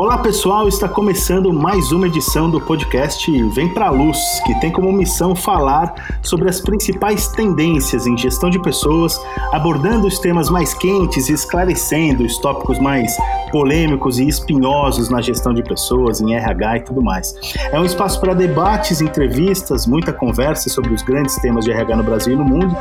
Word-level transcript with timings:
Olá 0.00 0.16
pessoal, 0.16 0.66
está 0.66 0.88
começando 0.88 1.52
mais 1.52 1.92
uma 1.92 2.06
edição 2.06 2.48
do 2.48 2.58
podcast 2.58 3.30
Vem 3.50 3.68
Pra 3.68 3.90
Luz, 3.90 4.18
que 4.46 4.58
tem 4.58 4.72
como 4.72 4.90
missão 4.90 5.36
falar 5.36 6.18
sobre 6.22 6.48
as 6.48 6.58
principais 6.58 7.28
tendências 7.28 8.06
em 8.06 8.16
gestão 8.16 8.48
de 8.48 8.58
pessoas, 8.62 9.20
abordando 9.52 10.06
os 10.06 10.18
temas 10.18 10.48
mais 10.48 10.72
quentes 10.72 11.28
e 11.28 11.34
esclarecendo 11.34 12.24
os 12.24 12.38
tópicos 12.38 12.78
mais 12.78 13.14
polêmicos 13.52 14.18
e 14.18 14.26
espinhosos 14.26 15.10
na 15.10 15.20
gestão 15.20 15.52
de 15.52 15.62
pessoas, 15.62 16.18
em 16.22 16.34
RH 16.34 16.78
e 16.78 16.80
tudo 16.80 17.02
mais. 17.02 17.34
É 17.70 17.78
um 17.78 17.84
espaço 17.84 18.18
para 18.22 18.32
debates, 18.32 19.02
entrevistas, 19.02 19.86
muita 19.86 20.14
conversa 20.14 20.70
sobre 20.70 20.94
os 20.94 21.02
grandes 21.02 21.36
temas 21.36 21.66
de 21.66 21.72
RH 21.72 21.96
no 21.96 22.04
Brasil 22.04 22.32
e 22.32 22.36
no 22.36 22.44
mundo. 22.46 22.74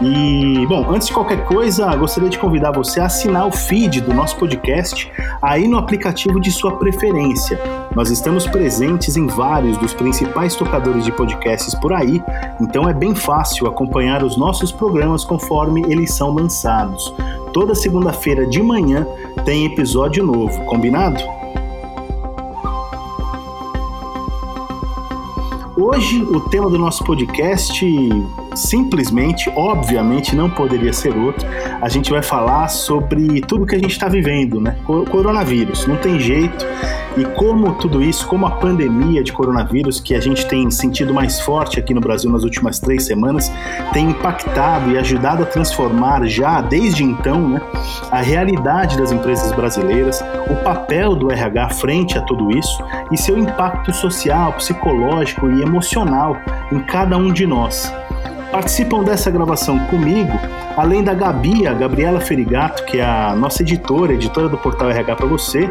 E, 0.00 0.66
bom, 0.66 0.90
antes 0.90 1.08
de 1.08 1.12
qualquer 1.12 1.44
coisa, 1.44 1.94
gostaria 1.96 2.30
de 2.30 2.38
convidar 2.38 2.72
você 2.72 2.98
a 2.98 3.06
assinar 3.06 3.46
o 3.46 3.52
feed 3.52 4.00
do 4.00 4.14
nosso 4.14 4.36
podcast 4.36 5.12
aí 5.42 5.68
no 5.68 5.76
aplicativo 5.76 6.40
de 6.40 6.50
sua 6.62 6.76
preferência. 6.76 7.60
Nós 7.92 8.08
estamos 8.08 8.46
presentes 8.46 9.16
em 9.16 9.26
vários 9.26 9.76
dos 9.78 9.92
principais 9.92 10.54
tocadores 10.54 11.04
de 11.04 11.10
podcasts 11.10 11.74
por 11.74 11.92
aí, 11.92 12.22
então 12.60 12.88
é 12.88 12.94
bem 12.94 13.16
fácil 13.16 13.66
acompanhar 13.66 14.22
os 14.22 14.36
nossos 14.36 14.70
programas 14.70 15.24
conforme 15.24 15.82
eles 15.88 16.14
são 16.14 16.32
lançados. 16.32 17.12
Toda 17.52 17.74
segunda-feira 17.74 18.46
de 18.46 18.62
manhã 18.62 19.04
tem 19.44 19.66
episódio 19.66 20.24
novo, 20.24 20.64
combinado? 20.66 21.20
Hoje 25.76 26.22
o 26.22 26.38
tema 26.48 26.70
do 26.70 26.78
nosso 26.78 27.02
podcast 27.02 27.84
simplesmente, 28.54 29.50
obviamente, 29.54 30.34
não 30.34 30.50
poderia 30.50 30.92
ser 30.92 31.16
outro. 31.16 31.46
A 31.80 31.88
gente 31.88 32.10
vai 32.10 32.22
falar 32.22 32.68
sobre 32.68 33.40
tudo 33.40 33.66
que 33.66 33.74
a 33.74 33.78
gente 33.78 33.92
está 33.92 34.08
vivendo, 34.08 34.60
né? 34.60 34.76
Coronavírus, 34.84 35.86
não 35.86 35.96
tem 35.96 36.18
jeito. 36.18 36.64
E 37.16 37.24
como 37.36 37.74
tudo 37.74 38.02
isso, 38.02 38.26
como 38.26 38.46
a 38.46 38.52
pandemia 38.52 39.22
de 39.22 39.32
coronavírus, 39.32 40.00
que 40.00 40.14
a 40.14 40.20
gente 40.20 40.46
tem 40.46 40.70
sentido 40.70 41.12
mais 41.12 41.40
forte 41.40 41.78
aqui 41.78 41.92
no 41.92 42.00
Brasil 42.00 42.30
nas 42.30 42.42
últimas 42.42 42.80
três 42.80 43.04
semanas, 43.04 43.52
tem 43.92 44.10
impactado 44.10 44.90
e 44.90 44.98
ajudado 44.98 45.42
a 45.42 45.46
transformar 45.46 46.24
já 46.26 46.62
desde 46.62 47.04
então 47.04 47.48
né, 47.50 47.60
a 48.10 48.22
realidade 48.22 48.96
das 48.96 49.12
empresas 49.12 49.52
brasileiras, 49.52 50.24
o 50.50 50.56
papel 50.64 51.14
do 51.14 51.30
RH 51.30 51.68
frente 51.70 52.16
a 52.16 52.22
tudo 52.22 52.50
isso 52.56 52.82
e 53.10 53.18
seu 53.18 53.36
impacto 53.36 53.92
social, 53.92 54.54
psicológico 54.54 55.50
e 55.50 55.60
emocional 55.60 56.38
em 56.72 56.80
cada 56.80 57.18
um 57.18 57.30
de 57.30 57.46
nós. 57.46 57.92
Participam 58.52 59.02
dessa 59.02 59.30
gravação 59.30 59.78
comigo, 59.86 60.38
além 60.76 61.02
da 61.02 61.14
Gabi, 61.14 61.66
a 61.66 61.72
Gabriela 61.72 62.20
Ferigato, 62.20 62.84
que 62.84 62.98
é 62.98 63.04
a 63.04 63.34
nossa 63.34 63.62
editora, 63.62 64.12
editora 64.12 64.46
do 64.46 64.58
portal 64.58 64.90
RH 64.90 65.16
para 65.16 65.26
você, 65.26 65.70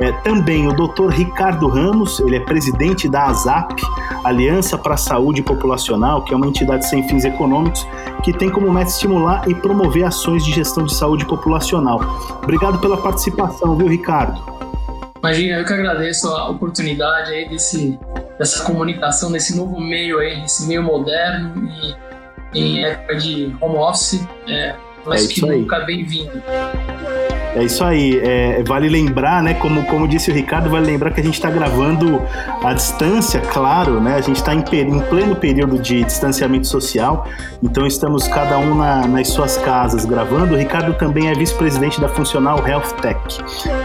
é, 0.00 0.10
também 0.22 0.66
o 0.66 0.72
Dr. 0.72 1.10
Ricardo 1.10 1.68
Ramos, 1.68 2.18
ele 2.20 2.36
é 2.36 2.40
presidente 2.40 3.08
da 3.10 3.26
ASAP, 3.26 3.80
Aliança 4.24 4.78
para 4.78 4.94
a 4.94 4.96
Saúde 4.96 5.42
Populacional, 5.42 6.24
que 6.24 6.32
é 6.32 6.36
uma 6.36 6.46
entidade 6.46 6.88
sem 6.88 7.06
fins 7.06 7.26
econômicos 7.26 7.86
que 8.22 8.32
tem 8.32 8.50
como 8.50 8.72
meta 8.72 8.88
estimular 8.88 9.46
e 9.46 9.54
promover 9.54 10.04
ações 10.04 10.42
de 10.42 10.50
gestão 10.50 10.86
de 10.86 10.94
saúde 10.94 11.26
populacional. 11.26 12.00
Obrigado 12.42 12.78
pela 12.78 12.96
participação, 12.96 13.76
viu, 13.76 13.86
Ricardo? 13.86 14.42
Imagina, 15.18 15.58
eu 15.58 15.64
que 15.64 15.72
agradeço 15.72 16.28
a 16.28 16.48
oportunidade 16.48 17.30
aí 17.30 17.48
desse, 17.48 17.98
dessa 18.38 18.64
comunicação, 18.64 19.28
nesse 19.28 19.54
novo 19.54 19.78
meio 19.78 20.18
aí, 20.18 20.40
nesse 20.40 20.66
meio 20.66 20.82
moderno 20.82 21.68
e 21.68 22.13
em 22.54 22.84
época 22.84 23.16
de 23.16 23.54
home 23.60 23.76
office, 23.76 24.26
é, 24.48 24.74
mas 25.04 25.24
é 25.24 25.32
que 25.32 25.40
nunca 25.40 25.80
bem-vindo. 25.80 26.42
É 27.56 27.62
isso 27.62 27.84
aí. 27.84 28.18
É, 28.18 28.62
vale 28.64 28.88
lembrar, 28.88 29.42
né? 29.42 29.54
Como, 29.54 29.84
como 29.84 30.08
disse 30.08 30.30
o 30.30 30.34
Ricardo, 30.34 30.68
vale 30.68 30.86
lembrar 30.86 31.12
que 31.12 31.20
a 31.20 31.24
gente 31.24 31.34
está 31.34 31.50
gravando 31.50 32.20
à 32.62 32.72
distância, 32.72 33.40
claro, 33.40 34.00
né? 34.00 34.16
A 34.16 34.20
gente 34.20 34.36
está 34.36 34.52
em, 34.52 34.58
em, 34.58 35.00
pleno 35.02 35.36
período 35.36 35.78
de 35.78 36.02
distanciamento 36.02 36.66
social, 36.66 37.28
então 37.62 37.86
estamos 37.86 38.26
cada 38.26 38.58
um 38.58 38.74
na, 38.74 39.06
nas 39.06 39.28
suas 39.28 39.56
casas 39.56 40.04
gravando. 40.04 40.54
O 40.54 40.56
Ricardo 40.56 40.94
também 40.94 41.28
é 41.28 41.34
vice-presidente 41.34 42.00
da 42.00 42.08
Funcional 42.08 42.66
Health 42.66 42.96
Tech. 43.00 43.20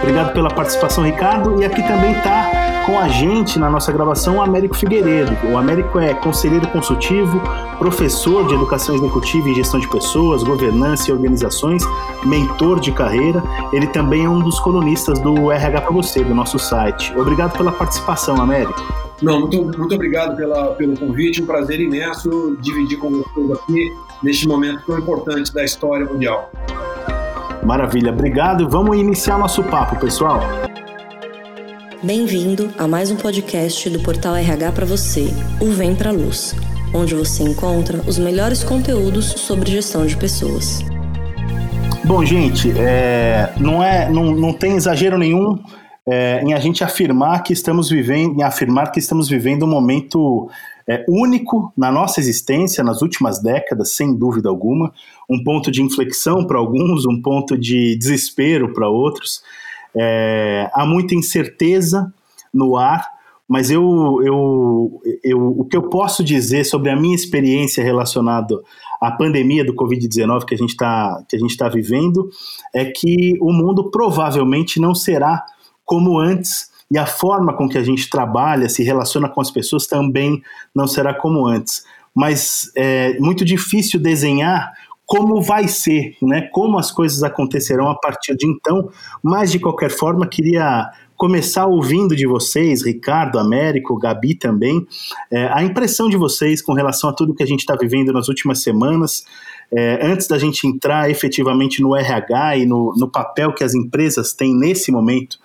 Obrigado 0.02 0.34
pela 0.34 0.50
participação, 0.50 1.04
Ricardo. 1.04 1.62
E 1.62 1.66
aqui 1.66 1.84
também 1.84 2.14
está 2.14 2.59
com 2.90 2.98
a 2.98 3.08
gente 3.08 3.60
na 3.60 3.70
nossa 3.70 3.92
gravação 3.92 4.38
o 4.38 4.42
Américo 4.42 4.76
Figueiredo. 4.76 5.32
O 5.52 5.58
Américo 5.60 6.00
é 6.00 6.12
conselheiro 6.12 6.68
consultivo, 6.70 7.40
professor 7.78 8.48
de 8.48 8.56
educação 8.56 8.96
executiva 8.96 9.48
e 9.48 9.54
gestão 9.54 9.80
de 9.80 9.88
pessoas, 9.88 10.42
governança 10.42 11.12
e 11.12 11.14
organizações, 11.14 11.84
mentor 12.26 12.80
de 12.80 12.92
carreira. 12.92 13.44
Ele 13.72 13.86
também 13.86 14.26
é 14.26 14.30
um 14.30 14.40
dos 14.40 14.60
colunistas 14.60 15.20
do 15.20 15.52
RH 15.52 15.82
para 15.82 15.92
você, 15.92 16.24
do 16.24 16.34
nosso 16.34 16.58
site. 16.58 17.16
Obrigado 17.16 17.56
pela 17.56 17.72
participação, 17.72 18.42
Américo. 18.42 18.84
Não, 19.22 19.42
muito, 19.42 19.78
muito 19.78 19.94
obrigado 19.94 20.36
pela, 20.36 20.74
pelo 20.74 20.98
convite, 20.98 21.44
um 21.44 21.46
prazer 21.46 21.80
imenso 21.80 22.58
dividir 22.60 22.98
com 22.98 23.12
vocês 23.12 23.52
aqui 23.52 23.96
neste 24.24 24.48
momento 24.48 24.82
tão 24.88 24.98
importante 24.98 25.54
da 25.54 25.64
história 25.64 26.08
mundial. 26.08 26.52
Maravilha, 27.64 28.12
obrigado. 28.12 28.68
Vamos 28.68 28.98
iniciar 28.98 29.38
nosso 29.38 29.62
papo, 29.64 29.96
pessoal. 30.00 30.42
Bem-vindo 32.02 32.72
a 32.78 32.88
mais 32.88 33.12
um 33.12 33.18
podcast 33.18 33.90
do 33.90 34.00
portal 34.00 34.34
RH 34.34 34.72
para 34.72 34.86
você, 34.86 35.28
o 35.60 35.70
Vem 35.70 35.94
para 35.94 36.12
Luz, 36.12 36.56
onde 36.94 37.14
você 37.14 37.44
encontra 37.44 37.98
os 38.08 38.18
melhores 38.18 38.64
conteúdos 38.64 39.26
sobre 39.26 39.70
gestão 39.70 40.06
de 40.06 40.16
pessoas. 40.16 40.80
Bom, 42.06 42.24
gente, 42.24 42.72
é, 42.72 43.54
não, 43.60 43.84
é, 43.84 44.10
não, 44.10 44.32
não 44.34 44.54
tem 44.54 44.78
exagero 44.78 45.18
nenhum 45.18 45.62
é, 46.08 46.42
em 46.42 46.54
a 46.54 46.60
gente 46.60 46.86
afirmar 46.86 47.44
que 47.44 47.52
estamos 47.52 47.90
vivendo, 47.90 48.40
em 48.40 48.44
afirmar 48.44 48.94
que 48.94 49.00
estamos 49.00 49.28
vivendo 49.28 49.64
um 49.64 49.70
momento 49.70 50.50
é, 50.88 51.04
único 51.06 51.74
na 51.76 51.92
nossa 51.92 52.22
existência 52.22 52.82
nas 52.82 53.02
últimas 53.02 53.44
décadas, 53.44 53.92
sem 53.92 54.16
dúvida 54.16 54.48
alguma, 54.48 54.94
um 55.30 55.44
ponto 55.44 55.70
de 55.70 55.84
inflexão 55.84 56.48
para 56.48 56.58
alguns, 56.58 57.06
um 57.06 57.22
ponto 57.22 57.58
de 57.58 57.98
desespero 57.98 58.72
para 58.72 58.88
outros. 58.88 59.44
É, 60.00 60.70
há 60.74 60.86
muita 60.86 61.14
incerteza 61.14 62.14
no 62.54 62.78
ar, 62.78 63.06
mas 63.48 63.72
eu, 63.72 64.22
eu, 64.24 65.02
eu, 65.24 65.60
o 65.60 65.66
que 65.66 65.76
eu 65.76 65.90
posso 65.90 66.24
dizer 66.24 66.64
sobre 66.64 66.92
a 66.92 66.96
minha 66.96 67.16
experiência 67.16 67.84
relacionada 67.84 68.56
à 69.02 69.12
pandemia 69.12 69.66
do 69.66 69.76
Covid-19 69.76 70.46
que 70.46 70.54
a 70.54 70.58
gente 70.58 70.70
está 70.70 71.22
tá 71.58 71.70
vivendo 71.70 72.30
é 72.74 72.86
que 72.86 73.38
o 73.42 73.52
mundo 73.52 73.90
provavelmente 73.90 74.80
não 74.80 74.94
será 74.94 75.44
como 75.84 76.20
antes 76.20 76.70
e 76.92 76.98
a 76.98 77.06
forma 77.06 77.54
com 77.54 77.68
que 77.68 77.78
a 77.78 77.84
gente 77.84 78.10
trabalha, 78.10 78.70
se 78.70 78.84
relaciona 78.84 79.28
com 79.28 79.42
as 79.42 79.52
pessoas 79.52 79.86
também 79.86 80.42
não 80.74 80.88
será 80.88 81.14
como 81.14 81.46
antes. 81.46 81.84
Mas 82.16 82.72
é 82.76 83.20
muito 83.20 83.46
difícil 83.46 84.00
desenhar 84.00 84.72
como 85.10 85.42
vai 85.42 85.68
ser, 85.68 86.16
né? 86.22 86.44
Como 86.54 86.78
as 86.78 86.92
coisas 86.92 87.24
acontecerão 87.24 87.90
a 87.90 87.96
partir 87.96 88.38
de 88.38 88.46
então. 88.46 88.92
Mas 89.24 89.52
de 89.52 89.58
qualquer 89.58 89.90
forma, 89.90 90.28
queria 90.28 90.88
começar 91.18 91.66
ouvindo 91.66 92.16
de 92.16 92.28
vocês, 92.28 92.86
Ricardo, 92.86 93.40
Américo, 93.40 93.98
Gabi 93.98 94.36
também, 94.36 94.86
é, 95.32 95.50
a 95.52 95.64
impressão 95.64 96.10
de 96.10 96.16
vocês 96.16 96.62
com 96.62 96.74
relação 96.74 97.10
a 97.10 97.14
tudo 97.14 97.34
que 97.34 97.42
a 97.42 97.46
gente 97.46 97.62
está 97.62 97.76
vivendo 97.76 98.14
nas 98.14 98.28
últimas 98.28 98.62
semanas. 98.62 99.26
É, 99.74 100.00
antes 100.06 100.28
da 100.28 100.38
gente 100.38 100.68
entrar 100.68 101.10
efetivamente 101.10 101.82
no 101.82 101.96
RH 101.96 102.58
e 102.58 102.66
no, 102.68 102.94
no 102.96 103.10
papel 103.10 103.52
que 103.52 103.64
as 103.64 103.74
empresas 103.74 104.32
têm 104.32 104.56
nesse 104.56 104.92
momento 104.92 105.40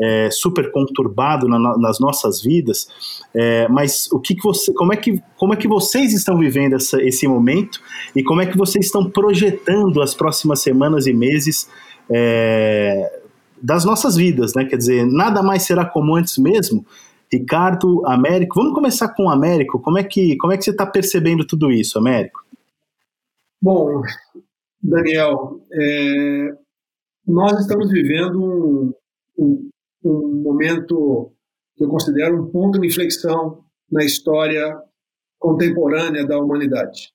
é, 0.00 0.30
super 0.30 0.70
conturbado 0.70 1.48
na, 1.48 1.58
nas 1.76 1.98
nossas 1.98 2.40
vidas, 2.40 2.88
é, 3.34 3.66
mas 3.68 4.08
o 4.12 4.20
que, 4.20 4.34
que 4.34 4.42
você, 4.42 4.72
como 4.72 4.92
é 4.92 4.96
que, 4.96 5.22
como 5.36 5.52
é 5.52 5.56
que 5.56 5.66
vocês 5.66 6.12
estão 6.12 6.38
vivendo 6.38 6.74
essa, 6.74 7.02
esse 7.02 7.26
momento 7.26 7.80
e 8.14 8.22
como 8.22 8.40
é 8.40 8.46
que 8.46 8.56
vocês 8.56 8.86
estão 8.86 9.10
projetando 9.10 10.00
as 10.00 10.14
próximas 10.14 10.60
semanas 10.60 11.06
e 11.06 11.12
meses 11.12 11.68
é, 12.10 13.20
das 13.60 13.84
nossas 13.84 14.16
vidas, 14.16 14.54
né? 14.54 14.64
Quer 14.64 14.76
dizer, 14.76 15.06
nada 15.06 15.42
mais 15.42 15.64
será 15.64 15.84
como 15.84 16.14
antes 16.14 16.38
mesmo. 16.38 16.86
Ricardo, 17.30 18.06
Américo, 18.06 18.54
vamos 18.54 18.74
começar 18.74 19.08
com 19.08 19.24
o 19.24 19.30
Américo. 19.30 19.80
Como 19.80 19.98
é 19.98 20.04
que, 20.04 20.36
como 20.36 20.52
é 20.52 20.56
que 20.56 20.64
você 20.64 20.70
está 20.70 20.86
percebendo 20.86 21.46
tudo 21.46 21.70
isso, 21.70 21.98
Américo? 21.98 22.40
Bom, 23.60 24.02
Daniel, 24.82 25.60
é, 25.72 26.56
nós 27.26 27.60
estamos 27.60 27.90
vivendo 27.90 28.42
um, 28.42 28.94
um, 29.38 29.68
um 30.10 30.42
momento 30.42 31.32
que 31.76 31.84
eu 31.84 31.88
considero 31.88 32.42
um 32.42 32.50
ponto 32.50 32.80
de 32.80 32.86
inflexão 32.86 33.64
na 33.90 34.04
história 34.04 34.76
contemporânea 35.38 36.26
da 36.26 36.38
humanidade. 36.38 37.12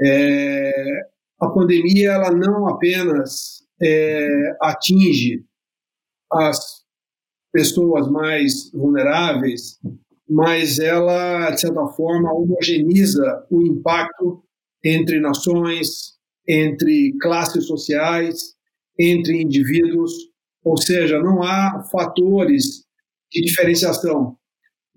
É, 0.00 1.02
a 1.38 1.48
pandemia 1.48 2.12
ela 2.12 2.30
não 2.30 2.68
apenas 2.68 3.62
é, 3.82 4.56
atinge 4.62 5.44
as 6.32 6.80
pessoas 7.52 8.08
mais 8.08 8.70
vulneráveis, 8.72 9.78
mas 10.28 10.78
ela, 10.78 11.50
de 11.50 11.60
certa 11.60 11.86
forma, 11.88 12.32
homogeneiza 12.32 13.46
o 13.50 13.62
impacto 13.62 14.42
entre 14.82 15.20
nações, 15.20 16.14
entre 16.48 17.16
classes 17.20 17.66
sociais, 17.66 18.54
entre 18.98 19.42
indivíduos 19.42 20.29
ou 20.64 20.76
seja, 20.76 21.18
não 21.18 21.42
há 21.42 21.82
fatores 21.90 22.84
de 23.30 23.42
diferenciação. 23.42 24.36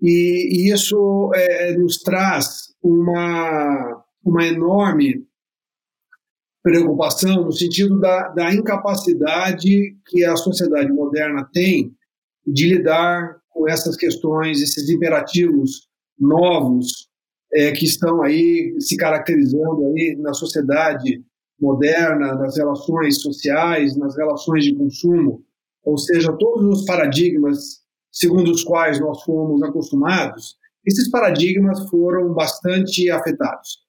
E, 0.00 0.68
e 0.68 0.72
isso 0.72 1.30
é, 1.34 1.76
nos 1.76 1.98
traz 1.98 2.74
uma, 2.82 4.04
uma 4.24 4.46
enorme 4.46 5.26
preocupação 6.62 7.44
no 7.44 7.52
sentido 7.52 8.00
da, 8.00 8.28
da 8.28 8.52
incapacidade 8.52 9.96
que 10.06 10.24
a 10.24 10.36
sociedade 10.36 10.90
moderna 10.92 11.48
tem 11.52 11.94
de 12.46 12.68
lidar 12.68 13.38
com 13.50 13.68
essas 13.68 13.96
questões, 13.96 14.60
esses 14.60 14.88
imperativos 14.88 15.88
novos 16.18 17.08
é, 17.52 17.70
que 17.72 17.84
estão 17.84 18.22
aí 18.22 18.74
se 18.80 18.96
caracterizando 18.96 19.86
aí 19.86 20.16
na 20.18 20.34
sociedade 20.34 21.22
moderna, 21.60 22.34
nas 22.34 22.56
relações 22.56 23.20
sociais, 23.20 23.96
nas 23.96 24.16
relações 24.16 24.64
de 24.64 24.74
consumo, 24.74 25.44
ou 25.84 25.98
seja, 25.98 26.32
todos 26.32 26.80
os 26.80 26.84
paradigmas 26.84 27.84
segundo 28.14 28.52
os 28.52 28.62
quais 28.62 29.00
nós 29.00 29.22
fomos 29.24 29.60
acostumados, 29.62 30.56
esses 30.86 31.10
paradigmas 31.10 31.88
foram 31.90 32.32
bastante 32.32 33.10
afetados. 33.10 33.82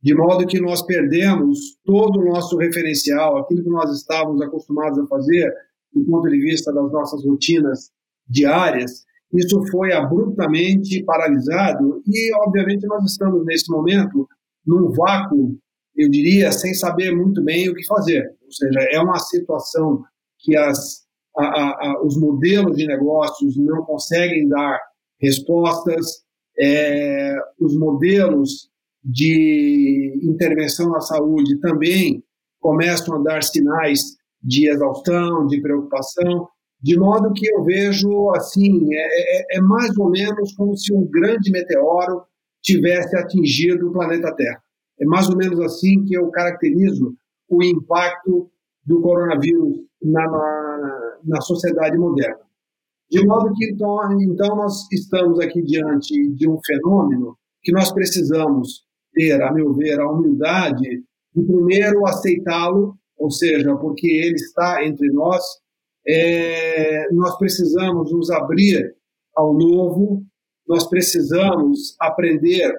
De 0.00 0.14
modo 0.14 0.46
que 0.46 0.60
nós 0.60 0.82
perdemos 0.82 1.58
todo 1.84 2.20
o 2.20 2.24
nosso 2.24 2.56
referencial, 2.56 3.36
aquilo 3.38 3.64
que 3.64 3.70
nós 3.70 3.90
estávamos 3.90 4.40
acostumados 4.40 4.98
a 4.98 5.06
fazer, 5.06 5.52
do 5.92 6.04
ponto 6.04 6.28
de 6.28 6.38
vista 6.38 6.72
das 6.72 6.92
nossas 6.92 7.24
rotinas 7.24 7.90
diárias, 8.28 9.04
isso 9.32 9.60
foi 9.72 9.92
abruptamente 9.92 11.02
paralisado 11.04 12.00
e, 12.06 12.32
obviamente, 12.36 12.86
nós 12.86 13.04
estamos 13.10 13.44
nesse 13.44 13.70
momento 13.70 14.28
num 14.64 14.92
vácuo, 14.92 15.58
eu 15.96 16.08
diria, 16.08 16.52
sem 16.52 16.74
saber 16.74 17.14
muito 17.14 17.42
bem 17.42 17.68
o 17.68 17.74
que 17.74 17.84
fazer. 17.86 18.24
Ou 18.44 18.52
seja, 18.52 18.80
é 18.92 19.00
uma 19.00 19.18
situação 19.18 20.04
que 20.38 20.56
as 20.56 21.03
a, 21.36 21.44
a, 21.44 22.02
os 22.02 22.16
modelos 22.16 22.76
de 22.76 22.86
negócios 22.86 23.56
não 23.56 23.82
conseguem 23.84 24.48
dar 24.48 24.80
respostas, 25.20 26.22
é, 26.58 27.36
os 27.60 27.76
modelos 27.76 28.68
de 29.02 30.18
intervenção 30.22 30.90
na 30.90 31.00
saúde 31.00 31.60
também 31.60 32.22
começam 32.60 33.16
a 33.16 33.22
dar 33.22 33.42
sinais 33.42 34.00
de 34.42 34.68
exaustão, 34.68 35.46
de 35.46 35.60
preocupação, 35.60 36.48
de 36.80 36.98
modo 36.98 37.32
que 37.32 37.46
eu 37.50 37.64
vejo 37.64 38.30
assim, 38.36 38.94
é, 38.94 39.56
é, 39.56 39.58
é 39.58 39.60
mais 39.60 39.96
ou 39.96 40.10
menos 40.10 40.54
como 40.54 40.76
se 40.76 40.92
um 40.92 41.06
grande 41.06 41.50
meteoro 41.50 42.22
tivesse 42.62 43.16
atingido 43.16 43.88
o 43.88 43.92
planeta 43.92 44.34
Terra. 44.34 44.62
É 45.00 45.04
mais 45.04 45.28
ou 45.28 45.36
menos 45.36 45.58
assim 45.60 46.04
que 46.04 46.14
eu 46.14 46.30
caracterizo 46.30 47.14
o 47.48 47.62
impacto 47.62 48.50
do 48.84 49.00
coronavírus 49.00 49.80
na, 50.02 50.30
na, 50.30 51.03
na 51.24 51.40
sociedade 51.40 51.96
moderna. 51.98 52.44
De 53.10 53.24
modo 53.26 53.52
que, 53.54 53.70
então, 53.70 54.20
então, 54.20 54.56
nós 54.56 54.86
estamos 54.90 55.38
aqui 55.38 55.62
diante 55.62 56.30
de 56.30 56.48
um 56.48 56.58
fenômeno 56.64 57.36
que 57.62 57.72
nós 57.72 57.92
precisamos 57.92 58.84
ter, 59.12 59.40
a 59.42 59.52
meu 59.52 59.72
ver, 59.74 60.00
a 60.00 60.10
humildade 60.10 61.04
de 61.34 61.42
primeiro 61.42 62.06
aceitá-lo, 62.06 62.96
ou 63.16 63.30
seja, 63.30 63.74
porque 63.76 64.06
ele 64.06 64.34
está 64.34 64.84
entre 64.84 65.10
nós, 65.10 65.42
é, 66.06 67.10
nós 67.12 67.36
precisamos 67.38 68.12
nos 68.12 68.30
abrir 68.30 68.94
ao 69.34 69.54
novo, 69.54 70.22
nós 70.66 70.88
precisamos 70.88 71.96
aprender 72.00 72.74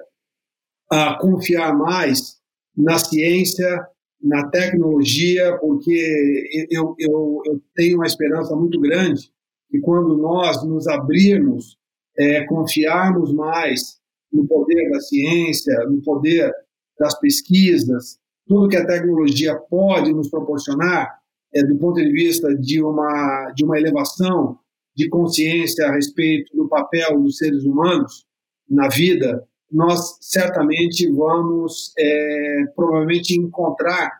a 0.90 1.18
confiar 1.18 1.76
mais 1.76 2.36
na 2.76 2.98
ciência, 2.98 3.86
na 4.22 4.48
tecnologia, 4.48 5.56
porque 5.58 6.68
eu, 6.70 6.94
eu, 6.98 7.42
eu 7.46 7.62
tenho 7.74 7.96
uma 7.96 8.06
esperança 8.06 8.54
muito 8.56 8.80
grande 8.80 9.30
que 9.70 9.78
quando 9.80 10.16
nós 10.16 10.64
nos 10.64 10.86
abrirmos, 10.86 11.76
é, 12.18 12.44
confiarmos 12.44 13.32
mais 13.32 13.98
no 14.32 14.46
poder 14.46 14.90
da 14.90 15.00
ciência, 15.00 15.74
no 15.88 16.00
poder 16.02 16.52
das 16.98 17.18
pesquisas, 17.18 18.18
tudo 18.46 18.68
que 18.68 18.76
a 18.76 18.86
tecnologia 18.86 19.54
pode 19.68 20.12
nos 20.12 20.30
proporcionar, 20.30 21.18
é, 21.54 21.62
do 21.64 21.76
ponto 21.76 21.96
de 21.96 22.10
vista 22.10 22.54
de 22.54 22.82
uma, 22.82 23.52
de 23.54 23.64
uma 23.64 23.78
elevação 23.78 24.58
de 24.94 25.08
consciência 25.08 25.86
a 25.86 25.92
respeito 25.92 26.56
do 26.56 26.68
papel 26.68 27.20
dos 27.20 27.36
seres 27.36 27.64
humanos 27.64 28.24
na 28.68 28.88
vida, 28.88 29.46
nós 29.70 30.18
certamente 30.20 31.10
vamos 31.10 31.92
é, 31.98 32.64
provavelmente 32.74 33.38
encontrar 33.38 34.10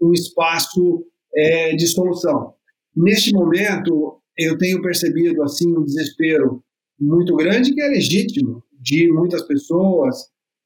um 0.00 0.12
espaço 0.12 1.04
é, 1.34 1.74
de 1.74 1.86
solução. 1.86 2.54
Neste 2.94 3.32
momento, 3.32 4.20
eu 4.36 4.56
tenho 4.58 4.82
percebido 4.82 5.42
assim 5.42 5.68
um 5.76 5.84
desespero 5.84 6.62
muito 6.98 7.36
grande 7.36 7.74
que 7.74 7.80
é 7.80 7.88
legítimo 7.88 8.62
de 8.80 9.10
muitas 9.12 9.42
pessoas, 9.42 10.16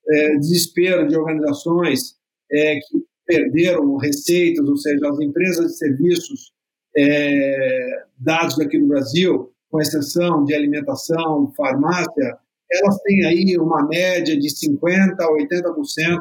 é, 0.09 0.37
desespero 0.37 1.07
de 1.09 1.17
organizações 1.17 2.17
é, 2.51 2.77
que 2.77 3.05
perderam 3.27 3.97
receitas, 3.97 4.69
ou 4.69 4.77
seja, 4.77 5.09
as 5.09 5.21
empresas 5.21 5.67
de 5.67 5.79
serviços 5.79 6.53
é, 6.97 8.05
dados 8.19 8.59
aqui 8.59 8.79
no 8.79 8.89
Brasil, 8.89 9.53
com 9.71 9.81
exceção 9.81 10.45
de 10.45 10.55
alimentação, 10.55 11.53
farmácia, 11.57 12.39
elas 12.73 12.99
têm 13.03 13.25
aí 13.27 13.57
uma 13.59 13.87
média 13.87 14.39
de 14.39 14.49
50% 14.49 15.21
a 15.21 15.29
80% 15.29 16.21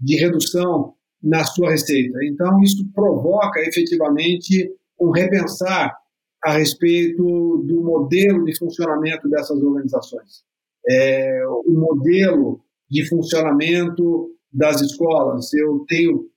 de 0.00 0.16
redução 0.16 0.94
na 1.22 1.44
sua 1.44 1.70
receita. 1.70 2.18
Então, 2.24 2.60
isso 2.62 2.86
provoca 2.94 3.60
efetivamente 3.60 4.70
um 5.00 5.10
repensar 5.10 5.96
a 6.44 6.52
respeito 6.52 7.22
do 7.66 7.82
modelo 7.82 8.44
de 8.44 8.56
funcionamento 8.56 9.28
dessas 9.28 9.60
organizações. 9.60 10.44
É, 10.88 11.42
o 11.46 11.72
modelo 11.72 12.60
de 12.88 13.08
funcionamento 13.08 14.30
das 14.52 14.80
escolas. 14.80 15.52
Eu 15.52 15.84
tenho 15.88 16.28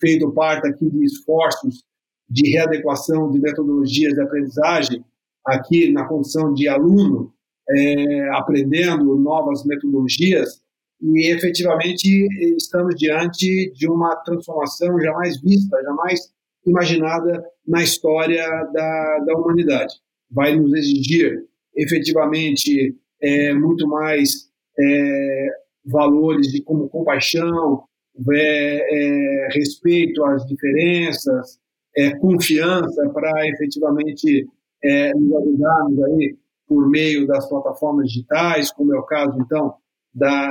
feito 0.00 0.30
parte 0.32 0.68
aqui 0.68 0.88
de 0.88 1.04
esforços 1.04 1.84
de 2.28 2.50
readequação 2.50 3.30
de 3.30 3.40
metodologias 3.40 4.14
de 4.14 4.20
aprendizagem 4.20 5.04
aqui 5.44 5.92
na 5.92 6.04
condição 6.04 6.52
de 6.52 6.68
aluno 6.68 7.32
é, 7.68 8.28
aprendendo 8.30 9.16
novas 9.16 9.64
metodologias 9.64 10.60
e 11.02 11.30
efetivamente 11.30 12.08
estamos 12.56 12.94
diante 12.96 13.72
de 13.74 13.88
uma 13.88 14.16
transformação 14.16 14.98
jamais 15.00 15.40
vista, 15.40 15.82
jamais 15.82 16.20
imaginada 16.66 17.44
na 17.66 17.82
história 17.82 18.46
da, 18.72 19.18
da 19.26 19.34
humanidade. 19.36 19.94
Vai 20.30 20.56
nos 20.56 20.72
exigir 20.74 21.44
efetivamente 21.74 22.96
é, 23.20 23.52
muito 23.52 23.86
mais 23.86 24.48
é, 24.78 25.48
valores 25.84 26.48
de 26.48 26.62
como 26.62 26.88
compaixão, 26.88 27.84
é, 28.32 29.46
é 29.46 29.48
respeito 29.52 30.24
às 30.24 30.44
diferenças, 30.46 31.58
é, 31.96 32.16
confiança 32.18 33.08
para 33.10 33.46
efetivamente 33.48 34.46
é, 34.82 35.14
nos 35.14 35.34
ajudarmos 35.36 36.02
aí 36.04 36.36
por 36.66 36.88
meio 36.88 37.26
das 37.26 37.48
plataformas 37.48 38.08
digitais, 38.08 38.72
como 38.72 38.94
é 38.94 38.98
o 38.98 39.04
caso, 39.04 39.38
então, 39.40 39.74
da, 40.14 40.48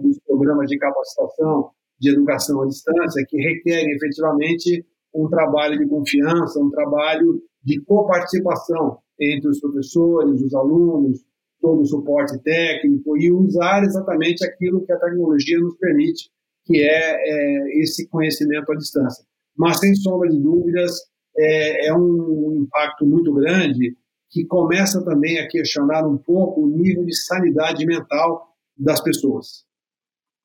dos 0.00 0.18
programas 0.26 0.68
de 0.68 0.78
capacitação 0.78 1.70
de 2.00 2.10
educação 2.10 2.62
à 2.62 2.66
distância, 2.66 3.24
que 3.28 3.36
requerem 3.36 3.94
efetivamente 3.94 4.84
um 5.14 5.28
trabalho 5.28 5.78
de 5.78 5.86
confiança, 5.86 6.58
um 6.58 6.70
trabalho 6.70 7.40
de 7.62 7.80
coparticipação 7.82 8.98
entre 9.20 9.48
os 9.48 9.60
professores, 9.60 10.42
os 10.42 10.54
alunos, 10.54 11.24
todo 11.60 11.82
o 11.82 11.86
suporte 11.86 12.42
técnico 12.42 13.16
e 13.16 13.30
usar 13.30 13.84
exatamente 13.84 14.44
aquilo 14.44 14.84
que 14.84 14.92
a 14.92 14.98
tecnologia 14.98 15.58
nos 15.60 15.76
permite, 15.76 16.28
que 16.64 16.82
é, 16.82 17.14
é 17.14 17.82
esse 17.82 18.08
conhecimento 18.08 18.72
à 18.72 18.74
distância. 18.74 19.24
Mas, 19.56 19.78
sem 19.78 19.94
sombra 19.94 20.28
de 20.28 20.40
dúvidas, 20.40 20.92
é, 21.36 21.86
é 21.86 21.94
um 21.94 22.64
impacto 22.64 23.06
muito 23.06 23.32
grande 23.32 23.96
que 24.32 24.46
começa 24.46 25.04
também 25.04 25.38
a 25.38 25.46
questionar 25.46 26.06
um 26.06 26.16
pouco 26.16 26.62
o 26.62 26.66
nível 26.66 27.04
de 27.04 27.14
sanidade 27.14 27.84
mental 27.84 28.48
das 28.76 28.98
pessoas. 29.00 29.64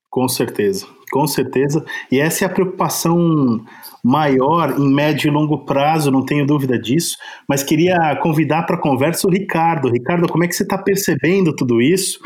Com 0.10 0.27
certeza, 0.27 0.86
com 1.12 1.25
certeza. 1.25 1.86
E 2.12 2.20
essa 2.20 2.44
é 2.44 2.48
a 2.48 2.53
preocupação 2.53 3.62
maior 4.03 4.77
em 4.77 4.94
médio 4.94 5.29
e 5.29 5.32
longo 5.32 5.65
prazo, 5.65 6.12
não 6.12 6.25
tenho 6.25 6.46
dúvida 6.46 6.77
disso. 6.77 7.17
Mas 7.48 7.63
queria 7.63 8.15
convidar 8.22 8.63
para 8.63 8.75
a 8.75 8.82
conversa 8.82 9.27
o 9.27 9.32
Ricardo. 9.32 9.89
Ricardo, 9.89 10.27
como 10.27 10.44
é 10.44 10.48
que 10.48 10.56
você 10.56 10.63
está 10.63 10.77
percebendo 10.77 11.56
tudo 11.56 11.82
isso? 11.82 12.20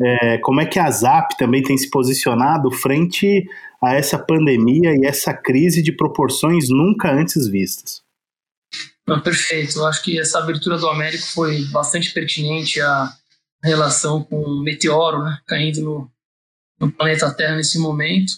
É, 0.00 0.38
como 0.38 0.60
é 0.60 0.66
que 0.66 0.78
a 0.78 0.90
ZAP 0.90 1.36
também 1.38 1.62
tem 1.62 1.76
se 1.76 1.88
posicionado 1.88 2.70
frente 2.70 3.44
a 3.82 3.94
essa 3.94 4.18
pandemia 4.18 4.94
e 4.96 5.06
essa 5.06 5.32
crise 5.32 5.82
de 5.82 5.92
proporções 5.92 6.68
nunca 6.68 7.12
antes 7.12 7.48
vistas? 7.48 8.05
Não, 9.06 9.20
perfeito. 9.20 9.78
Eu 9.78 9.86
acho 9.86 10.02
que 10.02 10.18
essa 10.18 10.38
abertura 10.38 10.76
do 10.78 10.88
Américo 10.88 11.26
foi 11.28 11.64
bastante 11.66 12.12
pertinente 12.12 12.80
à 12.80 13.12
relação 13.62 14.22
com 14.22 14.40
o 14.40 14.62
meteoro 14.62 15.22
né, 15.22 15.38
caindo 15.46 15.80
no, 15.80 16.10
no 16.80 16.90
planeta 16.92 17.32
Terra 17.32 17.56
nesse 17.56 17.78
momento. 17.78 18.32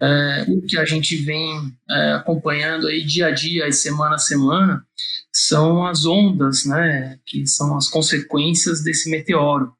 é, 0.00 0.44
o 0.48 0.62
que 0.62 0.78
a 0.78 0.84
gente 0.84 1.16
vem 1.16 1.72
é, 1.90 2.12
acompanhando 2.12 2.86
aí 2.86 3.02
dia 3.02 3.26
a 3.26 3.30
dia 3.30 3.66
e 3.66 3.72
semana 3.72 4.16
a 4.16 4.18
semana 4.18 4.84
são 5.32 5.86
as 5.86 6.06
ondas, 6.06 6.64
né, 6.64 7.18
que 7.26 7.46
são 7.46 7.76
as 7.76 7.88
consequências 7.88 8.82
desse 8.82 9.10
meteoro. 9.10 9.72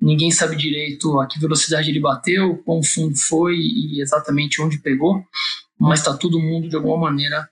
Ninguém 0.00 0.30
sabe 0.30 0.56
direito 0.56 1.18
a 1.20 1.26
que 1.26 1.38
velocidade 1.38 1.90
ele 1.90 2.00
bateu, 2.00 2.58
quão 2.58 2.82
fundo 2.82 3.16
foi 3.16 3.56
e 3.56 4.00
exatamente 4.00 4.60
onde 4.60 4.78
pegou, 4.78 5.22
mas 5.78 6.00
está 6.00 6.16
todo 6.16 6.40
mundo 6.40 6.68
de 6.68 6.76
alguma 6.76 6.98
maneira 7.10 7.48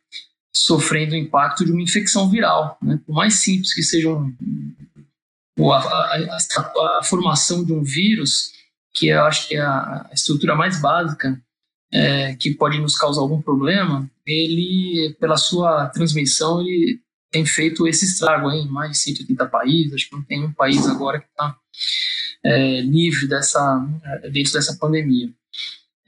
sofrendo 0.52 1.14
o 1.14 1.18
impacto 1.18 1.64
de 1.64 1.72
uma 1.72 1.82
infecção 1.82 2.28
viral. 2.28 2.76
Né? 2.82 3.00
Por 3.06 3.14
mais 3.14 3.34
simples 3.34 3.72
que 3.72 3.82
seja 3.82 4.10
um, 4.10 5.72
a, 5.72 5.78
a, 5.78 6.16
a, 6.16 6.98
a, 6.98 7.02
formação 7.02 7.64
de 7.64 7.72
um 7.72 7.82
vírus, 7.82 8.52
que 8.94 9.08
eu 9.08 9.24
acho 9.24 9.48
que 9.48 9.56
é 9.56 9.60
a, 9.60 10.10
estrutura 10.12 10.54
mais 10.54 10.80
básica 10.80 11.40
é, 11.92 12.34
que 12.34 12.54
pode 12.54 12.78
nos 12.78 12.96
causar 12.96 13.20
algum 13.20 13.40
problema, 13.40 14.10
ele, 14.26 15.16
pela 15.20 15.36
sua 15.36 15.88
transmissão, 15.88 16.60
ele 16.60 17.00
tem 17.30 17.44
feito 17.46 17.88
esse 17.88 18.04
estrago 18.04 18.50
em 18.50 18.68
mais 18.68 18.92
de 18.92 18.98
180 18.98 19.46
países. 19.46 19.94
Acho 19.94 20.08
que 20.08 20.16
não 20.16 20.22
tem 20.22 20.44
um 20.44 20.52
país 20.52 20.86
agora 20.86 21.20
que 21.20 21.26
está 21.28 21.56
é, 22.44 22.80
livre 22.80 23.26
dessa, 23.26 23.86
é, 24.04 24.30
dentro 24.30 24.52
dessa 24.52 24.76
pandemia. 24.76 25.30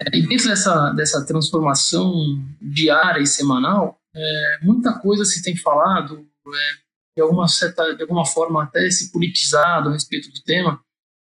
É, 0.01 0.17
e 0.17 0.27
dentro 0.27 0.49
dessa, 0.49 0.91
dessa 0.93 1.25
transformação 1.25 2.13
diária 2.61 3.21
e 3.21 3.27
semanal, 3.27 3.99
é, 4.15 4.59
muita 4.63 4.99
coisa 4.99 5.25
se 5.25 5.43
tem 5.43 5.57
falado, 5.57 6.27
é, 6.47 6.75
de, 7.17 7.23
alguma 7.23 7.49
certa, 7.49 7.95
de 7.95 8.03
alguma 8.03 8.25
forma 8.25 8.63
até 8.63 8.91
se 8.91 9.13
politizado 9.13 9.89
a 9.89 9.93
respeito 9.93 10.31
do 10.31 10.43
tema, 10.43 10.81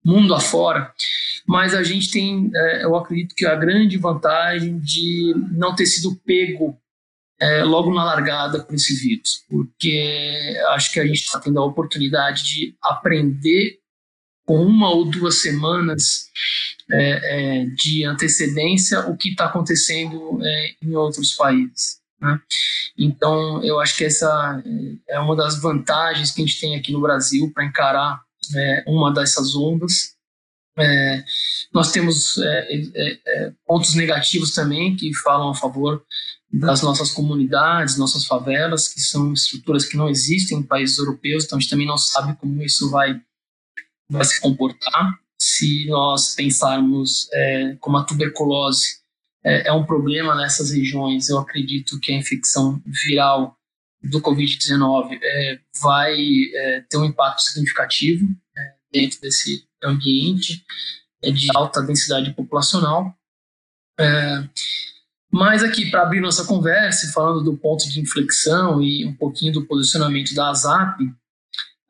mundo 0.04 0.34
afora, 0.34 0.92
mas 1.46 1.74
a 1.74 1.82
gente 1.82 2.10
tem, 2.10 2.50
é, 2.54 2.84
eu 2.84 2.96
acredito 2.96 3.34
que 3.34 3.46
a 3.46 3.54
grande 3.54 3.96
vantagem 3.96 4.78
de 4.80 5.34
não 5.52 5.74
ter 5.74 5.86
sido 5.86 6.16
pego 6.24 6.76
é, 7.40 7.62
logo 7.64 7.92
na 7.92 8.04
largada 8.04 8.62
por 8.62 8.74
esse 8.74 8.94
vírus, 8.94 9.44
porque 9.48 10.56
acho 10.70 10.92
que 10.92 11.00
a 11.00 11.06
gente 11.06 11.22
está 11.22 11.40
tendo 11.40 11.58
a 11.60 11.64
oportunidade 11.64 12.44
de 12.44 12.76
aprender 12.82 13.80
com 14.44 14.64
uma 14.64 14.90
ou 14.90 15.08
duas 15.08 15.40
semanas 15.40 16.28
é, 16.90 17.62
é, 17.62 17.66
de 17.66 18.04
antecedência 18.04 19.00
o 19.08 19.16
que 19.16 19.30
está 19.30 19.46
acontecendo 19.46 20.38
é, 20.44 20.74
em 20.82 20.94
outros 20.94 21.34
países. 21.34 22.01
Né? 22.22 22.40
Então, 22.96 23.62
eu 23.64 23.80
acho 23.80 23.96
que 23.96 24.04
essa 24.04 24.62
é 25.08 25.18
uma 25.18 25.34
das 25.34 25.60
vantagens 25.60 26.30
que 26.30 26.40
a 26.40 26.46
gente 26.46 26.60
tem 26.60 26.76
aqui 26.76 26.92
no 26.92 27.00
Brasil 27.00 27.50
para 27.52 27.64
encarar 27.64 28.22
é, 28.54 28.84
uma 28.86 29.12
dessas 29.12 29.56
ondas. 29.56 30.14
É, 30.78 31.24
nós 31.74 31.90
temos 31.90 32.38
é, 32.38 32.74
é, 32.74 33.20
é, 33.26 33.52
pontos 33.66 33.94
negativos 33.94 34.54
também 34.54 34.96
que 34.96 35.12
falam 35.16 35.50
a 35.50 35.54
favor 35.54 36.02
das 36.50 36.80
nossas 36.82 37.10
comunidades, 37.10 37.98
nossas 37.98 38.24
favelas, 38.24 38.88
que 38.88 39.00
são 39.00 39.32
estruturas 39.32 39.84
que 39.84 39.96
não 39.96 40.08
existem 40.08 40.58
em 40.58 40.62
países 40.62 40.98
europeus, 40.98 41.44
então 41.44 41.56
a 41.56 41.60
gente 41.60 41.70
também 41.70 41.86
não 41.86 41.96
sabe 41.96 42.36
como 42.36 42.62
isso 42.62 42.90
vai, 42.90 43.20
vai 44.08 44.24
se 44.24 44.40
comportar. 44.40 45.18
Se 45.40 45.86
nós 45.86 46.34
pensarmos 46.34 47.28
é, 47.32 47.76
como 47.80 47.96
a 47.96 48.04
tuberculose 48.04 49.01
é, 49.44 49.68
é 49.68 49.72
um 49.72 49.84
problema 49.84 50.34
nessas 50.34 50.70
regiões. 50.70 51.28
Eu 51.28 51.38
acredito 51.38 51.98
que 52.00 52.12
a 52.12 52.16
infecção 52.16 52.82
viral 52.86 53.56
do 54.02 54.20
Covid-19 54.20 55.18
é, 55.22 55.60
vai 55.80 56.16
é, 56.54 56.80
ter 56.88 56.96
um 56.98 57.04
impacto 57.04 57.40
significativo 57.40 58.26
é, 58.56 58.74
dentro 58.92 59.20
desse 59.20 59.64
ambiente 59.82 60.64
é, 61.22 61.30
de 61.30 61.48
alta 61.54 61.82
densidade 61.82 62.32
populacional. 62.34 63.14
É, 63.98 64.48
mas 65.32 65.62
aqui, 65.62 65.90
para 65.90 66.02
abrir 66.02 66.20
nossa 66.20 66.44
conversa, 66.44 67.10
falando 67.12 67.42
do 67.42 67.56
ponto 67.56 67.88
de 67.88 68.00
inflexão 68.00 68.82
e 68.82 69.06
um 69.06 69.14
pouquinho 69.14 69.52
do 69.52 69.66
posicionamento 69.66 70.34
da 70.34 70.50
ASAP, 70.50 70.98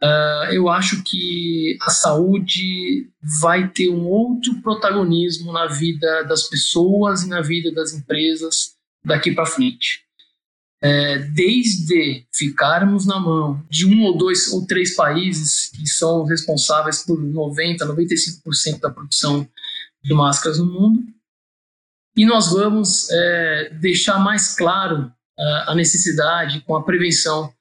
Uh, 0.02 0.52
eu 0.52 0.68
acho 0.68 1.02
que 1.04 1.78
a 1.80 1.90
saúde 1.90 3.08
vai 3.40 3.68
ter 3.68 3.88
um 3.88 4.04
outro 4.04 4.60
protagonismo 4.60 5.52
na 5.52 5.66
vida 5.66 6.24
das 6.24 6.48
pessoas 6.48 7.22
e 7.22 7.28
na 7.28 7.40
vida 7.40 7.70
das 7.70 7.92
empresas 7.92 8.74
daqui 9.04 9.32
para 9.32 9.46
frente. 9.46 10.02
É, 10.84 11.18
desde 11.18 12.26
ficarmos 12.34 13.06
na 13.06 13.20
mão 13.20 13.64
de 13.70 13.86
um 13.86 14.02
ou 14.02 14.18
dois 14.18 14.48
ou 14.48 14.66
três 14.66 14.96
países 14.96 15.70
que 15.70 15.86
são 15.86 16.24
responsáveis 16.24 17.04
por 17.06 17.22
90, 17.22 17.86
95% 17.86 18.80
da 18.80 18.90
produção 18.90 19.48
de 20.02 20.12
máscaras 20.12 20.58
no 20.58 20.66
mundo, 20.66 21.00
e 22.16 22.26
nós 22.26 22.50
vamos 22.50 23.08
é, 23.10 23.70
deixar 23.80 24.18
mais 24.18 24.56
claro 24.56 25.04
uh, 25.38 25.70
a 25.70 25.74
necessidade 25.76 26.60
com 26.62 26.74
a 26.74 26.82
prevenção 26.82 27.54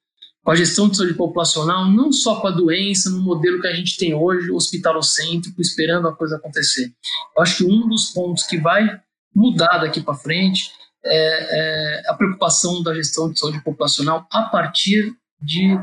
com 0.43 0.51
a 0.51 0.55
gestão 0.55 0.89
de 0.89 0.97
saúde 0.97 1.13
populacional, 1.13 1.89
não 1.89 2.11
só 2.11 2.39
com 2.39 2.47
a 2.47 2.51
doença, 2.51 3.09
no 3.09 3.21
modelo 3.21 3.61
que 3.61 3.67
a 3.67 3.75
gente 3.75 3.97
tem 3.97 4.13
hoje, 4.13 4.51
hospitalocêntrico, 4.51 5.61
esperando 5.61 6.07
a 6.07 6.15
coisa 6.15 6.37
acontecer. 6.37 6.91
Eu 7.35 7.43
acho 7.43 7.57
que 7.57 7.63
um 7.65 7.87
dos 7.87 8.09
pontos 8.09 8.43
que 8.43 8.57
vai 8.57 8.99
mudar 9.35 9.77
daqui 9.77 10.01
para 10.01 10.15
frente 10.15 10.71
é, 11.03 11.99
é, 12.05 12.09
a 12.09 12.13
preocupação 12.13 12.81
da 12.83 12.93
gestão 12.93 13.31
de 13.31 13.39
saúde 13.39 13.63
populacional 13.63 14.27
a 14.31 14.43
partir 14.43 15.15
de 15.41 15.79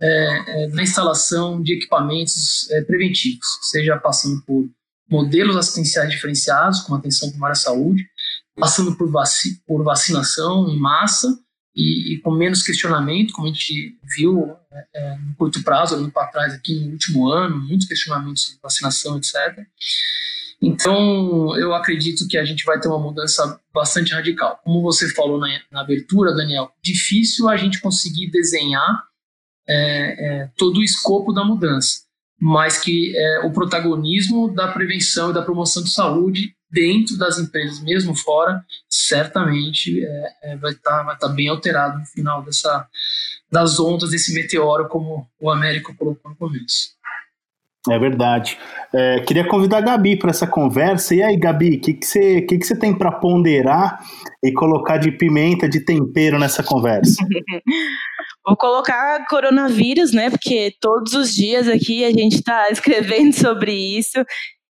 é, 0.00 0.64
é, 0.64 0.68
da 0.68 0.82
instalação 0.82 1.62
de 1.62 1.74
equipamentos 1.74 2.70
é, 2.70 2.82
preventivos, 2.82 3.46
seja 3.62 3.96
passando 3.96 4.42
por 4.42 4.68
modelos 5.08 5.56
assistenciais 5.56 6.10
diferenciados, 6.10 6.80
com 6.80 6.94
atenção 6.94 7.30
primária 7.30 7.52
à 7.52 7.56
saúde, 7.56 8.04
passando 8.56 8.94
por, 8.96 9.10
vaci 9.10 9.62
por 9.66 9.82
vacinação 9.82 10.68
em 10.68 10.78
massa, 10.78 11.28
e, 11.76 12.14
e, 12.14 12.20
com 12.20 12.30
menos 12.30 12.62
questionamento, 12.62 13.34
como 13.34 13.46
a 13.46 13.50
gente 13.50 13.98
viu 14.02 14.56
é, 14.72 14.86
é 14.94 15.18
no 15.18 15.34
curto 15.34 15.62
prazo, 15.62 15.94
olhando 15.94 16.10
para 16.10 16.28
trás 16.28 16.54
aqui 16.54 16.80
no 16.80 16.92
último 16.92 17.28
ano, 17.28 17.58
muitos 17.58 17.86
questionamentos 17.86 18.44
sobre 18.44 18.60
vacinação, 18.62 19.18
etc. 19.18 19.66
Então, 20.62 21.54
eu 21.58 21.74
acredito 21.74 22.26
que 22.28 22.38
a 22.38 22.44
gente 22.46 22.64
vai 22.64 22.80
ter 22.80 22.88
uma 22.88 22.98
mudança 22.98 23.60
bastante 23.74 24.14
radical. 24.14 24.58
Como 24.64 24.80
você 24.80 25.12
falou 25.14 25.38
na, 25.38 25.48
na 25.70 25.82
abertura, 25.82 26.34
Daniel, 26.34 26.72
difícil 26.82 27.46
a 27.46 27.58
gente 27.58 27.78
conseguir 27.80 28.30
desenhar 28.30 29.04
é, 29.68 29.74
é, 30.44 30.50
todo 30.56 30.78
o 30.78 30.82
escopo 30.82 31.30
da 31.30 31.44
mudança, 31.44 32.04
mas 32.40 32.78
que 32.78 33.14
é, 33.14 33.40
o 33.40 33.52
protagonismo 33.52 34.54
da 34.54 34.68
prevenção 34.68 35.30
e 35.30 35.34
da 35.34 35.42
promoção 35.42 35.82
de 35.82 35.90
saúde 35.90 36.54
dentro 36.76 37.16
das 37.16 37.38
empresas, 37.38 37.82
mesmo 37.82 38.14
fora, 38.14 38.62
certamente 38.86 40.04
é, 40.04 40.32
é, 40.42 40.56
vai 40.58 40.72
estar 40.72 40.98
tá, 40.98 41.02
vai 41.02 41.16
tá 41.16 41.28
bem 41.28 41.48
alterado 41.48 41.98
no 41.98 42.04
final 42.04 42.42
dessa, 42.42 42.86
das 43.50 43.80
ondas 43.80 44.10
desse 44.10 44.34
meteoro, 44.34 44.86
como 44.86 45.26
o 45.40 45.50
Américo 45.50 45.94
colocou 45.96 46.30
no 46.30 46.36
começo. 46.36 46.94
É 47.88 47.98
verdade. 47.98 48.58
É, 48.92 49.20
queria 49.20 49.48
convidar 49.48 49.78
a 49.78 49.80
Gabi 49.80 50.18
para 50.18 50.30
essa 50.30 50.46
conversa. 50.46 51.14
E 51.14 51.22
aí, 51.22 51.36
Gabi, 51.36 51.76
o 51.76 51.80
que, 51.80 51.94
que, 51.94 52.04
você, 52.04 52.42
que, 52.42 52.58
que 52.58 52.66
você 52.66 52.76
tem 52.76 52.92
para 52.92 53.12
ponderar 53.12 53.98
e 54.42 54.52
colocar 54.52 54.98
de 54.98 55.12
pimenta, 55.12 55.68
de 55.68 55.80
tempero 55.80 56.38
nessa 56.38 56.62
conversa? 56.62 57.24
Vou 58.44 58.56
colocar 58.56 59.24
coronavírus, 59.26 60.12
né? 60.12 60.30
Porque 60.30 60.72
todos 60.80 61.14
os 61.14 61.34
dias 61.34 61.68
aqui 61.68 62.04
a 62.04 62.10
gente 62.10 62.36
está 62.36 62.68
escrevendo 62.70 63.32
sobre 63.32 63.72
isso 63.72 64.18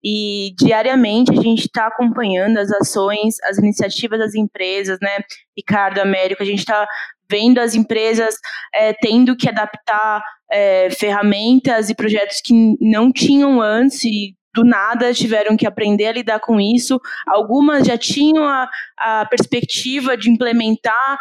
e 0.08 0.54
diariamente 0.56 1.32
a 1.32 1.42
gente 1.42 1.66
está 1.66 1.88
acompanhando 1.88 2.58
as 2.60 2.72
ações, 2.72 3.38
as 3.46 3.58
iniciativas 3.58 4.20
das 4.20 4.36
empresas, 4.36 5.00
né? 5.02 5.18
Ricardo, 5.58 5.98
Américo, 5.98 6.44
a 6.44 6.46
gente 6.46 6.60
está 6.60 6.88
vendo 7.28 7.58
as 7.58 7.74
empresas 7.74 8.36
é, 8.72 8.94
tendo 8.94 9.36
que 9.36 9.50
adaptar 9.50 10.24
é, 10.52 10.92
ferramentas 10.92 11.90
e 11.90 11.96
projetos 11.96 12.40
que 12.40 12.54
não 12.80 13.12
tinham 13.12 13.60
antes 13.60 14.04
e 14.04 14.36
do 14.56 14.64
nada 14.64 15.14
tiveram 15.14 15.58
que 15.58 15.68
aprender 15.68 16.08
a 16.08 16.14
lidar 16.14 16.40
com 16.40 16.60
isso. 16.60 17.00
Algumas 17.28 17.86
já 17.86 17.98
tinham 17.98 18.48
a, 18.48 18.70
a 18.98 19.26
perspectiva 19.26 20.16
de 20.16 20.30
implementar, 20.30 21.18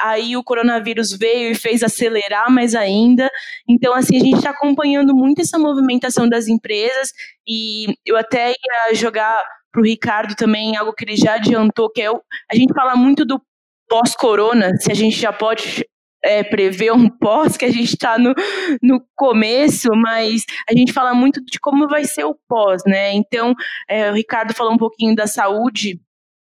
aí 0.00 0.36
o 0.36 0.44
coronavírus 0.44 1.12
veio 1.12 1.50
e 1.50 1.54
fez 1.54 1.82
acelerar 1.82 2.50
mais 2.50 2.74
ainda. 2.74 3.28
Então, 3.68 3.92
assim, 3.92 4.16
a 4.16 4.20
gente 4.20 4.36
está 4.36 4.50
acompanhando 4.50 5.14
muito 5.14 5.40
essa 5.40 5.58
movimentação 5.58 6.28
das 6.28 6.46
empresas 6.46 7.12
e 7.46 7.86
eu 8.06 8.16
até 8.16 8.50
ia 8.50 8.94
jogar 8.94 9.42
para 9.72 9.82
o 9.82 9.84
Ricardo 9.84 10.34
também 10.34 10.76
algo 10.76 10.92
que 10.92 11.04
ele 11.04 11.16
já 11.16 11.34
adiantou, 11.34 11.90
que 11.90 12.00
é 12.00 12.10
o, 12.10 12.22
a 12.50 12.54
gente 12.54 12.72
fala 12.72 12.94
muito 12.94 13.24
do 13.24 13.40
pós-corona, 13.88 14.76
se 14.78 14.92
a 14.92 14.94
gente 14.94 15.18
já 15.18 15.32
pode 15.32 15.84
é, 16.24 16.42
prever 16.42 16.92
um 16.92 17.08
pós, 17.08 17.56
que 17.56 17.64
a 17.64 17.70
gente 17.70 17.94
está 17.94 18.18
no, 18.18 18.34
no 18.82 19.00
começo, 19.14 19.88
mas 19.94 20.44
a 20.68 20.74
gente 20.74 20.92
fala 20.92 21.14
muito 21.14 21.44
de 21.44 21.58
como 21.60 21.88
vai 21.88 22.04
ser 22.04 22.24
o 22.24 22.36
pós, 22.48 22.82
né? 22.86 23.12
Então, 23.12 23.54
é, 23.88 24.10
o 24.10 24.14
Ricardo 24.14 24.54
falou 24.54 24.72
um 24.72 24.78
pouquinho 24.78 25.14
da 25.14 25.26
saúde 25.26 26.00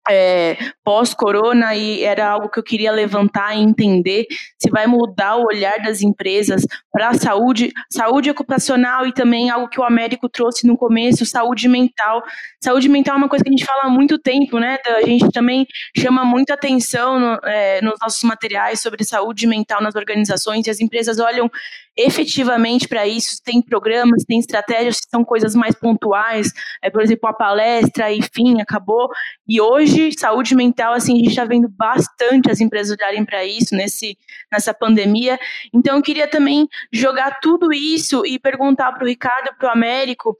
é, 0.09 0.57
pós-corona 0.83 1.75
e 1.75 2.03
era 2.03 2.27
algo 2.27 2.49
que 2.49 2.59
eu 2.59 2.63
queria 2.63 2.91
levantar 2.91 3.55
e 3.55 3.61
entender 3.61 4.25
se 4.57 4.69
vai 4.69 4.87
mudar 4.87 5.37
o 5.37 5.45
olhar 5.45 5.77
das 5.79 6.01
empresas 6.01 6.65
para 6.91 7.09
a 7.09 7.13
saúde, 7.13 7.71
saúde 7.91 8.29
ocupacional 8.29 9.05
e 9.05 9.13
também 9.13 9.49
algo 9.49 9.69
que 9.69 9.79
o 9.79 9.83
Américo 9.83 10.27
trouxe 10.27 10.65
no 10.67 10.77
começo, 10.77 11.25
saúde 11.25 11.67
mental. 11.67 12.23
Saúde 12.63 12.89
mental 12.89 13.15
é 13.15 13.17
uma 13.17 13.29
coisa 13.29 13.43
que 13.43 13.49
a 13.49 13.53
gente 13.53 13.65
fala 13.65 13.83
há 13.83 13.89
muito 13.89 14.17
tempo, 14.17 14.59
né? 14.59 14.77
A 14.85 15.05
gente 15.05 15.29
também 15.31 15.67
chama 15.97 16.25
muita 16.25 16.53
atenção 16.53 17.19
no, 17.19 17.39
é, 17.43 17.81
nos 17.81 17.95
nossos 18.01 18.23
materiais 18.23 18.81
sobre 18.81 19.03
saúde 19.03 19.45
mental 19.45 19.81
nas 19.81 19.95
organizações 19.95 20.65
e 20.67 20.69
as 20.69 20.79
empresas 20.79 21.19
olham 21.19 21.49
efetivamente 21.97 22.87
para 22.87 23.05
isso, 23.05 23.41
tem 23.43 23.61
programas, 23.61 24.23
tem 24.23 24.39
estratégias 24.39 24.99
são 25.09 25.23
coisas 25.23 25.53
mais 25.53 25.75
pontuais, 25.75 26.51
é, 26.81 26.89
por 26.89 27.01
exemplo, 27.01 27.29
a 27.29 27.33
palestra, 27.33 28.13
enfim, 28.13 28.61
acabou. 28.61 29.09
E 29.47 29.59
hoje, 29.59 29.90
saúde 30.17 30.55
mental, 30.55 30.93
assim, 30.93 31.13
a 31.13 31.17
gente 31.17 31.29
está 31.29 31.45
vendo 31.45 31.67
bastante 31.69 32.49
as 32.51 32.59
empresas 32.59 32.97
olharem 32.97 33.25
para 33.25 33.43
isso 33.45 33.75
nesse, 33.75 34.17
nessa 34.51 34.73
pandemia. 34.73 35.39
Então, 35.73 35.97
eu 35.97 36.01
queria 36.01 36.27
também 36.27 36.67
jogar 36.91 37.39
tudo 37.41 37.73
isso 37.73 38.25
e 38.25 38.39
perguntar 38.39 38.91
para 38.93 39.03
o 39.03 39.07
Ricardo, 39.07 39.55
para 39.57 39.69
o 39.69 39.71
Américo, 39.71 40.37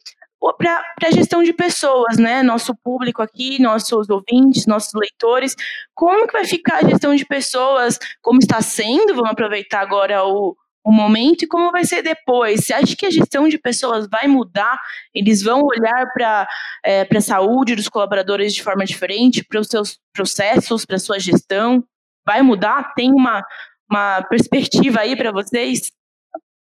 para 0.57 0.83
a 1.03 1.11
gestão 1.11 1.43
de 1.43 1.53
pessoas, 1.53 2.17
né? 2.17 2.41
Nosso 2.41 2.75
público 2.75 3.21
aqui, 3.21 3.61
nossos 3.61 4.09
ouvintes, 4.09 4.65
nossos 4.65 4.91
leitores, 4.95 5.55
como 5.93 6.25
que 6.25 6.33
vai 6.33 6.45
ficar 6.45 6.77
a 6.77 6.89
gestão 6.89 7.15
de 7.15 7.25
pessoas, 7.25 7.99
como 8.21 8.39
está 8.39 8.61
sendo, 8.61 9.13
vamos 9.13 9.31
aproveitar 9.31 9.81
agora 9.81 10.25
o, 10.25 10.55
o 10.83 10.91
momento 10.91 11.43
e 11.43 11.47
como 11.47 11.71
vai 11.71 11.83
ser 11.83 12.01
depois. 12.01 12.65
Você 12.65 12.73
acha 12.73 12.95
que 12.95 13.05
a 13.05 13.11
gestão 13.11 13.47
de 13.47 13.57
pessoas 13.57 14.07
vai 14.09 14.27
mudar? 14.27 14.79
Eles 15.13 15.41
vão 15.43 15.61
olhar 15.63 16.07
para 16.13 16.47
é, 16.83 17.07
a 17.09 17.21
saúde 17.21 17.75
dos 17.75 17.87
colaboradores 17.87 18.53
de 18.53 18.63
forma 18.63 18.85
diferente, 18.85 19.43
para 19.43 19.59
os 19.59 19.67
seus 19.67 19.99
processos, 20.13 20.85
para 20.85 20.95
a 20.95 20.99
sua 20.99 21.19
gestão? 21.19 21.83
Vai 22.25 22.41
mudar? 22.41 22.93
Tem 22.95 23.11
uma, 23.11 23.43
uma 23.89 24.21
perspectiva 24.23 25.01
aí 25.01 25.15
para 25.15 25.31
vocês? 25.31 25.91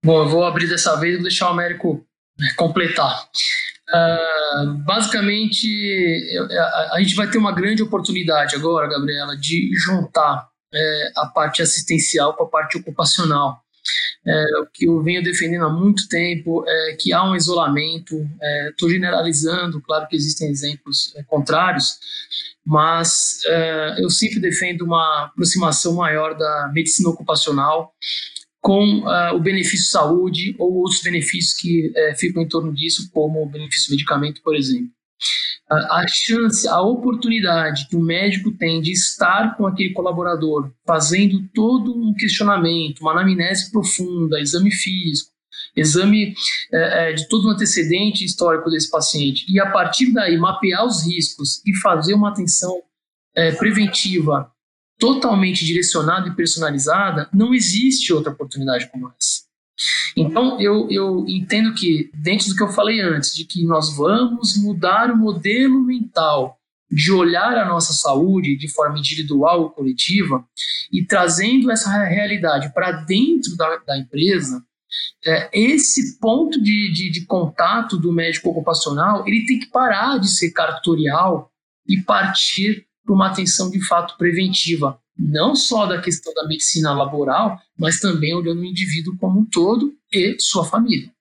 Bom, 0.04 0.24
eu 0.24 0.30
vou 0.30 0.44
abrir 0.44 0.68
dessa 0.68 1.00
vez 1.00 1.20
e 1.20 1.22
deixar 1.22 1.48
o 1.48 1.54
Américo 1.54 2.06
né, 2.38 2.48
completar. 2.58 3.28
Uh, 3.94 4.74
basicamente, 4.86 5.68
a, 6.94 7.00
gente 7.02 7.14
vai 7.14 7.30
ter 7.30 7.38
uma 7.38 7.52
grande 7.52 7.84
oportunidade 7.84 8.56
agora, 8.56 8.88
Gabriela, 8.88 9.36
de 9.38 9.70
juntar 9.78 10.50
é, 10.74 11.12
a 11.18 11.28
parte 11.28 11.62
assistencial 11.62 12.34
com 12.34 12.46
a 12.46 12.50
parte 12.50 12.78
ocupacional. 12.78 13.62
É, 14.26 14.60
o 14.60 14.68
que 14.68 14.86
eu 14.86 15.02
venho 15.02 15.24
defendendo 15.24 15.66
há 15.66 15.70
muito 15.70 16.08
tempo 16.08 16.64
é 16.68 16.96
que 17.00 17.12
há 17.12 17.24
um 17.24 17.36
isolamento. 17.36 18.16
Estou 18.70 18.90
é, 18.90 18.92
generalizando, 18.92 19.82
claro 19.82 20.08
que 20.08 20.16
existem 20.16 20.50
exemplos 20.50 21.14
é, 21.16 21.24
contrários, 21.24 21.98
mas 22.66 23.40
é, 23.48 23.96
eu 24.00 24.10
sempre 24.10 24.40
defendo 24.40 24.84
uma 24.84 25.26
aproximação 25.26 25.96
maior 25.96 26.38
da 26.38 26.72
medicina 26.74 27.10
ocupacional 27.10 27.94
com 28.62 29.00
uh, 29.00 29.36
o 29.36 29.40
benefício 29.40 29.90
saúde 29.90 30.56
ou 30.60 30.76
outros 30.76 31.02
benefícios 31.02 31.60
que 31.60 31.88
uh, 31.88 32.16
ficam 32.16 32.44
em 32.44 32.48
torno 32.48 32.72
disso, 32.72 33.10
como 33.12 33.42
o 33.42 33.50
benefício 33.50 33.92
medicamento, 33.92 34.42
por 34.44 34.56
exemplo. 34.56 34.92
A 35.70 36.06
chance, 36.08 36.68
a 36.68 36.82
oportunidade 36.82 37.88
que 37.88 37.96
o 37.96 38.02
médico 38.02 38.52
tem 38.52 38.82
de 38.82 38.92
estar 38.92 39.56
com 39.56 39.66
aquele 39.66 39.94
colaborador, 39.94 40.70
fazendo 40.86 41.48
todo 41.54 41.96
um 41.96 42.14
questionamento, 42.14 43.00
uma 43.00 43.14
anamnese 43.14 43.72
profunda, 43.72 44.40
exame 44.40 44.70
físico, 44.70 45.32
exame 45.76 46.34
eh, 46.74 47.14
de 47.14 47.30
todo 47.30 47.46
o 47.46 47.52
antecedente 47.52 48.26
histórico 48.26 48.70
desse 48.70 48.92
paciente, 48.92 49.46
e 49.48 49.62
a 49.62 49.72
partir 49.72 50.12
daí 50.12 50.38
mapear 50.38 50.86
os 50.86 51.06
riscos 51.06 51.62
e 51.66 51.74
fazer 51.78 52.16
uma 52.16 52.30
atenção 52.30 52.82
preventiva 53.58 54.52
totalmente 55.00 55.66
direcionada 55.66 56.28
e 56.28 56.36
personalizada, 56.36 57.28
não 57.34 57.54
existe 57.54 58.14
outra 58.14 58.32
oportunidade 58.32 58.88
como 58.92 59.12
essa. 59.18 59.51
Então, 60.16 60.60
eu, 60.60 60.88
eu 60.90 61.26
entendo 61.28 61.74
que, 61.74 62.10
dentro 62.14 62.50
do 62.50 62.56
que 62.56 62.64
eu 62.64 62.70
falei 62.70 63.02
antes, 63.02 63.34
de 63.36 63.46
que 63.46 63.64
nós 63.66 63.96
vamos 63.96 64.58
mudar 64.58 65.12
o 65.12 65.18
modelo 65.18 65.82
mental 65.82 66.58
de 66.92 67.12
olhar 67.12 67.58
a 67.58 67.66
nossa 67.66 67.94
saúde 67.94 68.58
de 68.58 68.68
forma 68.68 69.00
individual 69.00 69.62
ou 69.62 69.70
coletiva 69.70 70.46
e 70.92 71.06
trazendo 71.06 71.72
essa 71.72 71.90
realidade 72.04 72.74
para 72.74 72.92
dentro 72.92 73.56
da, 73.56 73.78
da 73.78 73.98
empresa, 73.98 74.62
é, 75.26 75.50
esse 75.54 76.20
ponto 76.20 76.62
de, 76.62 76.92
de, 76.92 77.10
de, 77.10 77.26
contato 77.26 77.98
do 77.98 78.12
médico 78.12 78.50
ocupacional 78.50 79.26
ele 79.26 79.46
tem 79.46 79.58
que 79.58 79.68
parar 79.68 80.18
de 80.18 80.30
ser 80.30 80.52
cartorial 80.52 81.50
e 81.88 82.02
partir 82.02 82.86
para 83.06 83.16
uma 83.16 83.28
atenção 83.28 83.72
de 83.72 83.82
fato 83.88 84.18
preventiva, 84.18 85.00
não 85.22 85.56
só 85.56 85.86
da 85.86 86.02
questão 86.02 86.34
da 86.34 86.48
medicina 86.48 86.94
laboral, 86.94 87.62
mas 87.78 88.00
também 88.00 88.34
olhando 88.34 88.62
o 88.62 88.66
indivíduo 88.66 89.16
como 89.20 89.42
um 89.42 89.46
todo 89.46 89.94
e 90.12 90.36
sua 90.40 90.66
família. 90.66 91.12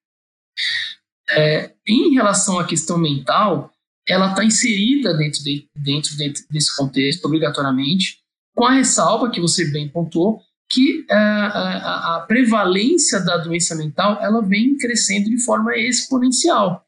É, 1.30 1.72
em 1.86 2.14
relação 2.14 2.58
à 2.58 2.66
questão 2.66 2.96
mental, 2.96 3.72
ela 4.08 4.30
está 4.30 4.42
inserida 4.42 5.14
dentro, 5.16 5.44
de, 5.44 5.68
dentro, 5.76 6.16
desse 6.50 6.74
contexto, 6.76 7.26
obrigatoriamente, 7.26 8.18
com 8.54 8.64
a 8.64 8.72
ressalva 8.72 9.30
que 9.30 9.40
você 9.40 9.70
bem 9.70 9.88
pontuou, 9.88 10.40
que 10.68 11.04
a, 11.10 11.14
é, 11.14 11.18
a, 11.18 12.16
a, 12.16 12.20
prevalência 12.20 13.20
da 13.20 13.36
doença 13.36 13.74
mental 13.74 14.18
ela 14.22 14.40
vem 14.40 14.76
crescendo 14.76 15.28
de 15.28 15.44
forma 15.44 15.76
exponencial. 15.76 16.84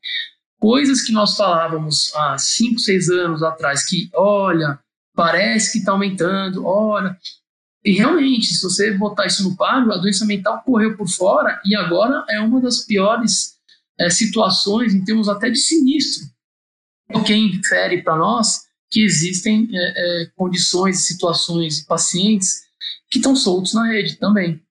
Coisas 0.59 1.03
que 1.03 1.13
nós 1.13 1.37
falávamos 1.37 2.15
há 2.15 2.39
5, 2.39 2.79
6 2.79 3.11
anos 3.11 3.43
atrás, 3.43 3.85
que, 3.85 4.09
olha, 4.15 4.79
parece 5.15 5.73
que 5.73 5.79
está 5.79 5.93
aumentando, 5.93 6.65
olha. 6.67 7.17
E 7.85 7.93
realmente, 7.93 8.47
se 8.47 8.63
você 8.63 8.93
botar 8.93 9.27
isso 9.27 9.43
no 9.43 9.57
páreo, 9.57 9.93
a 9.93 9.97
doença 9.97 10.25
mental 10.25 10.63
correu 10.65 10.97
por 10.97 11.09
fora 11.09 11.61
e 11.65 11.75
agora 11.75 12.25
é 12.31 12.41
uma 12.41 12.61
das 12.61 12.81
piores 12.81 13.57
é, 13.99 14.09
situações 14.09 14.95
em 14.95 15.05
termos 15.05 15.29
até 15.29 15.51
de 15.51 15.59
sinistro. 15.59 16.27
O 17.13 17.23
que 17.23 17.35
infere 17.35 18.03
para 18.03 18.17
nós 18.17 18.63
que 18.91 19.03
existem 19.03 19.69
é, 19.73 20.23
é, 20.23 20.27
condições, 20.37 21.07
situações 21.07 21.79
e 21.79 21.87
pacientes 21.87 22.63
que 23.11 23.19
estão 23.19 23.35
soltos 23.35 23.75
na 23.75 23.87
rede 23.87 24.17
também. 24.17 24.63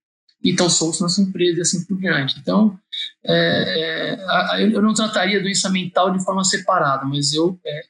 E 0.43 0.51
estão 0.51 0.69
soltos 0.69 1.01
nas 1.01 1.19
empresas 1.19 1.57
e 1.57 1.61
assim 1.61 1.85
por 1.85 1.99
diante. 1.99 2.39
Então, 2.39 2.79
é, 3.25 4.17
é, 4.17 4.63
eu 4.63 4.81
não 4.81 4.93
trataria 4.93 5.39
a 5.39 5.41
doença 5.41 5.69
mental 5.69 6.11
de 6.11 6.23
forma 6.23 6.43
separada, 6.43 7.05
mas 7.05 7.33
eu, 7.33 7.59
é, 7.65 7.81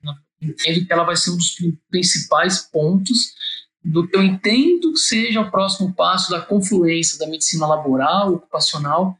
entendo 0.41 0.85
que 0.85 0.91
ela 0.91 1.03
vai 1.03 1.15
ser 1.15 1.31
um 1.31 1.37
dos 1.37 1.55
principais 1.89 2.59
pontos 2.59 3.33
do 3.83 4.07
que 4.07 4.15
eu 4.15 4.23
entendo 4.23 4.93
que 4.93 4.99
seja 4.99 5.41
o 5.41 5.51
próximo 5.51 5.93
passo 5.93 6.29
da 6.31 6.41
confluência 6.41 7.17
da 7.17 7.27
medicina 7.27 7.67
laboral, 7.67 8.33
ocupacional, 8.33 9.17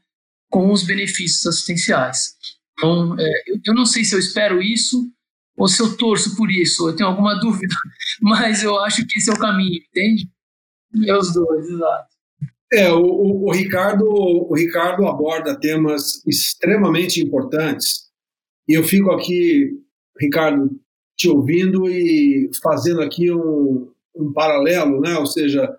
com 0.50 0.70
os 0.70 0.82
benefícios 0.82 1.46
assistenciais. 1.46 2.36
Então, 2.72 3.16
é, 3.18 3.32
eu, 3.64 3.74
não 3.74 3.86
sei 3.86 4.04
se 4.04 4.14
eu 4.14 4.18
espero 4.18 4.62
isso 4.62 5.10
ou 5.56 5.68
se 5.68 5.82
eu 5.82 5.96
torço 5.96 6.36
por 6.36 6.50
isso, 6.50 6.88
eu 6.88 6.96
tenho 6.96 7.08
alguma 7.08 7.34
dúvida, 7.40 7.74
mas 8.20 8.62
eu 8.62 8.78
acho 8.80 9.06
que 9.06 9.18
esse 9.18 9.30
é 9.30 9.34
o 9.34 9.38
caminho, 9.38 9.82
entende? 9.88 10.28
É 11.06 11.16
os 11.16 11.32
dois, 11.32 11.68
exato. 11.68 12.12
É, 12.72 12.90
o, 12.90 13.02
o, 13.02 13.48
o, 13.48 13.52
Ricardo, 13.52 14.04
o 14.06 14.54
Ricardo 14.54 15.06
aborda 15.06 15.58
temas 15.58 16.24
extremamente 16.26 17.20
importantes 17.20 18.10
e 18.68 18.74
eu 18.74 18.84
fico 18.84 19.10
aqui, 19.10 19.70
Ricardo, 20.18 20.70
te 21.16 21.28
ouvindo 21.28 21.88
e 21.88 22.50
fazendo 22.62 23.02
aqui 23.02 23.32
um, 23.32 23.90
um 24.14 24.32
paralelo, 24.32 25.00
né? 25.00 25.16
ou 25.16 25.26
seja, 25.26 25.74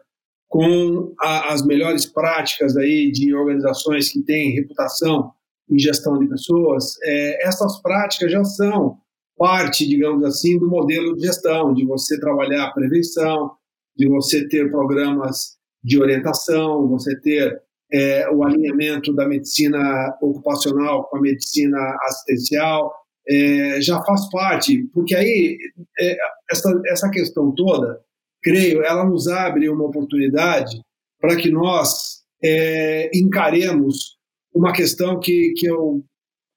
com 0.47 1.13
a, 1.19 1.53
as 1.53 1.65
melhores 1.65 2.05
práticas 2.05 2.77
aí 2.77 3.11
de 3.11 3.33
organizações 3.33 4.11
que 4.11 4.21
têm 4.21 4.53
reputação 4.53 5.31
em 5.69 5.79
gestão 5.79 6.19
de 6.19 6.27
pessoas, 6.27 6.95
é, 7.03 7.47
essas 7.47 7.81
práticas 7.81 8.31
já 8.31 8.43
são 8.43 8.97
parte, 9.37 9.87
digamos 9.87 10.23
assim, 10.23 10.59
do 10.59 10.69
modelo 10.69 11.15
de 11.15 11.25
gestão, 11.25 11.73
de 11.73 11.85
você 11.85 12.19
trabalhar 12.19 12.65
a 12.65 12.71
prevenção, 12.71 13.51
de 13.97 14.07
você 14.07 14.47
ter 14.47 14.69
programas 14.69 15.57
de 15.83 15.99
orientação, 15.99 16.87
você 16.87 17.19
ter 17.19 17.61
é, 17.91 18.29
o 18.29 18.43
alinhamento 18.43 19.13
da 19.13 19.27
medicina 19.27 20.15
ocupacional 20.21 21.05
com 21.05 21.17
a 21.17 21.21
medicina 21.21 21.77
assistencial, 22.03 22.93
é, 23.27 23.81
já 23.81 24.01
faz 24.03 24.29
parte, 24.29 24.83
porque 24.93 25.15
aí 25.15 25.57
é, 25.99 26.17
essa, 26.51 26.81
essa 26.87 27.09
questão 27.09 27.53
toda, 27.55 27.99
creio, 28.41 28.83
ela 28.83 29.05
nos 29.05 29.27
abre 29.27 29.69
uma 29.69 29.85
oportunidade 29.85 30.81
para 31.19 31.35
que 31.37 31.49
nós 31.49 32.21
é, 32.43 33.09
encaremos 33.13 34.17
uma 34.53 34.73
questão 34.73 35.19
que, 35.19 35.53
que 35.55 35.67
eu 35.67 36.03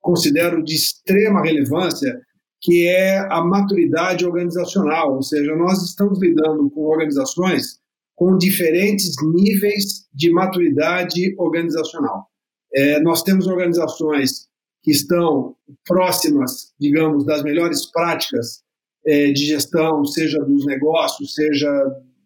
considero 0.01 0.63
de 0.63 0.75
extrema 0.75 1.43
relevância, 1.43 2.21
que 2.61 2.87
é 2.87 3.19
a 3.31 3.43
maturidade 3.43 4.27
organizacional, 4.27 5.15
ou 5.15 5.23
seja, 5.23 5.55
nós 5.55 5.83
estamos 5.83 6.21
lidando 6.21 6.71
com 6.71 6.83
organizações 6.83 7.79
com 8.17 8.37
diferentes 8.39 9.15
níveis 9.23 10.07
de 10.13 10.33
maturidade 10.33 11.35
organizacional. 11.39 12.27
É, 12.75 12.99
nós 13.01 13.23
temos 13.23 13.47
organizações 13.47 14.49
que 14.87 14.93
estão 14.93 15.57
próximas, 15.85 16.73
digamos, 16.79 17.27
das 17.27 17.43
melhores 17.43 17.87
práticas 17.87 18.63
é, 19.05 19.33
de 19.33 19.45
gestão, 19.45 20.05
seja 20.05 20.39
dos 20.39 20.65
negócios, 20.65 21.35
seja 21.35 21.69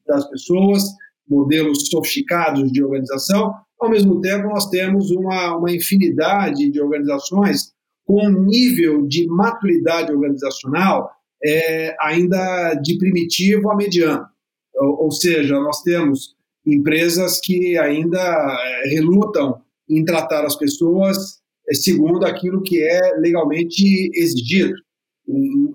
das 0.07 0.29
pessoas, 0.29 0.85
modelos 1.27 1.89
sofisticados 1.89 2.71
de 2.71 2.85
organização. 2.85 3.55
Ao 3.81 3.89
mesmo 3.89 4.21
tempo, 4.21 4.49
nós 4.49 4.69
temos 4.69 5.11
uma, 5.11 5.57
uma 5.57 5.73
infinidade 5.73 6.71
de 6.71 6.83
organizações 6.83 7.73
com 8.05 8.27
um 8.27 8.45
nível 8.45 9.07
de 9.07 9.27
maturidade 9.27 10.13
organizacional 10.13 11.11
é, 11.43 11.97
ainda 11.99 12.75
de 12.75 12.99
primitivo 12.99 13.71
a 13.71 13.77
mediano. 13.77 14.27
Ou, 14.75 15.05
ou, 15.05 15.11
seja, 15.11 15.59
nós 15.59 15.81
temos 15.81 16.35
empresas 16.67 17.41
que 17.41 17.79
ainda 17.79 18.19
é, 18.19 18.89
relutam 18.91 19.63
em 19.89 20.05
tratar 20.05 20.45
as 20.45 20.57
pessoas 20.57 21.41
segundo 21.75 22.25
aquilo 22.27 22.63
que 22.63 22.83
é 22.83 23.17
legalmente 23.19 24.11
exigido. 24.15 24.75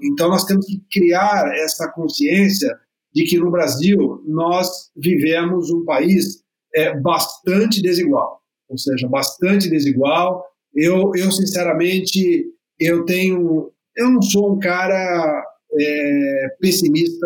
Então, 0.03 0.29
nós 0.29 0.43
temos 0.43 0.65
que 0.65 0.81
criar 0.91 1.49
essa 1.55 1.89
consciência 1.91 2.69
de 3.13 3.23
que 3.23 3.37
no 3.37 3.49
Brasil 3.49 4.21
nós 4.27 4.91
vivemos 4.95 5.71
um 5.71 5.85
país 5.85 6.43
é, 6.75 6.99
bastante 6.99 7.81
desigual, 7.81 8.41
ou 8.67 8.77
seja, 8.77 9.07
bastante 9.07 9.69
desigual. 9.69 10.43
Eu, 10.73 11.11
eu 11.15 11.31
sinceramente, 11.31 12.45
eu 12.77 13.05
tenho, 13.05 13.71
eu 13.95 14.09
não 14.09 14.21
sou 14.21 14.53
um 14.53 14.59
cara 14.59 15.45
é, 15.79 16.47
pessimista, 16.59 17.25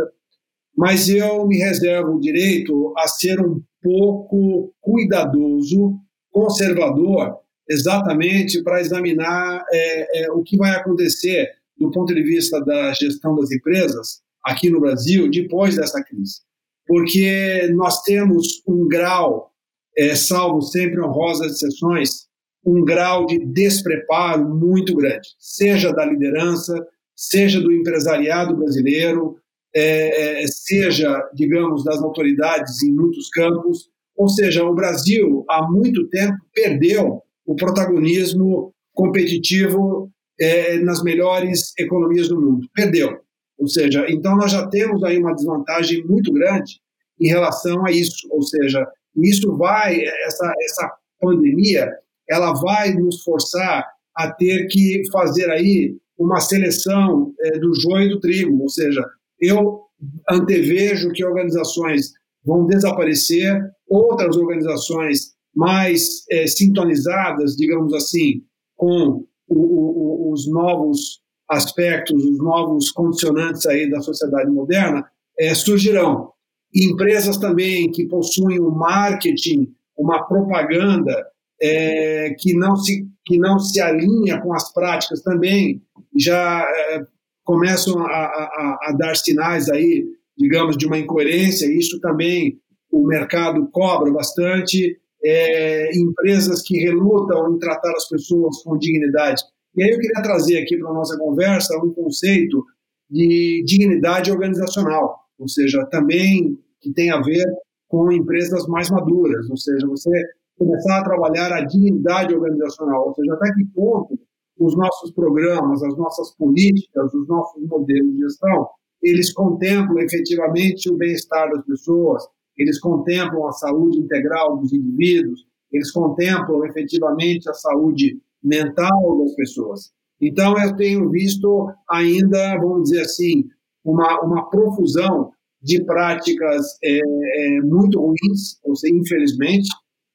mas 0.77 1.09
eu 1.09 1.47
me 1.47 1.57
reservo 1.57 2.11
o 2.11 2.21
direito 2.21 2.93
a 2.97 3.07
ser 3.07 3.39
um 3.41 3.59
pouco 3.81 4.71
cuidadoso, 4.79 5.95
conservador, 6.31 7.39
exatamente 7.69 8.63
para 8.63 8.81
examinar 8.81 9.63
é, 9.71 10.23
é, 10.23 10.31
o 10.31 10.41
que 10.41 10.57
vai 10.57 10.71
acontecer 10.71 11.49
do 11.77 11.91
ponto 11.91 12.13
de 12.13 12.23
vista 12.23 12.59
da 12.59 12.91
gestão 12.93 13.35
das 13.35 13.51
empresas 13.51 14.21
aqui 14.43 14.69
no 14.69 14.81
Brasil 14.81 15.29
depois 15.29 15.75
dessa 15.75 16.03
crise. 16.03 16.41
Porque 16.87 17.69
nós 17.73 18.01
temos 18.01 18.63
um 18.67 18.87
grau, 18.87 19.51
é, 19.95 20.15
salvo 20.15 20.61
sempre 20.61 20.99
honrosas 20.99 21.53
exceções, 21.53 22.27
um 22.65 22.83
grau 22.83 23.25
de 23.25 23.39
despreparo 23.45 24.49
muito 24.49 24.95
grande, 24.95 25.29
seja 25.37 25.93
da 25.93 26.03
liderança, 26.03 26.75
seja 27.15 27.61
do 27.61 27.71
empresariado 27.71 28.55
brasileiro, 28.55 29.37
é, 29.73 30.41
é, 30.41 30.47
seja, 30.47 31.21
digamos, 31.33 31.83
das 31.83 32.01
autoridades 32.01 32.81
em 32.81 32.91
muitos 32.91 33.29
campos. 33.29 33.89
Ou 34.15 34.27
seja, 34.27 34.63
o 34.65 34.73
Brasil, 34.73 35.45
há 35.47 35.69
muito 35.69 36.07
tempo, 36.09 36.37
perdeu 36.53 37.21
o 37.49 37.55
protagonismo 37.55 38.71
competitivo 38.93 40.11
é, 40.39 40.77
nas 40.77 41.01
melhores 41.01 41.73
economias 41.79 42.27
do 42.27 42.39
mundo. 42.39 42.67
Perdeu. 42.75 43.17
Ou 43.57 43.67
seja, 43.67 44.05
então 44.07 44.37
nós 44.37 44.51
já 44.51 44.67
temos 44.67 45.03
aí 45.03 45.17
uma 45.17 45.33
desvantagem 45.33 46.05
muito 46.05 46.31
grande 46.31 46.79
em 47.19 47.27
relação 47.27 47.83
a 47.87 47.91
isso. 47.91 48.27
Ou 48.29 48.43
seja, 48.43 48.87
isso 49.17 49.57
vai, 49.57 49.99
essa, 49.99 50.53
essa 50.61 50.91
pandemia, 51.19 51.91
ela 52.29 52.53
vai 52.53 52.93
nos 52.93 53.23
forçar 53.23 53.83
a 54.15 54.31
ter 54.31 54.67
que 54.67 55.01
fazer 55.11 55.49
aí 55.49 55.97
uma 56.19 56.39
seleção 56.39 57.33
é, 57.41 57.57
do 57.57 57.73
joio 57.73 58.05
e 58.05 58.09
do 58.09 58.19
trigo. 58.19 58.61
Ou 58.61 58.69
seja, 58.69 59.03
eu 59.41 59.81
antevejo 60.29 61.11
que 61.13 61.25
organizações 61.25 62.11
vão 62.45 62.67
desaparecer, 62.67 63.59
outras 63.87 64.37
organizações 64.37 65.38
mais 65.55 66.23
é, 66.29 66.47
sintonizadas, 66.47 67.55
digamos 67.55 67.93
assim, 67.93 68.43
com 68.75 69.25
o, 69.47 70.29
o, 70.29 70.31
os 70.31 70.47
novos 70.47 71.21
aspectos, 71.49 72.23
os 72.23 72.37
novos 72.37 72.91
condicionantes 72.91 73.65
aí 73.65 73.89
da 73.89 74.01
sociedade 74.01 74.49
moderna 74.51 75.05
é, 75.37 75.53
surgirão. 75.55 76.31
empresas 76.73 77.37
também 77.37 77.89
que 77.91 78.07
possuem 78.07 78.61
um 78.61 78.69
marketing, 78.69 79.73
uma 79.97 80.23
propaganda 80.27 81.25
é, 81.61 82.35
que, 82.37 82.53
não 82.53 82.75
se, 82.75 83.07
que 83.25 83.37
não 83.37 83.59
se 83.59 83.81
alinha 83.81 84.39
com 84.41 84.53
as 84.53 84.71
práticas 84.71 85.21
também 85.21 85.81
já 86.15 86.61
é, 86.61 87.05
começam 87.43 87.99
a, 88.05 88.11
a, 88.11 88.79
a, 88.83 88.95
dar 88.97 89.15
sinais 89.15 89.69
aí, 89.69 90.05
digamos, 90.37 90.77
de 90.77 90.85
uma 90.85 90.97
incoerência. 90.97 91.65
Isso 91.65 91.99
também 91.99 92.59
o 92.91 93.05
mercado 93.05 93.67
cobra 93.71 94.11
bastante 94.11 94.97
é, 95.23 95.97
empresas 95.97 96.61
que 96.61 96.77
relutam 96.77 97.53
em 97.53 97.59
tratar 97.59 97.91
as 97.91 98.07
pessoas 98.07 98.61
com 98.63 98.77
dignidade. 98.77 99.41
E 99.75 99.83
aí 99.83 99.89
eu 99.91 99.99
queria 99.99 100.23
trazer 100.23 100.59
aqui 100.59 100.77
para 100.77 100.89
a 100.89 100.93
nossa 100.93 101.17
conversa 101.17 101.77
um 101.77 101.93
conceito 101.93 102.63
de 103.09 103.63
dignidade 103.65 104.31
organizacional, 104.31 105.19
ou 105.37 105.47
seja, 105.47 105.85
também 105.87 106.57
que 106.81 106.93
tem 106.93 107.11
a 107.11 107.21
ver 107.21 107.45
com 107.87 108.11
empresas 108.11 108.67
mais 108.67 108.89
maduras, 108.89 109.49
ou 109.49 109.57
seja, 109.57 109.87
você 109.87 110.11
começar 110.57 110.99
a 110.99 111.03
trabalhar 111.03 111.51
a 111.53 111.65
dignidade 111.65 112.35
organizacional, 112.35 113.07
ou 113.07 113.15
seja, 113.15 113.33
até 113.33 113.51
que 113.53 113.65
ponto 113.73 114.19
os 114.59 114.75
nossos 114.75 115.11
programas, 115.11 115.81
as 115.81 115.97
nossas 115.97 116.35
políticas, 116.35 117.13
os 117.13 117.27
nossos 117.27 117.63
modelos 117.65 118.13
de 118.13 118.19
gestão, 118.19 118.67
eles 119.01 119.33
contemplam 119.33 119.97
efetivamente 119.99 120.91
o 120.91 120.97
bem-estar 120.97 121.49
das 121.49 121.65
pessoas, 121.65 122.23
eles 122.59 122.79
contemplam 122.79 123.47
a 123.47 123.51
saúde 123.53 123.99
integral 123.99 124.57
dos 124.57 124.73
indivíduos, 124.73 125.45
eles 125.71 125.91
contemplam 125.91 126.65
efetivamente 126.65 127.49
a 127.49 127.53
saúde 127.53 128.19
mental 128.43 129.17
das 129.19 129.33
pessoas. 129.35 129.91
Então, 130.21 130.53
eu 130.61 130.75
tenho 130.75 131.09
visto 131.09 131.69
ainda, 131.89 132.57
vamos 132.57 132.89
dizer 132.89 133.01
assim, 133.01 133.45
uma, 133.83 134.19
uma 134.21 134.49
profusão 134.49 135.31
de 135.61 135.83
práticas 135.85 136.77
é, 136.83 136.99
é, 136.99 137.61
muito 137.61 137.99
ruins, 137.99 138.59
ou 138.63 138.75
seja, 138.75 138.93
infelizmente, 138.93 139.69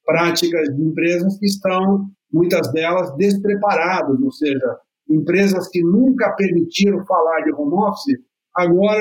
práticas 0.04 0.68
de 0.74 0.82
empresas 0.82 1.38
que 1.38 1.46
estão, 1.46 2.06
muitas 2.30 2.70
delas, 2.72 3.14
despreparadas, 3.16 4.20
ou 4.20 4.32
seja, 4.32 4.78
empresas 5.08 5.68
que 5.68 5.82
nunca 5.82 6.32
permitiram 6.32 7.04
falar 7.06 7.40
de 7.42 7.52
home 7.52 7.74
office, 7.74 8.18
agora, 8.54 9.00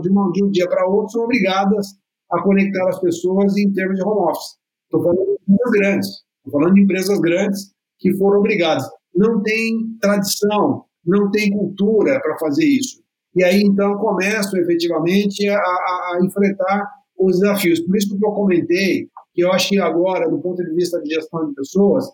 de, 0.00 0.08
uma, 0.08 0.30
de 0.32 0.44
um 0.44 0.50
dia 0.50 0.68
para 0.68 0.88
outro, 0.88 1.10
são 1.10 1.24
obrigadas 1.24 1.99
a 2.32 2.42
conectar 2.42 2.88
as 2.88 3.00
pessoas 3.00 3.56
em 3.56 3.72
termos 3.72 3.96
de 3.96 4.02
home 4.02 4.30
office. 4.30 4.58
Estou 4.84 5.02
falando 5.02 5.26
de 5.26 5.52
empresas 5.52 5.70
grandes, 5.72 6.08
estou 6.08 6.60
falando 6.60 6.74
de 6.74 6.80
empresas 6.82 7.20
grandes 7.20 7.72
que 7.98 8.16
foram 8.16 8.38
obrigadas. 8.38 8.88
Não 9.14 9.42
tem 9.42 9.96
tradição, 10.00 10.84
não 11.04 11.30
tem 11.30 11.50
cultura 11.50 12.20
para 12.20 12.38
fazer 12.38 12.64
isso. 12.64 13.00
E 13.34 13.44
aí, 13.44 13.62
então, 13.62 13.96
começam 13.98 14.58
efetivamente 14.60 15.48
a, 15.48 15.56
a, 15.56 15.58
a, 15.60 16.20
enfrentar 16.24 16.88
os 17.16 17.38
desafios. 17.38 17.80
Por 17.80 17.96
isso 17.96 18.16
que 18.16 18.24
eu 18.24 18.32
comentei 18.32 19.08
que 19.32 19.44
eu 19.44 19.52
acho 19.52 19.68
que 19.68 19.78
agora, 19.78 20.28
do 20.28 20.38
ponto 20.40 20.62
de 20.64 20.74
vista 20.74 21.00
de 21.00 21.14
gestão 21.14 21.48
de 21.48 21.54
pessoas, 21.54 22.04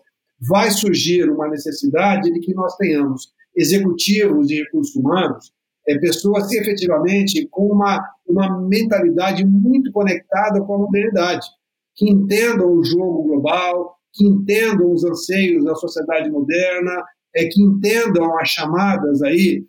vai 0.47 0.69
surgir 0.69 1.29
uma 1.29 1.47
necessidade 1.47 2.31
de 2.31 2.39
que 2.39 2.53
nós 2.53 2.75
tenhamos 2.75 3.33
executivos 3.55 4.47
de 4.47 4.63
recursos 4.63 4.95
humanos 4.95 5.51
é, 5.87 5.97
pessoas 5.99 6.51
efetivamente 6.51 7.47
com 7.49 7.67
uma, 7.67 8.01
uma 8.27 8.59
mentalidade 8.67 9.45
muito 9.45 9.91
conectada 9.91 10.61
com 10.61 10.75
a 10.75 10.79
modernidade, 10.79 11.47
que 11.95 12.09
entendam 12.09 12.71
o 12.71 12.83
jogo 12.83 13.23
global, 13.23 13.97
que 14.13 14.25
entendam 14.25 14.91
os 14.91 15.03
anseios 15.03 15.63
da 15.63 15.75
sociedade 15.75 16.29
moderna, 16.29 17.03
é, 17.35 17.45
que 17.45 17.61
entendam 17.61 18.37
as 18.39 18.49
chamadas 18.49 19.21
aí 19.21 19.65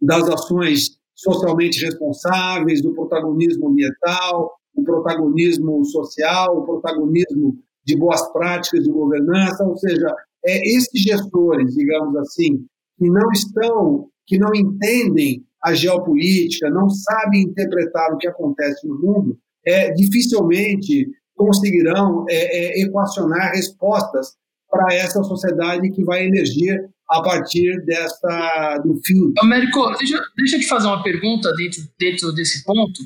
das 0.00 0.28
ações 0.28 0.98
socialmente 1.14 1.84
responsáveis, 1.84 2.82
do 2.82 2.94
protagonismo 2.94 3.68
ambiental, 3.68 4.52
o 4.74 4.82
protagonismo 4.82 5.84
social, 5.84 6.58
o 6.58 6.64
protagonismo 6.64 7.58
de 7.84 7.96
boas 7.96 8.32
práticas 8.32 8.84
de 8.84 8.90
governança, 8.90 9.64
ou 9.64 9.76
seja, 9.76 10.14
é, 10.44 10.76
esses 10.76 11.00
gestores, 11.00 11.74
digamos 11.74 12.16
assim, 12.16 12.66
que 12.98 13.08
não 13.08 13.30
estão 13.32 14.08
que 14.26 14.38
não 14.38 14.54
entendem 14.54 15.44
a 15.62 15.74
geopolítica, 15.74 16.68
não 16.70 16.88
sabem 16.90 17.42
interpretar 17.42 18.12
o 18.12 18.18
que 18.18 18.26
acontece 18.26 18.86
no 18.86 18.98
mundo, 18.98 19.38
é, 19.64 19.92
dificilmente 19.92 21.08
conseguirão 21.36 22.24
é, 22.28 22.80
é, 22.80 22.82
equacionar 22.82 23.52
respostas 23.52 24.34
para 24.68 24.94
essa 24.94 25.22
sociedade 25.22 25.90
que 25.90 26.04
vai 26.04 26.26
emergir 26.26 26.88
a 27.10 27.22
partir 27.22 27.84
dessa, 27.84 28.78
do 28.84 28.98
fim. 29.04 29.32
Américo, 29.38 29.94
deixa, 29.98 30.18
deixa 30.36 30.56
eu 30.56 30.60
te 30.60 30.66
fazer 30.66 30.86
uma 30.86 31.02
pergunta 31.02 31.52
dentro, 31.56 31.82
dentro 31.98 32.32
desse 32.32 32.64
ponto. 32.64 33.02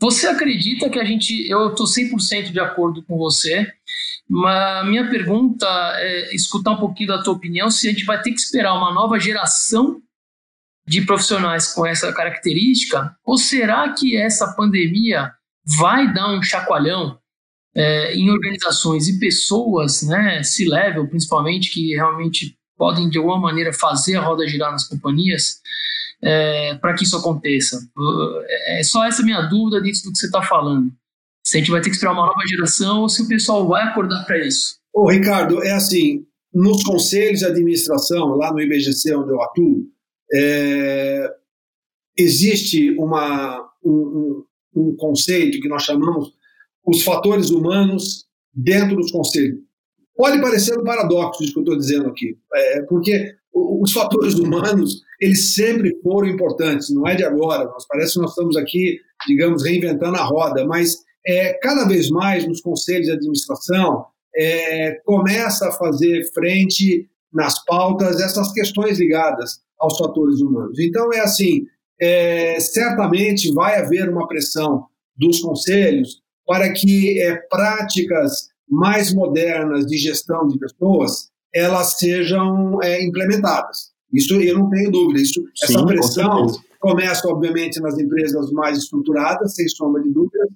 Você 0.00 0.26
acredita 0.26 0.88
que 0.88 0.98
a 0.98 1.04
gente. 1.04 1.46
Eu 1.48 1.68
estou 1.68 1.86
100% 1.86 2.52
de 2.52 2.60
acordo 2.60 3.04
com 3.04 3.18
você, 3.18 3.66
mas 4.26 4.88
minha 4.88 5.10
pergunta 5.10 5.66
é 5.96 6.34
escutar 6.34 6.70
um 6.70 6.80
pouquinho 6.80 7.10
da 7.10 7.22
tua 7.22 7.34
opinião 7.34 7.70
se 7.70 7.86
a 7.86 7.90
gente 7.90 8.06
vai 8.06 8.20
ter 8.22 8.32
que 8.32 8.40
esperar 8.40 8.74
uma 8.74 8.94
nova 8.94 9.18
geração 9.18 10.00
de 10.90 11.02
profissionais 11.02 11.72
com 11.72 11.86
essa 11.86 12.12
característica? 12.12 13.14
Ou 13.24 13.38
será 13.38 13.92
que 13.92 14.16
essa 14.16 14.52
pandemia 14.54 15.30
vai 15.78 16.12
dar 16.12 16.32
um 16.32 16.42
chacoalhão 16.42 17.18
é, 17.76 18.14
em 18.14 18.28
organizações 18.30 19.08
e 19.08 19.18
pessoas, 19.18 20.02
né, 20.02 20.42
se 20.42 20.68
level 20.68 21.08
principalmente, 21.08 21.70
que 21.70 21.94
realmente 21.94 22.56
podem 22.76 23.08
de 23.08 23.18
alguma 23.18 23.38
maneira 23.38 23.72
fazer 23.72 24.16
a 24.16 24.20
roda 24.20 24.48
girar 24.48 24.72
nas 24.72 24.88
companhias? 24.88 25.60
é, 26.22 26.74
para 26.76 26.94
que 26.94 27.04
isso 27.04 27.16
aconteça? 27.16 27.80
É 28.66 28.82
só 28.82 29.04
essa 29.04 29.22
minha 29.22 29.42
dúvida 29.42 29.80
dentro 29.80 30.02
do 30.02 30.12
que 30.12 30.18
você 30.18 30.26
está 30.26 30.42
falando. 30.42 30.90
Se 31.44 31.56
a 31.56 31.60
gente 31.60 31.70
vai 31.70 31.80
ter 31.80 31.88
que 31.88 31.96
esperar 31.96 32.12
uma 32.12 32.26
nova 32.26 32.46
geração 32.46 33.00
ou 33.02 33.08
se 33.08 33.22
o 33.22 33.28
pessoal 33.28 33.66
vai 33.66 33.82
acordar 33.82 34.24
para 34.24 34.38
isso. 34.38 34.76
Ô, 34.92 35.10
Ricardo, 35.10 35.62
é 35.64 35.72
assim, 35.72 36.24
nos 36.52 36.82
conselhos 36.82 37.40
de 37.40 37.46
administração, 37.46 38.36
lá 38.36 38.52
no 38.52 38.60
IBGC 38.60 39.14
onde 39.14 39.32
eu 39.32 39.42
atuo, 39.42 39.86
é, 40.32 41.28
existe 42.16 42.90
uma, 42.98 43.68
um, 43.84 44.44
um, 44.74 44.96
conceito 44.96 45.60
que 45.60 45.68
nós 45.68 45.82
chamamos 45.82 46.32
os 46.86 47.02
fatores 47.02 47.50
humanos 47.50 48.26
dentro 48.52 48.96
dos 48.96 49.10
conselhos. 49.10 49.60
Pode 50.16 50.40
parecer 50.40 50.78
um 50.78 50.84
paradoxo 50.84 51.42
isso 51.42 51.52
que 51.52 51.58
eu 51.60 51.64
estou 51.64 51.78
dizendo 51.78 52.08
aqui, 52.08 52.36
é, 52.54 52.82
porque 52.82 53.34
os 53.52 53.92
fatores 53.92 54.34
humanos 54.34 55.02
eles 55.20 55.54
sempre 55.54 55.98
foram 56.02 56.28
importantes, 56.28 56.90
não 56.90 57.06
é 57.06 57.14
de 57.14 57.24
agora. 57.24 57.68
Parece 57.88 58.14
que 58.14 58.20
nós 58.20 58.30
estamos 58.30 58.56
aqui, 58.56 58.98
digamos, 59.26 59.64
reinventando 59.64 60.16
a 60.16 60.24
roda, 60.24 60.64
mas 60.64 60.96
é, 61.26 61.54
cada 61.54 61.84
vez 61.86 62.10
mais 62.10 62.46
nos 62.46 62.60
conselhos 62.60 63.06
de 63.06 63.12
administração 63.12 64.06
é, 64.34 65.00
começa 65.04 65.68
a 65.68 65.72
fazer 65.72 66.24
frente 66.32 67.09
nas 67.32 67.64
pautas 67.64 68.20
essas 68.20 68.52
questões 68.52 68.98
ligadas 68.98 69.60
aos 69.78 69.96
fatores 69.96 70.40
humanos. 70.40 70.78
Então 70.78 71.12
é 71.12 71.20
assim, 71.20 71.64
é, 72.00 72.58
certamente 72.60 73.52
vai 73.52 73.78
haver 73.78 74.08
uma 74.08 74.26
pressão 74.26 74.86
dos 75.16 75.40
conselhos 75.40 76.22
para 76.46 76.72
que 76.72 77.20
é, 77.20 77.36
práticas 77.48 78.48
mais 78.68 79.12
modernas 79.14 79.86
de 79.86 79.96
gestão 79.96 80.46
de 80.46 80.58
pessoas 80.58 81.30
elas 81.52 81.98
sejam 81.98 82.80
é, 82.82 83.02
implementadas. 83.04 83.90
Isso 84.12 84.34
eu 84.34 84.58
não 84.58 84.70
tenho 84.70 84.90
dúvida. 84.90 85.20
Isso, 85.20 85.40
Sim, 85.54 85.74
essa 85.74 85.86
pressão 85.86 86.46
começa, 86.80 87.28
obviamente, 87.28 87.80
nas 87.80 87.98
empresas 87.98 88.50
mais 88.52 88.78
estruturadas, 88.78 89.54
sem 89.54 89.68
sombra 89.68 90.02
de 90.02 90.10
dúvida, 90.10 90.48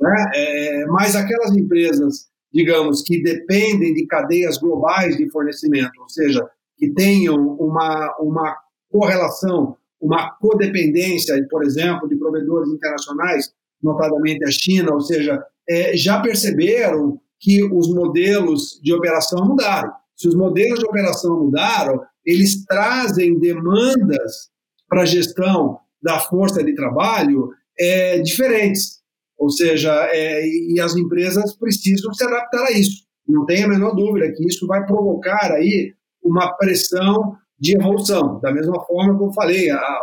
né? 0.00 0.30
É, 0.34 0.86
mas 0.86 1.14
aquelas 1.14 1.56
empresas, 1.56 2.26
digamos, 2.52 3.02
que 3.02 3.22
dependem 3.22 3.94
de 3.94 4.06
cadeias 4.06 4.58
globais 4.58 5.16
de 5.16 5.30
fornecimento, 5.30 6.00
ou 6.00 6.08
seja, 6.08 6.48
que 6.76 6.90
tenham 6.92 7.36
uma, 7.58 8.14
uma 8.20 8.56
correlação, 8.90 9.76
uma 10.00 10.30
codependência, 10.36 11.34
por 11.50 11.64
exemplo, 11.64 12.08
de 12.08 12.16
provedores 12.16 12.70
internacionais, 12.70 13.52
notadamente 13.82 14.44
a 14.44 14.50
China, 14.50 14.92
ou 14.92 15.00
seja, 15.00 15.42
é, 15.68 15.96
já 15.96 16.20
perceberam 16.20 17.20
que 17.38 17.62
os 17.64 17.92
modelos 17.92 18.80
de 18.82 18.92
operação 18.92 19.46
mudaram. 19.46 19.92
Se 20.16 20.28
os 20.28 20.34
modelos 20.34 20.78
de 20.78 20.86
operação 20.86 21.38
mudaram, 21.38 22.02
eles 22.24 22.64
trazem 22.64 23.38
demandas 23.38 24.50
para 24.88 25.02
a 25.02 25.06
gestão 25.06 25.78
da 26.02 26.18
força 26.20 26.62
de 26.62 26.74
trabalho 26.74 27.50
é, 27.78 28.18
diferentes. 28.20 29.00
Ou 29.38 29.50
seja, 29.50 29.92
é, 30.10 30.46
e 30.46 30.80
as 30.80 30.96
empresas 30.96 31.56
precisam 31.56 32.12
se 32.12 32.24
adaptar 32.24 32.64
a 32.64 32.72
isso. 32.72 33.04
Não 33.28 33.44
tem 33.44 33.64
a 33.64 33.68
menor 33.68 33.94
dúvida 33.94 34.32
que 34.32 34.46
isso 34.46 34.66
vai 34.66 34.84
provocar 34.86 35.52
aí 35.52 35.92
uma 36.22 36.52
pressão 36.56 37.36
de 37.58 37.76
evolução. 37.76 38.40
Da 38.40 38.52
mesma 38.52 38.80
forma 38.84 39.16
que 39.16 39.24
eu 39.24 39.32
falei, 39.32 39.70
a, 39.70 39.98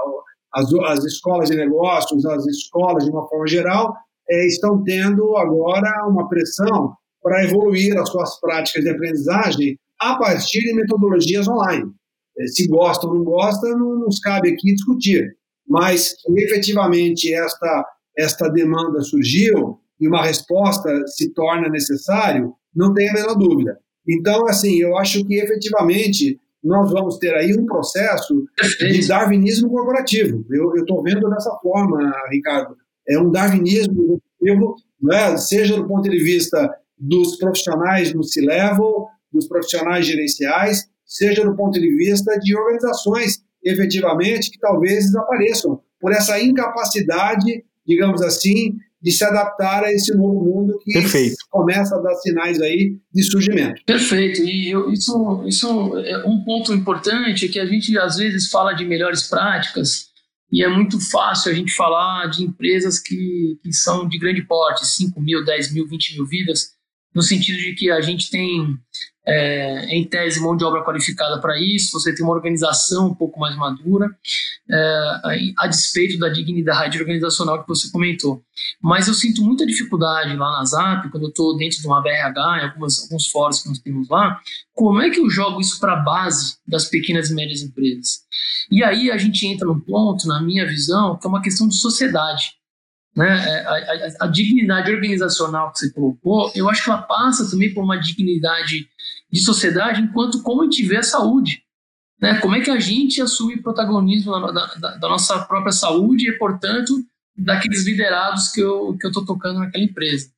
as, 0.54 0.74
as 0.74 1.04
escolas 1.06 1.50
de 1.50 1.56
negócios, 1.56 2.26
as 2.26 2.46
escolas 2.46 3.06
de 3.06 3.12
uma 3.12 3.28
forma 3.28 3.48
geral, 3.48 3.94
é, 4.30 4.48
estão 4.48 4.84
tendo 4.84 5.36
agora 5.38 6.08
uma 6.08 6.28
pressão 6.30 6.96
para 7.22 7.44
evoluir 7.44 7.98
as 7.98 8.10
suas 8.10 8.40
práticas 8.40 8.84
de 8.84 8.90
aprendizagem 8.90 9.78
a 10.00 10.16
partir 10.18 10.60
de 10.60 10.74
metodologias 10.74 11.48
online. 11.48 11.90
É, 12.38 12.48
se 12.48 12.68
gosta 12.68 13.08
ou 13.08 13.16
não 13.16 13.24
gosta, 13.24 13.68
não 13.70 14.00
nos 14.00 14.20
cabe 14.20 14.50
aqui 14.50 14.74
discutir. 14.74 15.36
Mas 15.68 16.14
efetivamente 16.38 17.34
esta, 17.34 17.86
esta 18.18 18.48
demanda 18.48 19.02
surgiu 19.02 19.80
e 20.00 20.08
uma 20.08 20.24
resposta 20.24 20.90
se 21.08 21.34
torna 21.34 21.70
necessário, 21.70 22.54
não 22.76 22.94
tem 22.94 23.10
a 23.10 23.14
menor 23.14 23.36
dúvida. 23.36 23.78
Então, 24.08 24.46
assim, 24.48 24.78
eu 24.80 24.98
acho 24.98 25.24
que 25.26 25.36
efetivamente 25.36 26.40
nós 26.64 26.92
vamos 26.92 27.18
ter 27.18 27.34
aí 27.36 27.54
um 27.58 27.66
processo 27.66 28.46
de 28.80 29.08
darwinismo 29.08 29.70
corporativo. 29.70 30.46
Eu 30.50 30.74
estou 30.76 31.04
vendo 31.04 31.30
dessa 31.30 31.52
forma, 31.62 32.12
Ricardo. 32.32 32.76
É 33.08 33.20
um 33.20 33.30
darwinismo 33.30 34.22
né? 35.02 35.38
seja 35.38 35.76
do 35.76 35.88
ponto 35.88 36.10
de 36.10 36.18
vista 36.24 36.74
dos 36.98 37.38
profissionais 37.38 38.14
no 38.14 38.24
C-level, 38.24 39.08
dos 39.32 39.48
profissionais 39.48 40.06
gerenciais, 40.06 40.86
seja 41.06 41.44
do 41.44 41.56
ponto 41.56 41.80
de 41.80 41.96
vista 41.96 42.38
de 42.40 42.56
organizações, 42.56 43.44
efetivamente, 43.64 44.52
que 44.52 44.60
talvez 44.60 45.06
desapareçam 45.06 45.82
por 46.00 46.12
essa 46.12 46.40
incapacidade, 46.40 47.64
digamos 47.86 48.22
assim, 48.22 48.78
de 49.02 49.12
se 49.12 49.24
adaptar 49.26 49.84
a 49.84 49.92
esse 49.92 50.16
novo 50.16 50.46
mundo 50.46 50.80
que 50.84 50.94
Perfeito. 50.94 51.36
começa 51.50 51.96
a 51.96 52.02
dar 52.02 52.16
sinais 52.16 52.62
aí 52.62 52.98
de 53.14 53.24
surgimento. 53.24 53.82
Perfeito. 53.86 54.42
E 54.42 54.72
eu, 54.72 54.90
isso, 54.92 55.44
isso 55.46 55.98
é 55.98 56.26
um 56.26 56.42
ponto 56.46 56.74
importante 56.74 57.46
é 57.46 57.50
que 57.50 57.60
a 57.60 57.66
gente 57.66 57.98
às 57.98 58.16
vezes 58.16 58.50
fala 58.50 58.74
de 58.74 58.86
melhores 58.86 59.24
práticas 59.24 60.14
e 60.50 60.64
é 60.64 60.70
muito 60.70 61.02
fácil 61.10 61.52
a 61.52 61.56
gente 61.56 61.74
falar 61.74 62.28
de 62.28 62.44
empresas 62.44 63.00
que, 63.00 63.58
que 63.62 63.74
são 63.74 64.08
de 64.08 64.20
grande 64.20 64.44
porte, 64.44 64.86
5 64.86 65.20
mil, 65.20 65.44
10 65.44 65.74
mil, 65.74 65.88
20 65.88 66.14
mil 66.14 66.28
vidas, 66.28 66.70
no 67.14 67.22
sentido 67.22 67.58
de 67.58 67.74
que 67.74 67.92
a 67.92 68.02
gente 68.02 68.30
tem 68.30 68.78
é, 69.26 69.86
em 69.96 70.06
tese, 70.06 70.42
mão 70.42 70.56
de 70.56 70.66
obra 70.66 70.84
qualificada 70.84 71.40
para 71.40 71.60
isso, 71.60 71.92
você 71.94 72.14
tem 72.14 72.26
uma 72.26 72.34
organização 72.34 73.08
um 73.08 73.16
pouco 73.16 73.40
mais 73.40 73.56
madura, 73.56 74.10
é, 74.70 75.54
a 75.58 75.68
despeito 75.68 76.20
da 76.20 76.30
dignidade 76.30 77.00
organizacional 77.00 77.62
que 77.62 77.68
você 77.68 77.90
comentou. 77.90 78.44
Mas 78.82 79.08
eu 79.08 79.14
sinto 79.14 79.42
muita 79.42 79.66
dificuldade 79.66 80.36
lá 80.36 80.60
na 80.60 80.66
ZAP, 80.66 81.10
quando 81.10 81.24
eu 81.24 81.30
estou 81.30 81.56
dentro 81.56 81.80
de 81.80 81.88
uma 81.88 82.02
BRH, 82.02 82.60
em 82.60 82.66
algumas, 82.66 83.02
alguns 83.04 83.28
fóruns 83.28 83.62
que 83.62 83.70
nós 83.70 83.80
temos 83.80 84.10
lá, 84.10 84.40
como 84.74 85.02
é 85.02 85.10
que 85.10 85.20
eu 85.20 85.30
jogo 85.30 85.62
isso 85.62 85.80
para 85.80 85.94
a 85.94 86.04
base 86.04 86.58
das 86.68 86.86
pequenas 86.86 87.30
e 87.30 87.36
médias 87.36 87.62
empresas? 87.62 88.24
E 88.70 88.84
aí 88.84 89.10
a 89.10 89.18
gente 89.18 89.46
entra 89.48 89.68
num 89.68 89.80
ponto, 89.80 90.28
na 90.28 90.42
minha 90.42 90.66
visão, 90.68 91.18
que 91.18 91.26
é 91.26 91.30
uma 91.30 91.42
questão 91.42 91.68
de 91.68 91.76
sociedade 91.76 92.56
né, 93.16 93.28
é, 93.28 93.66
a, 93.66 93.72
a, 93.72 94.26
a, 94.26 94.28
dignidade 94.28 94.92
organizacional 94.92 95.72
que 95.72 95.80
você 95.80 95.92
colocou, 95.92 96.52
eu 96.56 96.70
acho 96.70 96.84
que 96.84 96.90
ela 96.90 97.02
passa 97.02 97.50
também 97.50 97.74
por 97.74 97.84
uma 97.84 97.98
dignidade 97.98 98.88
de 99.32 99.40
sociedade 99.42 100.02
enquanto 100.02 100.42
como 100.42 100.62
a 100.62 100.66
gente 100.66 100.84
vê 100.84 100.98
a 100.98 101.04
saúde. 101.04 101.64
Né? 102.20 102.40
Como 102.40 102.56
é 102.56 102.62
que 102.62 102.72
a 102.72 102.80
gente 102.80 103.22
assume 103.22 103.62
protagonismo 103.62 104.32
da, 104.32 104.68
da, 104.78 104.98
da 104.98 105.10
nossa 105.10 105.40
própria 105.46 105.72
saúde 105.72 106.30
e, 106.30 106.38
portanto, 106.38 106.94
daqueles 107.36 107.86
liderados 107.86 108.50
que 108.50 108.62
eu 108.62 108.96
que 109.00 109.08
estou 109.08 109.26
tocando 109.26 109.60
naquela 109.60 109.84
empresa. 109.84 110.30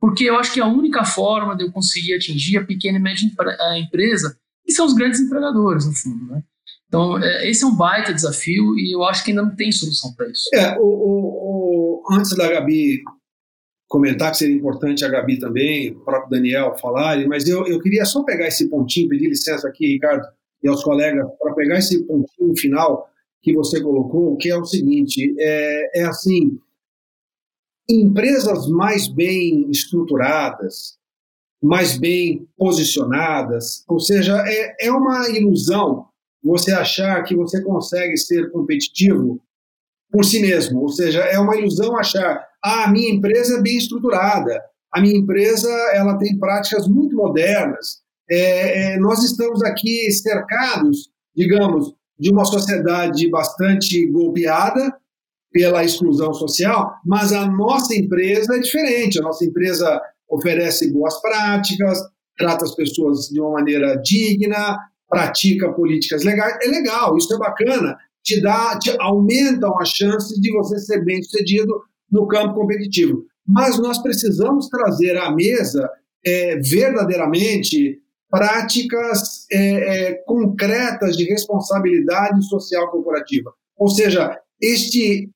Porque 0.00 0.24
eu 0.24 0.38
acho 0.38 0.52
que 0.52 0.60
a 0.60 0.66
única 0.66 1.04
forma 1.04 1.56
de 1.56 1.64
eu 1.64 1.72
conseguir 1.72 2.14
atingir 2.14 2.56
a 2.56 2.64
pequena 2.64 2.98
e 2.98 3.02
média 3.02 3.24
empresa, 3.76 4.36
que 4.64 4.72
são 4.72 4.86
os 4.86 4.94
grandes 4.94 5.20
empregadores, 5.20 5.86
no 5.86 5.92
fundo, 5.92 6.26
né? 6.26 6.42
Então, 6.86 7.22
é, 7.22 7.48
esse 7.48 7.64
é 7.64 7.66
um 7.66 7.76
baita 7.76 8.14
desafio 8.14 8.78
e 8.78 8.94
eu 8.94 9.04
acho 9.04 9.22
que 9.22 9.30
ainda 9.30 9.42
não 9.42 9.54
tem 9.54 9.70
solução 9.70 10.14
para 10.14 10.26
isso. 10.30 10.48
É, 10.54 10.78
o, 10.78 10.82
o, 10.82 11.67
o, 11.67 11.67
antes 12.10 12.36
da 12.36 12.48
Gabi 12.48 13.02
comentar, 13.88 14.30
que 14.30 14.38
seria 14.38 14.56
importante 14.56 15.04
a 15.04 15.08
Gabi 15.08 15.38
também, 15.38 15.92
o 15.92 16.00
próprio 16.00 16.30
Daniel 16.30 16.76
falarem, 16.78 17.26
mas 17.26 17.48
eu, 17.48 17.66
eu 17.66 17.80
queria 17.80 18.04
só 18.04 18.22
pegar 18.22 18.46
esse 18.46 18.68
pontinho, 18.68 19.08
pedir 19.08 19.28
licença 19.28 19.66
aqui, 19.66 19.86
Ricardo, 19.86 20.26
e 20.62 20.68
aos 20.68 20.82
colegas, 20.84 21.26
para 21.40 21.54
pegar 21.54 21.78
esse 21.78 22.04
pontinho 22.04 22.56
final 22.56 23.08
que 23.40 23.54
você 23.54 23.80
colocou, 23.80 24.36
que 24.36 24.50
é 24.50 24.56
o 24.56 24.64
seguinte, 24.64 25.34
é, 25.38 26.00
é 26.00 26.04
assim, 26.04 26.58
empresas 27.88 28.68
mais 28.68 29.08
bem 29.08 29.70
estruturadas, 29.70 30.98
mais 31.62 31.96
bem 31.96 32.46
posicionadas, 32.56 33.84
ou 33.88 33.98
seja, 33.98 34.36
é, 34.46 34.86
é 34.86 34.92
uma 34.92 35.28
ilusão 35.30 36.06
você 36.42 36.72
achar 36.72 37.22
que 37.24 37.34
você 37.34 37.62
consegue 37.62 38.16
ser 38.16 38.50
competitivo 38.50 39.40
por 40.10 40.24
si 40.24 40.40
mesmo. 40.40 40.80
Ou 40.80 40.88
seja, 40.88 41.20
é 41.20 41.38
uma 41.38 41.56
ilusão 41.56 41.96
achar, 41.96 42.44
ah, 42.64 42.84
a 42.84 42.90
minha 42.90 43.12
empresa 43.12 43.58
é 43.58 43.62
bem 43.62 43.76
estruturada, 43.76 44.60
a 44.92 45.00
minha 45.00 45.16
empresa 45.16 45.70
ela 45.92 46.16
tem 46.18 46.38
práticas 46.38 46.86
muito 46.88 47.14
modernas. 47.16 47.98
É, 48.30 48.94
é, 48.94 48.98
nós 48.98 49.22
estamos 49.24 49.62
aqui 49.62 50.10
cercados, 50.10 51.10
digamos, 51.34 51.94
de 52.18 52.30
uma 52.30 52.44
sociedade 52.44 53.30
bastante 53.30 54.06
golpeada 54.10 54.94
pela 55.50 55.84
exclusão 55.84 56.34
social, 56.34 56.94
mas 57.04 57.32
a 57.32 57.46
nossa 57.46 57.94
empresa 57.94 58.56
é 58.56 58.60
diferente. 58.60 59.18
A 59.18 59.22
nossa 59.22 59.44
empresa 59.44 60.00
oferece 60.28 60.92
boas 60.92 61.20
práticas, 61.20 61.98
trata 62.36 62.64
as 62.64 62.74
pessoas 62.74 63.28
de 63.28 63.40
uma 63.40 63.52
maneira 63.52 63.96
digna, 63.96 64.78
pratica 65.08 65.72
políticas 65.72 66.22
legais, 66.22 66.58
é 66.62 66.68
legal, 66.68 67.16
isso 67.16 67.34
é 67.34 67.38
bacana, 67.38 67.96
te 68.28 68.42
dá, 68.42 68.78
te 68.78 68.94
aumentam 69.00 69.78
as 69.80 69.88
chances 69.88 70.38
de 70.38 70.52
você 70.52 70.78
ser 70.78 71.02
bem 71.02 71.22
sucedido 71.22 71.82
no 72.10 72.26
campo 72.26 72.54
competitivo. 72.54 73.24
Mas 73.46 73.78
nós 73.78 73.98
precisamos 74.02 74.68
trazer 74.68 75.16
à 75.16 75.34
mesa 75.34 75.88
é, 76.24 76.56
verdadeiramente 76.56 77.98
práticas 78.30 79.46
é, 79.50 79.60
é, 79.60 80.14
concretas 80.26 81.16
de 81.16 81.24
responsabilidade 81.24 82.46
social 82.46 82.90
corporativa. 82.90 83.50
Ou 83.78 83.88
seja, 83.88 84.38
este, 84.60 85.30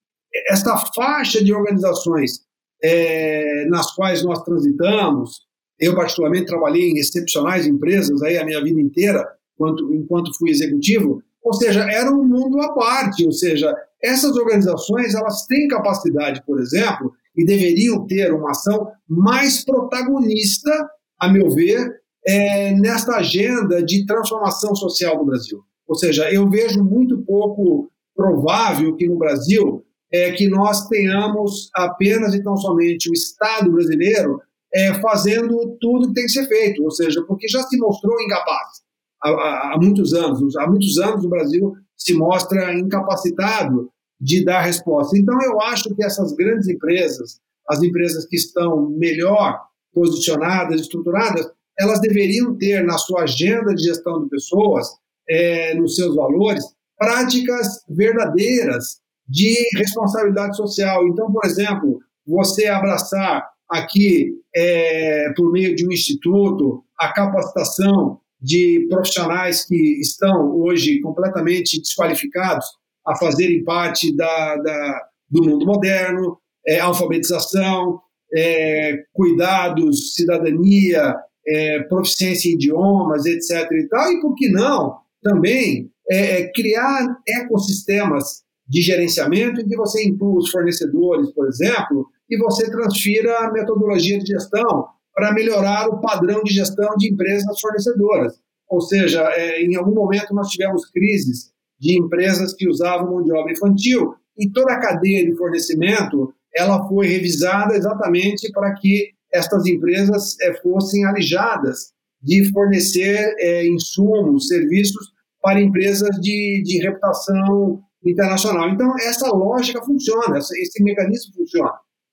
esta 0.50 0.76
faixa 0.94 1.42
de 1.42 1.54
organizações 1.54 2.40
é, 2.84 3.64
nas 3.70 3.94
quais 3.94 4.22
nós 4.22 4.42
transitamos, 4.42 5.46
eu 5.80 5.94
particularmente 5.94 6.46
trabalhei 6.46 6.90
em 6.90 6.98
excepcionais 6.98 7.66
empresas 7.66 8.22
aí 8.22 8.36
a 8.36 8.44
minha 8.44 8.62
vida 8.62 8.80
inteira, 8.80 9.26
enquanto, 9.54 9.94
enquanto 9.94 10.36
fui 10.36 10.50
executivo, 10.50 11.22
ou 11.42 11.52
seja, 11.54 11.82
era 11.82 12.10
um 12.10 12.24
mundo 12.24 12.60
à 12.60 12.72
parte, 12.72 13.26
ou 13.26 13.32
seja, 13.32 13.74
essas 14.00 14.36
organizações 14.36 15.14
elas 15.14 15.44
têm 15.46 15.68
capacidade, 15.68 16.42
por 16.46 16.60
exemplo, 16.60 17.12
e 17.36 17.44
deveriam 17.44 18.06
ter 18.06 18.32
uma 18.32 18.50
ação 18.50 18.90
mais 19.08 19.64
protagonista, 19.64 20.70
a 21.18 21.28
meu 21.28 21.50
ver, 21.50 22.00
é, 22.26 22.72
nesta 22.74 23.16
agenda 23.16 23.82
de 23.82 24.06
transformação 24.06 24.74
social 24.74 25.18
do 25.18 25.24
Brasil. 25.24 25.60
Ou 25.88 25.96
seja, 25.96 26.32
eu 26.32 26.48
vejo 26.48 26.82
muito 26.84 27.22
pouco 27.22 27.90
provável 28.14 28.94
que 28.94 29.08
no 29.08 29.18
Brasil 29.18 29.84
é 30.12 30.30
que 30.32 30.48
nós 30.48 30.86
tenhamos 30.88 31.70
apenas 31.74 32.34
e 32.34 32.42
tão 32.42 32.56
somente 32.56 33.10
o 33.10 33.14
Estado 33.14 33.72
brasileiro 33.72 34.40
é, 34.72 34.94
fazendo 35.00 35.76
tudo 35.80 36.08
que 36.08 36.14
tem 36.14 36.24
que 36.24 36.32
ser 36.32 36.46
feito, 36.46 36.82
ou 36.84 36.90
seja, 36.90 37.22
porque 37.26 37.48
já 37.48 37.62
se 37.62 37.76
mostrou 37.78 38.20
incapaz 38.20 38.82
há, 39.22 39.72
há, 39.72 39.78
muitos 39.80 40.12
anos. 40.12 40.56
Há 40.56 40.66
muitos 40.66 40.98
anos 40.98 41.24
o 41.24 41.28
Brasil 41.28 41.72
se 41.96 42.14
mostra 42.14 42.74
incapacitado 42.78 43.90
de 44.20 44.44
dar 44.44 44.62
resposta. 44.62 45.16
Então, 45.18 45.36
eu 45.42 45.60
acho 45.60 45.94
que 45.94 46.04
essas 46.04 46.32
grandes 46.32 46.68
empresas, 46.68 47.40
as 47.68 47.82
empresas 47.82 48.26
que 48.26 48.36
estão 48.36 48.88
melhor 48.90 49.60
posicionadas, 49.92 50.80
estruturadas, 50.80 51.46
elas 51.78 52.00
deveriam 52.00 52.56
ter 52.56 52.84
na 52.84 52.98
sua 52.98 53.22
agenda 53.22 53.74
de 53.74 53.84
gestão 53.84 54.22
de 54.22 54.28
pessoas, 54.28 54.88
é, 55.28 55.74
nos 55.74 55.96
seus 55.96 56.14
valores, 56.14 56.64
práticas 56.96 57.82
verdadeiras 57.88 59.00
de 59.28 59.56
responsabilidade 59.76 60.56
social. 60.56 61.06
Então, 61.08 61.32
por 61.32 61.44
exemplo, 61.44 61.98
você 62.26 62.66
abraçar 62.66 63.44
aqui, 63.68 64.34
é, 64.54 65.32
por 65.34 65.50
meio 65.50 65.74
de 65.74 65.86
um 65.86 65.92
instituto, 65.92 66.84
a 66.98 67.12
capacitação 67.12 68.20
de 68.42 68.86
profissionais 68.90 69.64
que 69.64 70.00
estão 70.00 70.52
hoje 70.56 71.00
completamente 71.00 71.80
desqualificados 71.80 72.66
a 73.06 73.16
fazerem 73.16 73.62
parte 73.64 74.14
da, 74.16 74.56
da 74.56 75.00
do 75.30 75.42
mundo 75.44 75.64
moderno, 75.64 76.36
é, 76.66 76.78
alfabetização, 76.78 78.00
é, 78.34 79.02
cuidados, 79.14 80.14
cidadania, 80.14 81.16
é, 81.46 81.80
proficiência 81.84 82.50
em 82.50 82.54
idiomas, 82.54 83.24
etc. 83.24 83.70
E, 83.72 83.88
tal, 83.88 84.12
e 84.12 84.20
por 84.20 84.34
que 84.34 84.48
não 84.50 84.98
também 85.22 85.90
é, 86.10 86.40
é, 86.40 86.52
criar 86.52 87.16
ecossistemas 87.26 88.42
de 88.68 88.80
gerenciamento 88.80 89.60
em 89.60 89.68
que 89.68 89.76
você 89.76 90.04
inclua 90.04 90.38
os 90.38 90.50
fornecedores, 90.50 91.32
por 91.32 91.46
exemplo, 91.46 92.06
e 92.28 92.36
você 92.36 92.70
transfira 92.70 93.38
a 93.38 93.52
metodologia 93.52 94.18
de 94.18 94.26
gestão 94.26 94.86
para 95.14 95.32
melhorar 95.32 95.88
o 95.88 96.00
padrão 96.00 96.42
de 96.42 96.52
gestão 96.52 96.96
de 96.96 97.12
empresas 97.12 97.58
fornecedoras. 97.60 98.34
Ou 98.68 98.80
seja, 98.80 99.22
é, 99.34 99.62
em 99.62 99.76
algum 99.76 99.94
momento 99.94 100.34
nós 100.34 100.48
tivemos 100.48 100.86
crises 100.90 101.52
de 101.78 101.98
empresas 101.98 102.54
que 102.54 102.68
usavam 102.68 103.10
mão 103.10 103.22
de 103.22 103.32
obra 103.32 103.52
infantil 103.52 104.14
e 104.38 104.50
toda 104.50 104.72
a 104.72 104.80
cadeia 104.80 105.24
de 105.24 105.36
fornecimento 105.36 106.32
ela 106.54 106.86
foi 106.88 107.06
revisada 107.06 107.74
exatamente 107.74 108.50
para 108.52 108.72
que 108.74 109.10
estas 109.32 109.66
empresas 109.66 110.36
é, 110.40 110.54
fossem 110.60 111.04
alijadas 111.04 111.92
de 112.22 112.50
fornecer 112.52 113.34
é, 113.38 113.66
insumos, 113.66 114.48
serviços 114.48 115.12
para 115.42 115.60
empresas 115.60 116.10
de, 116.20 116.62
de 116.64 116.80
reputação 116.82 117.82
internacional. 118.04 118.68
Então, 118.68 118.94
essa 119.00 119.28
lógica 119.28 119.82
funciona, 119.82 120.38
esse 120.38 120.82
mecanismo 120.82 121.34
funciona. 121.34 121.72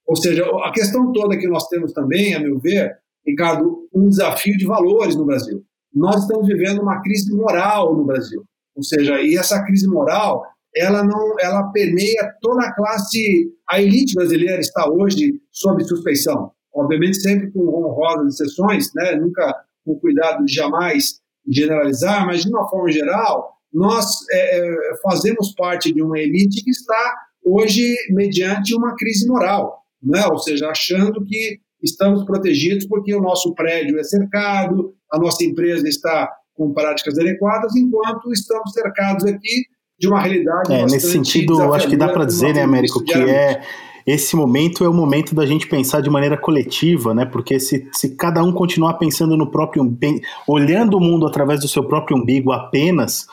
Ou 0.10 0.16
seja, 0.16 0.44
a 0.66 0.72
questão 0.72 1.14
toda 1.14 1.38
que 1.38 1.48
nós 1.48 1.68
temos 1.68 1.94
também, 1.94 2.34
a 2.34 2.40
meu 2.40 2.58
ver, 2.58 2.98
Ricardo, 3.26 3.88
um 3.94 4.10
desafio 4.10 4.58
de 4.58 4.66
valores 4.66 5.16
no 5.16 5.24
Brasil. 5.24 5.64
Nós 5.94 6.24
estamos 6.24 6.48
vivendo 6.48 6.82
uma 6.82 7.00
crise 7.04 7.32
moral 7.32 7.96
no 7.96 8.04
Brasil. 8.04 8.44
Ou 8.76 8.82
seja, 8.82 9.22
e 9.22 9.38
essa 9.38 9.64
crise 9.64 9.88
moral, 9.88 10.44
ela 10.76 11.04
não, 11.04 11.36
ela 11.40 11.72
permeia 11.72 12.34
toda 12.42 12.66
a 12.66 12.74
classe, 12.74 13.54
a 13.70 13.80
elite 13.80 14.16
brasileira 14.16 14.60
está 14.60 14.90
hoje 14.90 15.40
sob 15.52 15.84
suspeição. 15.84 16.52
Obviamente 16.74 17.22
sempre 17.22 17.52
com 17.52 17.68
honrosas 17.68 18.34
exceções, 18.34 18.92
né? 18.96 19.16
Nunca 19.16 19.56
com 19.86 20.00
cuidado 20.00 20.44
de 20.44 20.52
jamais 20.52 21.20
generalizar, 21.48 22.26
mas 22.26 22.42
de 22.42 22.50
uma 22.50 22.68
forma 22.68 22.92
geral, 22.92 23.54
nós 23.72 24.08
é, 24.32 24.58
é, 24.58 24.76
fazemos 25.04 25.54
parte 25.54 25.94
de 25.94 26.02
uma 26.02 26.18
elite 26.18 26.64
que 26.64 26.72
está 26.72 27.16
hoje 27.46 27.96
mediante 28.10 28.76
uma 28.76 28.96
crise 28.96 29.28
moral, 29.28 29.79
né? 30.02 30.26
ou 30.28 30.38
seja, 30.38 30.68
achando 30.70 31.24
que 31.26 31.60
estamos 31.82 32.24
protegidos 32.26 32.86
porque 32.88 33.14
o 33.14 33.22
nosso 33.22 33.54
prédio 33.54 34.00
é 34.00 34.04
cercado, 34.04 34.94
a 35.12 35.18
nossa 35.18 35.44
empresa 35.44 35.88
está 35.88 36.30
com 36.54 36.74
práticas 36.74 37.18
adequadas, 37.18 37.76
enquanto 37.76 38.32
estamos 38.34 38.74
cercados 38.74 39.26
aqui 39.26 39.64
de 39.98 40.08
uma 40.08 40.22
realidade. 40.22 40.74
É, 40.74 40.84
nesse 40.84 41.12
sentido, 41.12 41.62
acho 41.74 41.88
que 41.88 41.98
dá 41.98 42.10
para 42.10 42.26
dizer, 42.26 42.54
né, 42.54 42.64
Américo, 42.64 43.04
que 43.04 43.14
é 43.14 43.62
esse 44.06 44.36
momento 44.36 44.84
é 44.84 44.90
o 44.90 44.94
momento 44.94 45.36
da 45.36 45.46
gente 45.46 45.68
pensar 45.68 46.02
de 46.02 46.10
maneira 46.10 46.38
coletiva, 46.38 47.14
né? 47.14 47.26
Porque 47.26 47.60
se, 47.60 47.88
se 47.92 48.16
cada 48.16 48.44
um 48.44 48.52
continuar 48.52 48.94
pensando 48.96 49.36
no 49.38 49.48
próprio, 49.48 49.98
olhando 50.48 50.98
o 50.98 51.00
mundo 51.00 51.28
através 51.28 51.60
do 51.60 51.68
seu 51.68 51.84
próprio 51.84 52.18
umbigo 52.18 52.52
apenas, 52.52 53.28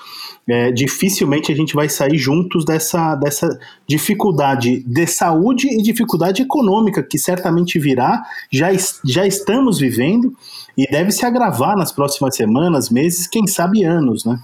é, 0.49 0.71
dificilmente 0.71 1.51
a 1.51 1.57
gente 1.57 1.75
vai 1.75 1.89
sair 1.89 2.17
juntos 2.17 2.65
dessa, 2.65 3.17
dessa 3.17 3.49
dificuldade 3.87 4.83
de 4.87 5.07
saúde 5.07 5.67
e 5.69 5.83
dificuldade 5.83 6.43
econômica 6.43 7.03
que 7.03 7.19
certamente 7.19 7.79
virá, 7.79 8.23
já, 8.51 8.69
já 9.05 9.27
estamos 9.27 9.79
vivendo 9.79 10.33
e 10.77 10.87
deve 10.87 11.11
se 11.11 11.27
agravar 11.27 11.77
nas 11.77 11.91
próximas 11.91 12.37
semanas, 12.37 12.91
meses, 12.91 13.27
quem 13.27 13.47
sabe 13.47 13.83
anos, 13.83 14.25
né? 14.25 14.39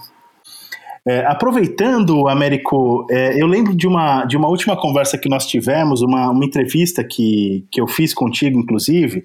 É, 1.05 1.25
aproveitando, 1.25 2.29
Américo, 2.29 3.05
é, 3.09 3.41
eu 3.41 3.45
lembro 3.45 3.75
de 3.75 3.85
uma, 3.85 4.23
de 4.23 4.37
uma 4.37 4.47
última 4.47 4.79
conversa 4.79 5.17
que 5.17 5.27
nós 5.27 5.45
tivemos, 5.45 6.01
uma, 6.01 6.29
uma 6.29 6.45
entrevista 6.45 7.03
que, 7.03 7.65
que 7.69 7.81
eu 7.81 7.87
fiz 7.87 8.13
contigo, 8.13 8.57
inclusive. 8.57 9.23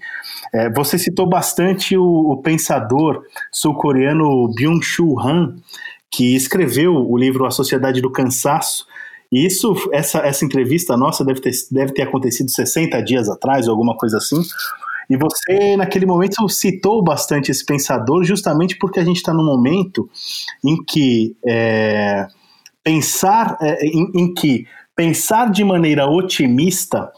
É, 0.53 0.69
você 0.71 0.99
citou 0.99 1.29
bastante 1.29 1.97
o, 1.97 2.33
o 2.33 2.37
pensador 2.39 3.23
sul-coreano 3.53 4.53
Byung-Chul 4.57 5.21
Han, 5.21 5.55
que 6.11 6.35
escreveu 6.35 6.95
o 6.95 7.17
livro 7.17 7.47
A 7.47 7.51
Sociedade 7.51 8.01
do 8.01 8.11
Cansaço. 8.11 8.85
E 9.31 9.47
isso, 9.47 9.75
essa, 9.93 10.19
essa 10.21 10.45
entrevista 10.45 10.97
nossa 10.97 11.25
deve 11.25 11.41
ter, 11.41 11.53
deve 11.71 11.93
ter 11.93 12.03
acontecido 12.03 12.51
60 12.51 13.01
dias 13.03 13.29
atrás, 13.29 13.69
ou 13.69 13.73
alguma 13.73 13.97
coisa 13.97 14.17
assim. 14.17 14.43
E 15.09 15.17
você, 15.17 15.77
naquele 15.77 16.05
momento, 16.05 16.49
citou 16.49 17.03
bastante 17.03 17.51
esse 17.51 17.65
pensador, 17.65 18.25
justamente 18.25 18.77
porque 18.79 19.01
a 19.01 19.05
gente 19.05 19.17
está 19.17 19.33
num 19.33 19.45
momento 19.45 20.09
em 20.65 20.77
que 20.85 21.35
é, 21.47 22.27
pensar, 22.85 23.57
é, 23.61 23.87
em, 23.87 24.11
em 24.15 24.35
que 24.35 24.67
pensar 24.95 25.51
de 25.51 25.65
maneira 25.65 26.07
otimista 26.07 27.11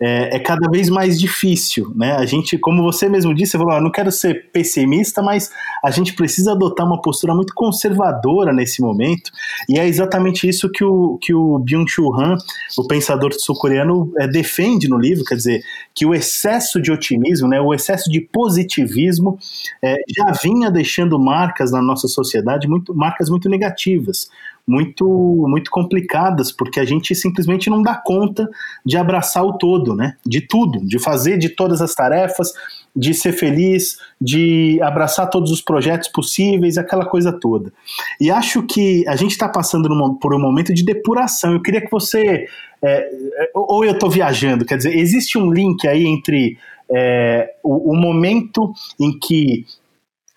é, 0.00 0.36
é, 0.36 0.38
cada 0.38 0.70
vez 0.70 0.88
mais 0.88 1.18
difícil, 1.18 1.92
né? 1.94 2.12
A 2.12 2.24
gente, 2.24 2.56
como 2.56 2.82
você 2.82 3.08
mesmo 3.08 3.34
disse, 3.34 3.52
você 3.52 3.58
falou, 3.58 3.72
ah, 3.72 3.80
não 3.80 3.90
quero 3.90 4.12
ser 4.12 4.50
pessimista, 4.52 5.20
mas 5.20 5.50
a 5.84 5.90
gente 5.90 6.14
precisa 6.14 6.52
adotar 6.52 6.86
uma 6.86 7.00
postura 7.02 7.34
muito 7.34 7.52
conservadora 7.52 8.52
nesse 8.52 8.80
momento, 8.80 9.30
e 9.68 9.78
é 9.78 9.86
exatamente 9.86 10.48
isso 10.48 10.70
que 10.70 10.84
o, 10.84 11.18
que 11.20 11.34
o 11.34 11.58
Byung-Chul 11.58 12.14
Han, 12.14 12.36
o 12.78 12.86
pensador 12.86 13.32
sul-coreano, 13.34 14.12
é, 14.18 14.28
defende 14.28 14.88
no 14.88 14.98
livro, 14.98 15.24
quer 15.24 15.34
dizer, 15.34 15.62
que 15.92 16.06
o 16.06 16.14
excesso 16.14 16.80
de 16.80 16.92
otimismo, 16.92 17.48
né, 17.48 17.60
o 17.60 17.74
excesso 17.74 18.08
de 18.08 18.20
positivismo 18.20 19.36
é, 19.82 19.96
já 20.16 20.32
vinha 20.42 20.70
deixando 20.70 21.18
marcas 21.18 21.72
na 21.72 21.82
nossa 21.82 22.06
sociedade, 22.06 22.68
muito, 22.68 22.94
marcas 22.94 23.28
muito 23.28 23.48
negativas 23.48 24.28
muito 24.68 25.06
muito 25.48 25.70
complicadas, 25.70 26.52
porque 26.52 26.78
a 26.78 26.84
gente 26.84 27.14
simplesmente 27.14 27.70
não 27.70 27.82
dá 27.82 27.94
conta 27.94 28.48
de 28.84 28.96
abraçar 28.96 29.44
o 29.44 29.54
todo, 29.54 29.94
né? 29.94 30.16
De 30.24 30.42
tudo, 30.42 30.84
de 30.84 30.98
fazer 30.98 31.38
de 31.38 31.48
todas 31.48 31.80
as 31.80 31.94
tarefas, 31.94 32.52
de 32.94 33.14
ser 33.14 33.32
feliz, 33.32 33.98
de 34.20 34.78
abraçar 34.82 35.30
todos 35.30 35.50
os 35.50 35.62
projetos 35.62 36.08
possíveis, 36.08 36.76
aquela 36.76 37.06
coisa 37.06 37.32
toda. 37.32 37.72
E 38.20 38.30
acho 38.30 38.62
que 38.64 39.06
a 39.08 39.16
gente 39.16 39.30
está 39.30 39.48
passando 39.48 39.88
por 40.18 40.34
um 40.34 40.40
momento 40.40 40.74
de 40.74 40.84
depuração. 40.84 41.52
Eu 41.52 41.62
queria 41.62 41.80
que 41.80 41.90
você. 41.90 42.46
É, 42.82 43.08
ou 43.54 43.84
eu 43.84 43.92
estou 43.92 44.08
viajando, 44.08 44.64
quer 44.64 44.76
dizer, 44.76 44.96
existe 44.96 45.36
um 45.36 45.50
link 45.50 45.88
aí 45.88 46.06
entre 46.06 46.56
é, 46.90 47.54
o, 47.62 47.92
o 47.92 47.96
momento 47.96 48.72
em 49.00 49.18
que 49.18 49.66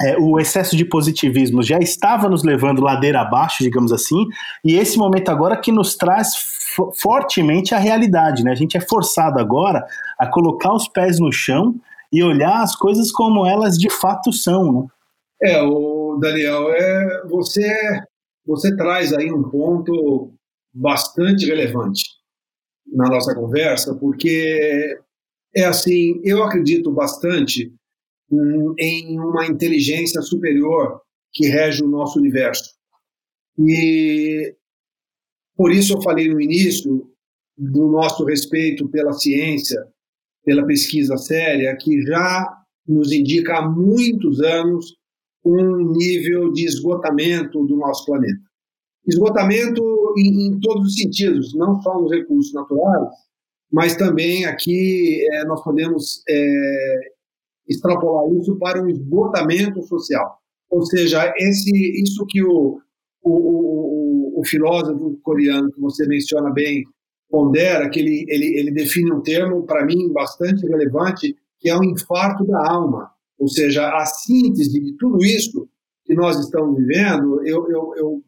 é, 0.05 0.17
o 0.17 0.39
excesso 0.39 0.75
de 0.75 0.85
positivismo 0.85 1.61
já 1.61 1.79
estava 1.79 2.29
nos 2.29 2.43
levando 2.43 2.81
ladeira 2.81 3.21
abaixo, 3.21 3.63
digamos 3.63 3.91
assim, 3.91 4.27
e 4.63 4.75
esse 4.75 4.97
momento 4.97 5.29
agora 5.29 5.57
que 5.57 5.71
nos 5.71 5.95
traz 5.95 6.33
fortemente 6.95 7.75
a 7.75 7.77
realidade, 7.77 8.43
né? 8.43 8.51
A 8.51 8.55
gente 8.55 8.77
é 8.77 8.81
forçado 8.81 9.39
agora 9.39 9.85
a 10.17 10.27
colocar 10.27 10.73
os 10.73 10.87
pés 10.87 11.19
no 11.19 11.31
chão 11.31 11.75
e 12.11 12.23
olhar 12.23 12.61
as 12.61 12.75
coisas 12.75 13.11
como 13.11 13.45
elas 13.45 13.77
de 13.77 13.89
fato 13.89 14.31
são, 14.31 14.71
né? 14.71 14.87
É, 15.43 15.61
o 15.61 16.17
Daniel, 16.21 16.71
é, 16.71 17.23
você, 17.27 17.67
você 18.45 18.75
traz 18.75 19.11
aí 19.11 19.31
um 19.31 19.43
ponto 19.43 20.31
bastante 20.73 21.45
relevante 21.47 22.03
na 22.85 23.09
nossa 23.09 23.33
conversa, 23.33 23.95
porque 23.95 24.97
é 25.55 25.65
assim, 25.65 26.21
eu 26.23 26.43
acredito 26.43 26.91
bastante 26.91 27.73
em 28.79 29.19
uma 29.19 29.45
inteligência 29.45 30.21
superior 30.21 31.01
que 31.34 31.47
rege 31.47 31.84
o 31.84 31.88
nosso 31.88 32.19
universo. 32.19 32.73
E 33.59 34.55
por 35.55 35.71
isso 35.71 35.93
eu 35.93 36.01
falei 36.01 36.29
no 36.29 36.41
início 36.41 37.09
do 37.57 37.88
nosso 37.88 38.23
respeito 38.25 38.88
pela 38.89 39.13
ciência, 39.13 39.86
pela 40.43 40.65
pesquisa 40.65 41.17
séria, 41.17 41.75
que 41.75 42.01
já 42.03 42.47
nos 42.88 43.11
indica 43.11 43.57
há 43.57 43.69
muitos 43.69 44.39
anos 44.41 44.95
um 45.43 45.91
nível 45.91 46.51
de 46.51 46.65
esgotamento 46.65 47.65
do 47.65 47.75
nosso 47.75 48.05
planeta. 48.05 48.41
Esgotamento 49.07 49.84
em, 50.17 50.47
em 50.47 50.59
todos 50.59 50.88
os 50.88 50.95
sentidos, 50.95 51.53
não 51.55 51.82
só 51.82 51.99
nos 51.99 52.11
recursos 52.11 52.53
naturais, 52.53 53.09
mas 53.71 53.95
também 53.95 54.45
aqui 54.45 55.25
é, 55.32 55.45
nós 55.45 55.63
podemos 55.63 56.23
é, 56.29 57.11
extrapolar 57.72 58.32
isso 58.34 58.55
para 58.57 58.82
um 58.82 58.89
esgotamento 58.89 59.82
social. 59.84 60.38
Ou 60.69 60.86
seja, 60.86 61.34
esse, 61.38 61.72
isso 62.01 62.26
que 62.28 62.43
o, 62.43 62.80
o, 63.22 63.32
o, 63.32 64.39
o 64.39 64.45
filósofo 64.45 65.19
coreano 65.24 65.72
que 65.72 65.82
você 65.82 66.07
menciona 66.07 66.49
bem 66.51 66.84
pondera, 67.30 67.89
que 67.89 67.99
ele, 67.99 68.26
ele, 68.28 68.59
ele 68.59 68.72
define 68.72 69.11
um 69.11 69.22
termo, 69.22 69.63
para 69.63 69.86
mim, 69.86 70.11
bastante 70.11 70.67
relevante, 70.67 71.36
que 71.59 71.69
é 71.69 71.78
o 71.78 71.84
infarto 71.84 72.45
da 72.45 72.72
alma. 72.72 73.09
Ou 73.39 73.47
seja, 73.47 73.89
a 73.89 74.05
síntese 74.05 74.80
de 74.80 74.95
tudo 74.97 75.24
isso 75.24 75.67
que 76.05 76.13
nós 76.13 76.38
estamos 76.39 76.78
vivendo, 76.78 77.41
eu, 77.45 77.69
eu, 77.69 77.93
eu 77.95 78.24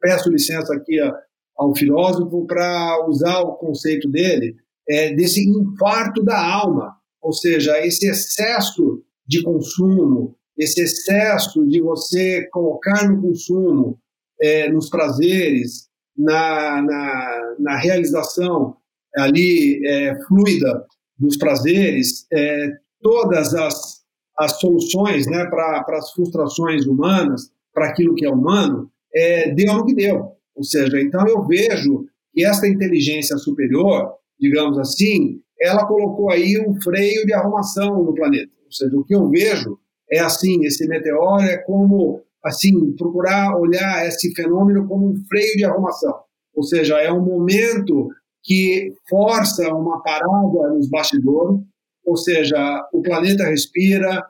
peço 0.00 0.30
licença 0.30 0.74
aqui 0.74 1.00
a, 1.00 1.14
ao 1.56 1.74
filósofo 1.74 2.46
para 2.46 3.06
usar 3.08 3.40
o 3.40 3.54
conceito 3.54 4.08
dele, 4.08 4.56
é, 4.88 5.14
desse 5.14 5.48
infarto 5.48 6.22
da 6.22 6.38
alma, 6.38 6.94
ou 7.24 7.32
seja, 7.32 7.84
esse 7.84 8.06
excesso 8.06 9.02
de 9.26 9.42
consumo, 9.42 10.36
esse 10.58 10.82
excesso 10.82 11.66
de 11.66 11.80
você 11.80 12.46
colocar 12.52 13.08
no 13.08 13.22
consumo, 13.22 13.98
é, 14.40 14.70
nos 14.70 14.90
prazeres, 14.90 15.88
na, 16.14 16.82
na, 16.82 17.54
na 17.58 17.76
realização 17.78 18.76
ali 19.16 19.80
é, 19.86 20.22
fluida 20.26 20.84
dos 21.18 21.38
prazeres, 21.38 22.26
é, 22.30 22.68
todas 23.00 23.54
as, 23.54 24.02
as 24.38 24.60
soluções 24.60 25.26
né, 25.26 25.46
para 25.46 25.82
as 25.96 26.12
frustrações 26.12 26.84
humanas, 26.84 27.50
para 27.72 27.88
aquilo 27.88 28.14
que 28.14 28.26
é 28.26 28.30
humano, 28.30 28.90
é, 29.14 29.50
deu 29.54 29.72
no 29.72 29.86
que 29.86 29.94
deu. 29.94 30.32
Ou 30.54 30.62
seja, 30.62 31.00
então 31.00 31.26
eu 31.26 31.42
vejo 31.46 32.06
que 32.34 32.44
essa 32.44 32.68
inteligência 32.68 33.38
superior, 33.38 34.12
digamos 34.38 34.78
assim, 34.78 35.40
ela 35.64 35.86
colocou 35.86 36.30
aí 36.30 36.58
um 36.58 36.80
freio 36.80 37.24
de 37.26 37.32
arrumação 37.32 38.02
no 38.02 38.14
planeta. 38.14 38.52
Ou 38.66 38.72
seja, 38.72 38.96
o 38.96 39.04
que 39.04 39.14
eu 39.14 39.28
vejo 39.28 39.78
é 40.10 40.20
assim, 40.20 40.64
esse 40.64 40.86
meteoro 40.86 41.42
é 41.42 41.56
como 41.58 42.22
assim 42.42 42.92
procurar 42.92 43.56
olhar 43.56 44.06
esse 44.06 44.34
fenômeno 44.34 44.86
como 44.86 45.08
um 45.08 45.24
freio 45.26 45.56
de 45.56 45.64
arrumação. 45.64 46.14
Ou 46.54 46.62
seja, 46.62 46.98
é 46.98 47.10
um 47.10 47.24
momento 47.24 48.08
que 48.42 48.92
força 49.08 49.72
uma 49.72 50.02
parada 50.02 50.74
nos 50.74 50.88
bastidores, 50.88 51.60
ou 52.04 52.16
seja, 52.16 52.86
o 52.92 53.00
planeta 53.00 53.44
respira, 53.44 54.22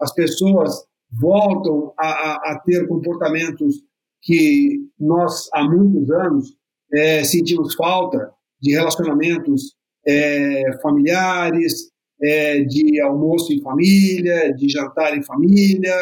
as 0.00 0.12
pessoas 0.12 0.84
voltam 1.12 1.92
a, 1.96 2.06
a, 2.06 2.52
a 2.52 2.58
ter 2.64 2.88
comportamentos 2.88 3.76
que 4.22 4.80
nós 4.98 5.48
há 5.54 5.62
muitos 5.62 6.10
anos 6.10 6.56
é, 6.92 7.22
sentimos 7.22 7.74
falta 7.74 8.32
de 8.60 8.72
relacionamentos 8.72 9.74
é, 10.06 10.78
familiares, 10.82 11.90
é, 12.22 12.60
de 12.60 13.00
almoço 13.00 13.52
em 13.52 13.60
família, 13.60 14.52
de 14.54 14.68
jantar 14.68 15.16
em 15.16 15.22
família, 15.22 15.94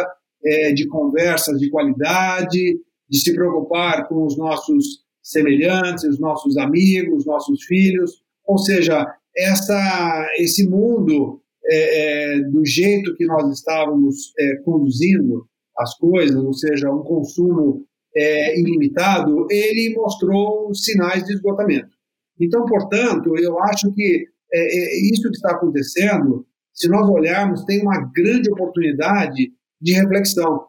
é, 0.44 0.72
de 0.72 0.86
conversas 0.86 1.58
de 1.58 1.70
qualidade, 1.70 2.78
de 3.08 3.18
se 3.18 3.34
preocupar 3.34 4.08
com 4.08 4.24
os 4.26 4.36
nossos 4.36 5.04
semelhantes, 5.22 6.04
os 6.04 6.18
nossos 6.18 6.56
amigos, 6.56 7.26
nossos 7.26 7.64
filhos. 7.64 8.22
Ou 8.46 8.58
seja, 8.58 9.06
essa, 9.36 10.26
esse 10.38 10.68
mundo 10.68 11.40
é, 11.70 12.36
é, 12.36 12.40
do 12.40 12.64
jeito 12.64 13.14
que 13.14 13.26
nós 13.26 13.52
estávamos 13.52 14.32
é, 14.38 14.56
conduzindo 14.64 15.46
as 15.76 15.94
coisas, 15.96 16.36
ou 16.36 16.52
seja, 16.52 16.90
um 16.90 17.02
consumo 17.02 17.84
é, 18.16 18.58
ilimitado, 18.58 19.46
ele 19.50 19.94
mostrou 19.94 20.74
sinais 20.74 21.24
de 21.24 21.34
esgotamento. 21.34 21.97
Então, 22.40 22.64
portanto, 22.64 23.36
eu 23.36 23.58
acho 23.64 23.92
que 23.92 24.26
é, 24.52 24.60
é, 24.60 25.12
isso 25.12 25.22
que 25.22 25.36
está 25.36 25.52
acontecendo, 25.52 26.46
se 26.72 26.88
nós 26.88 27.08
olharmos, 27.08 27.64
tem 27.64 27.82
uma 27.82 28.00
grande 28.14 28.50
oportunidade 28.50 29.52
de 29.80 29.92
reflexão. 29.92 30.66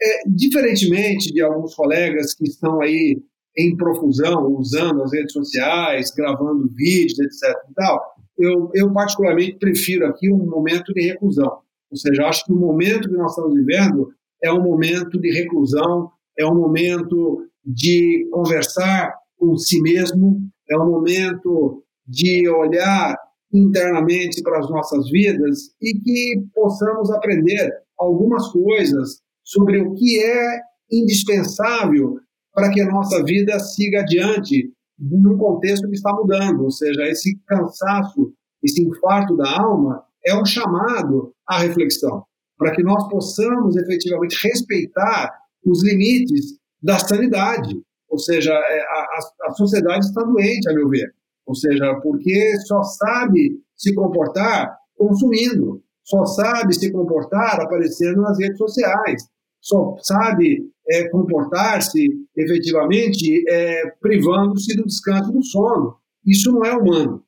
É, 0.00 0.28
diferentemente 0.28 1.32
de 1.32 1.42
alguns 1.42 1.74
colegas 1.74 2.32
que 2.32 2.44
estão 2.44 2.80
aí 2.80 3.20
em 3.56 3.76
profusão, 3.76 4.46
usando 4.52 5.02
as 5.02 5.12
redes 5.12 5.32
sociais, 5.32 6.12
gravando 6.16 6.68
vídeos, 6.68 7.18
etc. 7.18 7.56
E 7.70 7.74
tal, 7.74 8.00
eu, 8.38 8.70
eu 8.72 8.92
particularmente 8.92 9.58
prefiro 9.58 10.06
aqui 10.06 10.32
um 10.32 10.46
momento 10.46 10.94
de 10.94 11.08
reclusão. 11.08 11.58
Ou 11.90 11.96
seja, 11.96 12.26
acho 12.26 12.44
que 12.44 12.52
o 12.52 12.56
momento 12.56 13.08
que 13.08 13.16
nós 13.16 13.32
estamos 13.32 13.54
vivendo 13.54 14.12
é 14.42 14.52
um 14.52 14.62
momento 14.62 15.20
de 15.20 15.32
reclusão, 15.32 16.10
é 16.38 16.46
um 16.46 16.54
momento 16.54 17.44
de 17.64 18.28
conversar 18.30 19.12
com 19.36 19.56
si 19.56 19.80
mesmo, 19.82 20.40
é 20.70 20.76
um 20.76 20.90
momento 20.90 21.82
de 22.06 22.48
olhar 22.48 23.16
internamente 23.52 24.42
para 24.42 24.58
as 24.58 24.68
nossas 24.68 25.10
vidas 25.10 25.70
e 25.80 25.94
que 25.94 26.44
possamos 26.54 27.10
aprender 27.10 27.70
algumas 27.98 28.48
coisas 28.48 29.20
sobre 29.44 29.80
o 29.80 29.94
que 29.94 30.22
é 30.22 30.60
indispensável 30.90 32.18
para 32.52 32.70
que 32.70 32.80
a 32.80 32.90
nossa 32.90 33.22
vida 33.24 33.58
siga 33.58 34.00
adiante 34.00 34.72
num 34.98 35.38
contexto 35.38 35.86
que 35.86 35.94
está 35.94 36.12
mudando, 36.12 36.64
ou 36.64 36.70
seja, 36.70 37.06
esse 37.06 37.38
cansaço, 37.46 38.32
esse 38.62 38.82
infarto 38.82 39.36
da 39.36 39.60
alma 39.60 40.02
é 40.26 40.34
um 40.34 40.44
chamado 40.44 41.32
à 41.46 41.58
reflexão, 41.58 42.24
para 42.56 42.74
que 42.74 42.82
nós 42.82 43.08
possamos 43.08 43.76
efetivamente 43.76 44.36
respeitar 44.42 45.30
os 45.64 45.84
limites 45.84 46.58
da 46.82 46.98
sanidade. 46.98 47.80
Ou 48.08 48.18
seja, 48.18 48.52
é, 48.52 48.80
a, 48.80 49.48
a, 49.48 49.50
sociedade 49.52 50.06
está 50.06 50.22
doente, 50.22 50.68
a 50.68 50.74
meu 50.74 50.88
ver. 50.88 51.12
Ou 51.46 51.54
seja, 51.54 51.94
porque 52.02 52.56
só 52.66 52.82
sabe 52.82 53.60
se 53.76 53.94
comportar 53.94 54.76
consumindo, 54.96 55.82
só 56.04 56.24
sabe 56.24 56.74
se 56.74 56.90
comportar 56.90 57.60
aparecendo 57.60 58.22
nas 58.22 58.38
redes 58.38 58.58
sociais, 58.58 59.22
só 59.60 59.96
sabe 60.02 60.70
é, 60.88 61.08
comportar-se 61.10 62.08
efetivamente 62.36 63.44
é, 63.48 63.90
privando-se 64.00 64.76
do 64.76 64.86
descanso 64.86 65.30
do 65.32 65.42
sono. 65.42 65.96
Isso 66.26 66.50
não 66.52 66.64
é 66.64 66.74
humano. 66.74 67.22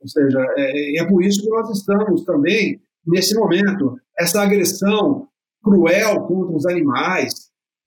Ou 0.00 0.08
seja, 0.08 0.44
é, 0.56 1.00
é 1.00 1.04
por 1.06 1.24
isso 1.24 1.42
que 1.42 1.48
nós 1.48 1.70
estamos 1.70 2.24
também, 2.24 2.80
nesse 3.06 3.34
momento, 3.34 3.96
essa 4.18 4.42
agressão 4.42 5.28
cruel 5.62 6.22
contra 6.22 6.56
os 6.56 6.66
animais, 6.66 7.32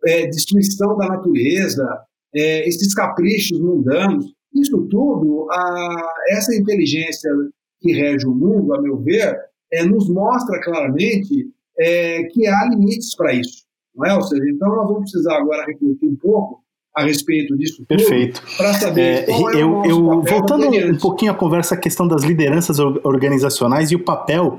é, 0.06 0.28
destruição 0.28 0.98
da 0.98 1.08
natureza, 1.08 1.86
é, 2.36 2.68
esses 2.68 2.94
caprichos 2.94 3.60
mundanos, 3.60 4.26
isso 4.54 4.88
tudo, 4.90 5.48
a, 5.52 6.14
essa 6.30 6.56
inteligência 6.56 7.30
que 7.80 7.94
rege 7.94 8.28
o 8.28 8.36
mundo, 8.36 8.74
a 8.74 8.82
meu 8.82 8.98
ver, 8.98 9.36
é, 9.72 9.84
nos 9.86 10.10
mostra 10.10 10.62
claramente 10.62 11.50
é, 11.80 12.24
que 12.26 12.48
há 12.48 12.70
limites 12.70 13.16
para 13.16 13.34
isso. 13.34 13.64
Não 13.96 14.06
é? 14.06 14.16
Ou 14.16 14.22
seja, 14.22 14.44
então 14.50 14.70
nós 14.70 14.88
vamos 14.88 15.12
precisar 15.12 15.38
agora 15.38 15.66
refletir 15.66 16.08
um 16.08 16.16
pouco 16.16 16.62
a 16.96 17.04
respeito 17.04 17.56
disso 17.58 17.86
Perfeito. 17.86 18.42
para 18.58 18.74
saber 18.74 19.30
é, 19.30 19.32
é 19.32 19.62
eu, 19.62 19.82
eu 19.86 20.22
voltando 20.22 20.68
um 20.68 20.98
pouquinho 20.98 21.32
à 21.32 21.36
conversa 21.36 21.76
a 21.76 21.78
questão 21.78 22.06
das 22.06 22.24
lideranças 22.24 22.80
organizacionais 22.80 23.92
e 23.92 23.96
o 23.96 24.04
papel 24.04 24.58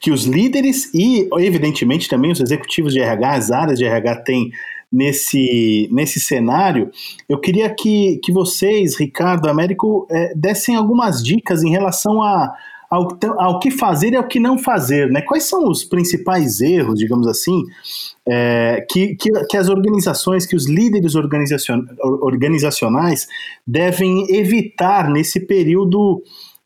que 0.00 0.12
os 0.12 0.24
líderes 0.24 0.92
e 0.94 1.28
evidentemente 1.38 2.08
também 2.08 2.30
os 2.30 2.40
executivos 2.40 2.92
de 2.92 3.00
RH, 3.00 3.32
as 3.32 3.50
áreas 3.50 3.78
de 3.78 3.84
RH 3.84 4.16
têm 4.22 4.50
nesse, 4.92 5.88
nesse 5.90 6.20
cenário, 6.20 6.90
eu 7.28 7.38
queria 7.38 7.74
que, 7.74 8.20
que 8.22 8.30
vocês, 8.30 8.96
Ricardo, 8.98 9.48
Américo, 9.48 10.06
é, 10.10 10.34
dessem 10.34 10.76
algumas 10.76 11.22
dicas 11.22 11.62
em 11.62 11.70
relação 11.70 12.22
a, 12.22 12.52
ao, 12.92 13.08
ao 13.38 13.58
que 13.58 13.70
fazer 13.70 14.12
e 14.12 14.16
ao 14.16 14.28
que 14.28 14.38
não 14.38 14.58
fazer. 14.58 15.10
Né? 15.10 15.22
Quais 15.22 15.44
são 15.44 15.66
os 15.66 15.82
principais 15.82 16.60
erros, 16.60 16.98
digamos 16.98 17.26
assim, 17.26 17.62
é, 18.28 18.84
que, 18.90 19.16
que, 19.16 19.30
que, 19.48 19.56
as 19.56 19.70
organizações, 19.70 20.44
que 20.44 20.54
os 20.54 20.68
líderes 20.68 21.14
organizacion, 21.14 21.80
organizacionais 22.20 23.26
devem 23.66 24.26
evitar 24.36 25.08
nesse 25.08 25.40
período. 25.40 26.22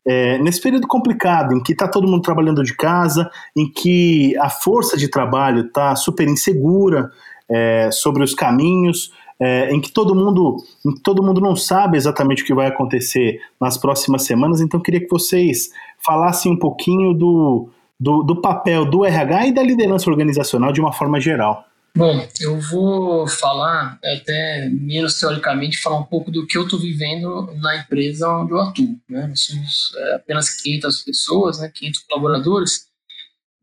É, 0.09 0.37
nesse 0.37 0.61
período 0.61 0.87
complicado, 0.87 1.53
em 1.53 1.61
que 1.61 1.73
está 1.73 1.85
todo 1.85 2.07
mundo 2.07 2.21
trabalhando 2.21 2.63
de 2.63 2.73
casa, 2.73 3.29
em 3.53 3.69
que 3.69 4.37
a 4.37 4.49
força 4.49 4.95
de 4.95 5.09
trabalho 5.09 5.65
está 5.65 5.97
super 5.97 6.29
insegura, 6.29 7.11
é, 7.49 7.89
sobre 7.91 8.23
os 8.23 8.33
caminhos 8.33 9.11
é, 9.39 9.71
em 9.71 9.79
que 9.79 9.91
todo 9.91 10.15
mundo, 10.15 10.57
em 10.85 10.93
que 10.93 11.01
todo 11.01 11.23
mundo 11.23 11.39
não 11.39 11.55
sabe 11.55 11.97
exatamente 11.97 12.43
o 12.43 12.45
que 12.45 12.53
vai 12.53 12.67
acontecer 12.67 13.39
nas 13.59 13.77
próximas 13.77 14.23
semanas. 14.23 14.61
Então, 14.61 14.79
queria 14.79 14.99
que 14.99 15.09
vocês 15.09 15.69
falassem 16.03 16.51
um 16.51 16.57
pouquinho 16.57 17.13
do, 17.13 17.69
do, 17.99 18.23
do 18.23 18.41
papel 18.41 18.85
do 18.85 19.05
RH 19.05 19.47
e 19.47 19.53
da 19.53 19.63
liderança 19.63 20.09
organizacional 20.09 20.71
de 20.71 20.81
uma 20.81 20.91
forma 20.91 21.19
geral. 21.19 21.65
Bom, 21.95 22.27
eu 22.39 22.59
vou 22.59 23.27
falar 23.27 23.97
até 24.03 24.69
menos 24.69 25.19
teoricamente, 25.19 25.79
falar 25.79 25.97
um 25.97 26.03
pouco 26.03 26.29
do 26.29 26.45
que 26.45 26.55
eu 26.55 26.63
estou 26.63 26.79
vivendo 26.79 27.51
na 27.59 27.77
empresa 27.77 28.29
onde 28.29 28.51
eu 28.51 28.61
atuo. 28.61 28.95
Né? 29.09 29.25
Nós 29.25 29.41
somos 29.41 29.91
é, 29.97 30.15
apenas 30.15 30.61
500 30.61 31.01
pessoas, 31.01 31.59
né? 31.59 31.71
500 31.73 32.01
colaboradores, 32.01 32.86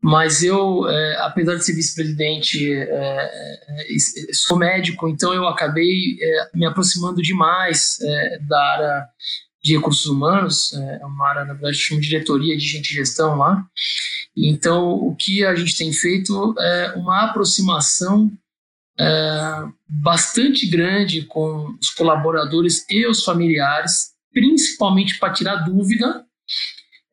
mas 0.05 0.43
eu, 0.43 0.87
é, 0.87 1.15
apesar 1.21 1.55
de 1.55 1.65
ser 1.65 1.73
vice-presidente, 1.73 2.71
é, 2.71 2.85
é, 2.87 4.33
sou 4.33 4.55
médico, 4.55 5.09
então 5.09 5.33
eu 5.33 5.47
acabei 5.47 6.15
é, 6.21 6.49
me 6.53 6.63
aproximando 6.63 7.23
demais 7.23 7.97
é, 7.99 8.39
da 8.47 8.63
área 8.73 9.07
de 9.63 9.75
recursos 9.75 10.05
humanos, 10.05 10.73
é 10.73 11.03
uma 11.03 11.27
área, 11.27 11.45
na 11.45 11.53
verdade, 11.53 11.77
chama 11.77 11.99
diretoria 11.99 12.55
de 12.55 12.63
gente 12.63 12.89
de 12.89 12.93
gestão 12.93 13.35
lá. 13.35 13.65
Então, 14.37 14.91
o 14.91 15.15
que 15.15 15.43
a 15.43 15.55
gente 15.55 15.75
tem 15.75 15.91
feito 15.91 16.53
é 16.59 16.93
uma 16.95 17.23
aproximação 17.23 18.31
é, 18.99 19.63
bastante 19.89 20.67
grande 20.67 21.23
com 21.23 21.75
os 21.81 21.89
colaboradores 21.89 22.85
e 22.91 23.07
os 23.07 23.23
familiares, 23.23 24.11
principalmente 24.31 25.17
para 25.17 25.33
tirar 25.33 25.63
dúvida, 25.63 26.23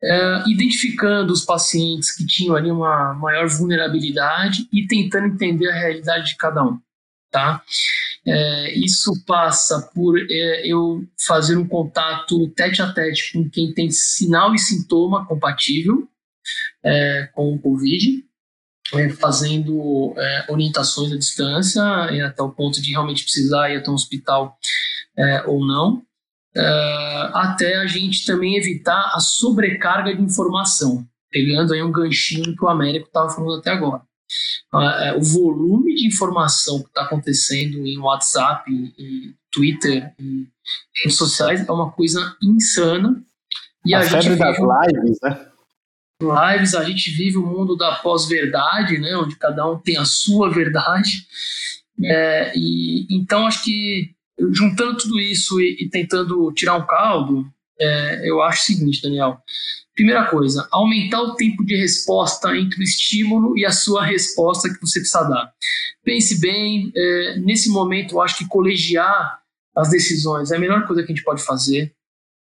é, 0.03 0.43
identificando 0.47 1.31
os 1.31 1.45
pacientes 1.45 2.11
que 2.11 2.25
tinham 2.25 2.55
ali 2.55 2.69
uma 2.69 3.13
maior 3.13 3.47
vulnerabilidade 3.47 4.67
e 4.71 4.85
tentando 4.85 5.27
entender 5.27 5.69
a 5.69 5.75
realidade 5.75 6.31
de 6.31 6.37
cada 6.37 6.63
um. 6.63 6.77
Tá? 7.31 7.63
É, 8.25 8.77
isso 8.77 9.11
passa 9.25 9.81
por 9.93 10.17
é, 10.19 10.67
eu 10.67 11.03
fazer 11.25 11.57
um 11.57 11.67
contato 11.67 12.47
tete 12.49 12.81
a 12.81 12.91
tete 12.91 13.33
com 13.33 13.49
quem 13.49 13.73
tem 13.73 13.89
sinal 13.89 14.53
e 14.53 14.59
sintoma 14.59 15.25
compatível 15.25 16.07
é, 16.83 17.29
com 17.33 17.53
o 17.53 17.59
Covid, 17.59 18.23
é, 18.93 19.09
fazendo 19.09 20.13
é, 20.17 20.45
orientações 20.49 21.11
à 21.11 21.17
distância, 21.17 21.83
até 22.25 22.43
o 22.43 22.51
ponto 22.51 22.81
de 22.81 22.91
realmente 22.91 23.23
precisar 23.23 23.71
ir 23.71 23.77
até 23.77 23.89
um 23.89 23.95
hospital 23.95 24.57
ou 25.45 25.65
não, 25.65 26.03
até 27.33 27.77
a 27.77 27.87
gente 27.87 28.25
também 28.25 28.57
evitar 28.57 29.11
a 29.13 29.19
sobrecarga 29.19 30.15
de 30.15 30.21
informação, 30.21 31.05
pegando 31.31 31.73
aí 31.73 31.81
um 31.81 31.91
ganchinho 31.91 32.55
que 32.55 32.63
o 32.63 32.69
Américo 32.69 33.07
estava 33.07 33.29
falando 33.29 33.59
até 33.59 33.71
agora. 33.71 34.01
É, 34.73 35.15
o 35.15 35.21
volume 35.21 35.93
de 35.95 36.07
informação 36.07 36.81
que 36.81 36.87
está 36.87 37.03
acontecendo 37.03 37.85
em 37.85 37.97
WhatsApp, 37.99 38.71
e 38.71 39.35
Twitter 39.51 40.11
e 40.19 40.47
redes 41.03 41.17
sociais 41.17 41.67
é 41.67 41.71
uma 41.71 41.91
coisa 41.91 42.35
insana. 42.41 43.23
E 43.85 43.93
a, 43.93 43.99
a 43.99 44.03
febre 44.03 44.35
das 44.35 44.57
lives, 44.57 45.19
né? 45.21 45.47
Lives, 46.21 46.73
a 46.73 46.83
gente 46.83 47.11
vive 47.11 47.37
o 47.37 47.45
mundo 47.45 47.75
da 47.75 47.95
pós-verdade, 47.95 48.97
né? 48.97 49.15
Onde 49.15 49.35
cada 49.35 49.69
um 49.69 49.77
tem 49.77 49.97
a 49.97 50.05
sua 50.05 50.49
verdade. 50.49 51.27
É, 52.03 52.53
e 52.55 53.05
então 53.09 53.45
acho 53.45 53.63
que 53.63 54.15
juntando 54.51 54.97
tudo 54.97 55.19
isso 55.19 55.59
e, 55.61 55.83
e 55.83 55.89
tentando 55.89 56.51
tirar 56.53 56.75
um 56.75 56.85
caldo, 56.85 57.45
é, 57.79 58.29
eu 58.29 58.41
acho 58.41 58.61
o 58.61 58.65
seguinte, 58.65 59.01
Daniel. 59.01 59.37
Primeira 59.93 60.25
coisa, 60.25 60.67
aumentar 60.71 61.21
o 61.21 61.35
tempo 61.35 61.63
de 61.63 61.75
resposta 61.75 62.57
entre 62.57 62.79
o 62.79 62.83
estímulo 62.83 63.57
e 63.57 63.65
a 63.65 63.71
sua 63.71 64.03
resposta 64.03 64.67
que 64.67 64.81
você 64.81 64.99
precisa 64.99 65.23
dar. 65.23 65.53
Pense 66.03 66.39
bem, 66.39 66.91
é, 66.95 67.37
nesse 67.39 67.69
momento 67.69 68.15
eu 68.15 68.21
acho 68.21 68.37
que 68.39 68.47
colegiar 68.47 69.39
as 69.75 69.89
decisões 69.89 70.51
é 70.51 70.57
a 70.57 70.59
melhor 70.59 70.85
coisa 70.87 71.03
que 71.03 71.11
a 71.11 71.15
gente 71.15 71.23
pode 71.23 71.43
fazer. 71.43 71.93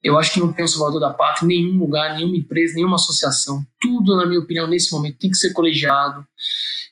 Eu 0.04 0.18
acho 0.18 0.34
que 0.34 0.40
não 0.40 0.54
tem 0.54 0.64
o 0.64 0.68
salvador 0.68 1.00
da 1.00 1.14
pátria 1.14 1.48
nenhum 1.48 1.78
lugar, 1.78 2.16
nenhuma 2.16 2.38
empresa, 2.38 2.76
nenhuma 2.76 2.96
associação. 2.96 3.66
Tudo, 3.82 4.16
na 4.16 4.26
minha 4.26 4.40
opinião, 4.40 4.68
nesse 4.68 4.92
momento 4.92 5.18
tem 5.18 5.32
que 5.32 5.38
ser 5.38 5.54
colegiado. 5.54 6.26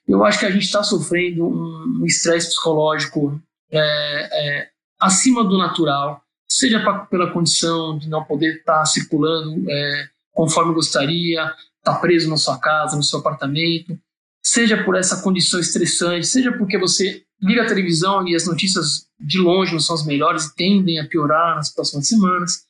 Eu 0.08 0.24
acho 0.24 0.40
que 0.40 0.46
a 0.46 0.52
gente 0.52 0.64
está 0.64 0.84
sofrendo 0.84 1.46
um 1.48 2.06
estresse 2.06 2.48
psicológico 2.48 3.42
é, 3.72 3.80
é, 3.80 4.70
acima 5.00 5.44
do 5.44 5.58
natural, 5.58 6.22
seja 6.48 6.80
pra, 6.80 7.00
pela 7.06 7.32
condição 7.32 7.98
de 7.98 8.10
não 8.10 8.24
poder 8.24 8.58
estar 8.58 8.80
tá 8.80 8.86
circulando 8.86 9.70
é, 9.70 10.08
conforme 10.32 10.74
gostaria, 10.74 11.42
estar 11.42 11.56
tá 11.84 11.96
preso 11.96 12.30
na 12.30 12.38
sua 12.38 12.60
casa, 12.60 12.96
no 12.96 13.04
seu 13.04 13.20
apartamento, 13.20 13.98
seja 14.44 14.84
por 14.84 14.96
essa 14.96 15.22
condição 15.22 15.60
estressante, 15.60 16.28
seja 16.28 16.52
porque 16.52 16.78
você 16.78 17.24
liga 17.42 17.64
a 17.64 17.68
televisão 17.68 18.28
e 18.28 18.36
as 18.36 18.46
notícias 18.46 19.08
de 19.20 19.40
longe 19.40 19.74
não 19.74 19.80
são 19.80 19.96
as 19.96 20.06
melhores 20.06 20.46
e 20.46 20.56
tendem 20.56 21.00
a 21.00 21.08
piorar 21.08 21.56
nas 21.56 21.74
próximas 21.74 22.08
semanas. 22.08 22.66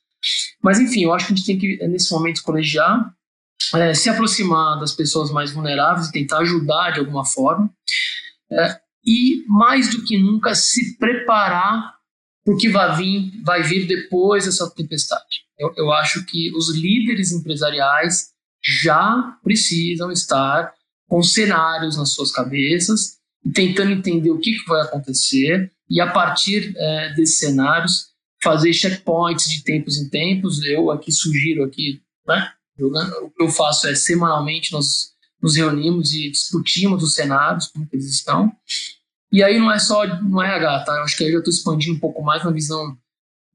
Mas 0.63 0.80
enfim, 0.80 1.03
eu 1.03 1.13
acho 1.13 1.28
que 1.28 1.34
a 1.34 1.36
gente 1.36 1.45
tem 1.45 1.57
que, 1.57 1.88
nesse 1.88 2.11
momento, 2.11 2.41
colegiar, 2.43 3.13
é, 3.73 3.93
se 3.93 4.09
aproximar 4.09 4.80
das 4.80 4.93
pessoas 4.93 5.32
mais 5.32 5.51
vulneráveis 5.51 6.07
e 6.07 6.11
tentar 6.11 6.39
ajudar 6.39 6.91
de 6.91 6.99
alguma 6.99 7.26
forma. 7.26 7.69
É, 8.51 8.80
e, 9.05 9.43
mais 9.47 9.89
do 9.91 10.03
que 10.03 10.17
nunca, 10.17 10.55
se 10.55 10.97
preparar 10.97 11.94
para 12.45 12.53
o 12.53 12.57
que 12.57 12.69
vai 12.69 12.95
vir, 12.95 13.41
vai 13.43 13.63
vir 13.63 13.87
depois 13.87 14.45
dessa 14.45 14.69
tempestade. 14.69 15.43
Eu, 15.57 15.73
eu 15.75 15.91
acho 15.91 16.23
que 16.25 16.55
os 16.55 16.73
líderes 16.75 17.31
empresariais 17.31 18.29
já 18.63 19.37
precisam 19.43 20.11
estar 20.11 20.71
com 21.07 21.23
cenários 21.23 21.97
nas 21.97 22.11
suas 22.11 22.31
cabeças 22.31 23.17
e 23.43 23.51
tentando 23.51 23.91
entender 23.91 24.29
o 24.29 24.39
que, 24.39 24.51
que 24.53 24.67
vai 24.67 24.81
acontecer 24.81 25.71
e 25.89 25.99
a 25.99 26.11
partir 26.11 26.73
é, 26.75 27.13
desses 27.13 27.39
cenários 27.39 28.07
fazer 28.43 28.73
checkpoints 28.73 29.49
de 29.49 29.63
tempos 29.63 29.97
em 29.97 30.09
tempos. 30.09 30.63
Eu 30.63 30.91
aqui 30.91 31.11
sugiro 31.11 31.63
aqui, 31.63 32.01
né, 32.27 32.53
o 32.77 33.29
que 33.29 33.43
eu 33.43 33.49
faço 33.49 33.87
é 33.87 33.95
semanalmente 33.95 34.71
nós 34.71 35.15
nos 35.41 35.55
reunimos 35.55 36.13
e 36.13 36.29
discutimos 36.31 37.03
os 37.03 37.13
cenários 37.13 37.67
como 37.67 37.87
eles 37.91 38.09
estão. 38.09 38.51
E 39.36 39.43
aí 39.43 39.59
não 39.59 39.69
é 39.69 39.77
só 39.77 40.07
no 40.23 40.41
RH, 40.41 40.86
tá? 40.86 40.93
Eu 40.93 41.03
acho 41.03 41.17
que 41.17 41.25
aí 41.25 41.29
eu 41.29 41.33
já 41.33 41.39
estou 41.39 41.53
expandindo 41.53 41.97
um 41.97 41.99
pouco 41.99 42.23
mais 42.23 42.41
na 42.45 42.51
visão 42.51 42.97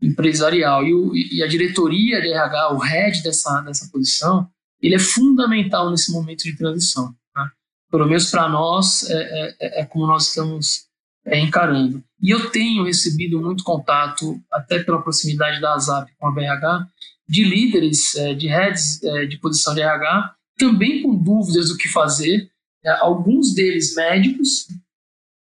empresarial. 0.03 0.85
E, 0.85 0.93
o, 0.93 1.17
e, 1.17 1.43
a 1.43 1.47
diretoria 1.47 2.21
de 2.21 2.29
RH, 2.29 2.75
o 2.75 2.79
head 2.79 3.23
dessa, 3.23 3.63
dessa 3.63 3.89
posição, 3.91 4.47
ele 4.83 4.97
é 4.97 4.99
fundamental 4.99 5.91
nesse 5.91 6.13
momento 6.13 6.43
de 6.43 6.55
transição. 6.55 7.15
Né? 7.35 7.49
Pelo 7.91 8.07
menos 8.07 8.31
para 8.31 8.47
nós, 8.47 9.09
é, 9.09 9.15
é, 9.15 9.57
é, 9.59 9.81
é, 9.81 9.85
como 9.87 10.07
nós 10.07 10.29
estamos 10.29 10.85
é, 11.25 11.41
encarando. 11.41 12.05
E 12.21 12.29
eu 12.29 12.51
tenho 12.51 12.85
recebido 12.85 13.41
muito 13.41 13.65
contato, 13.65 14.39
até 14.53 14.83
pela 14.83 15.01
proximidade 15.01 15.63
da 15.63 15.73
ASAP 15.73 16.11
com 16.19 16.29
a 16.29 16.31
BRH, 16.31 16.87
de 17.27 17.43
líderes, 17.43 18.15
é, 18.17 18.35
de 18.35 18.49
heads 18.49 19.03
é, 19.03 19.25
de 19.25 19.39
posição 19.39 19.75
de 19.75 19.81
RH, 19.81 20.35
também 20.59 21.03
com 21.03 21.17
dúvidas 21.17 21.71
do 21.71 21.79
que 21.79 21.89
fazer, 21.89 22.51
alguns 23.01 23.55
deles 23.55 23.95
médicos, 23.95 24.67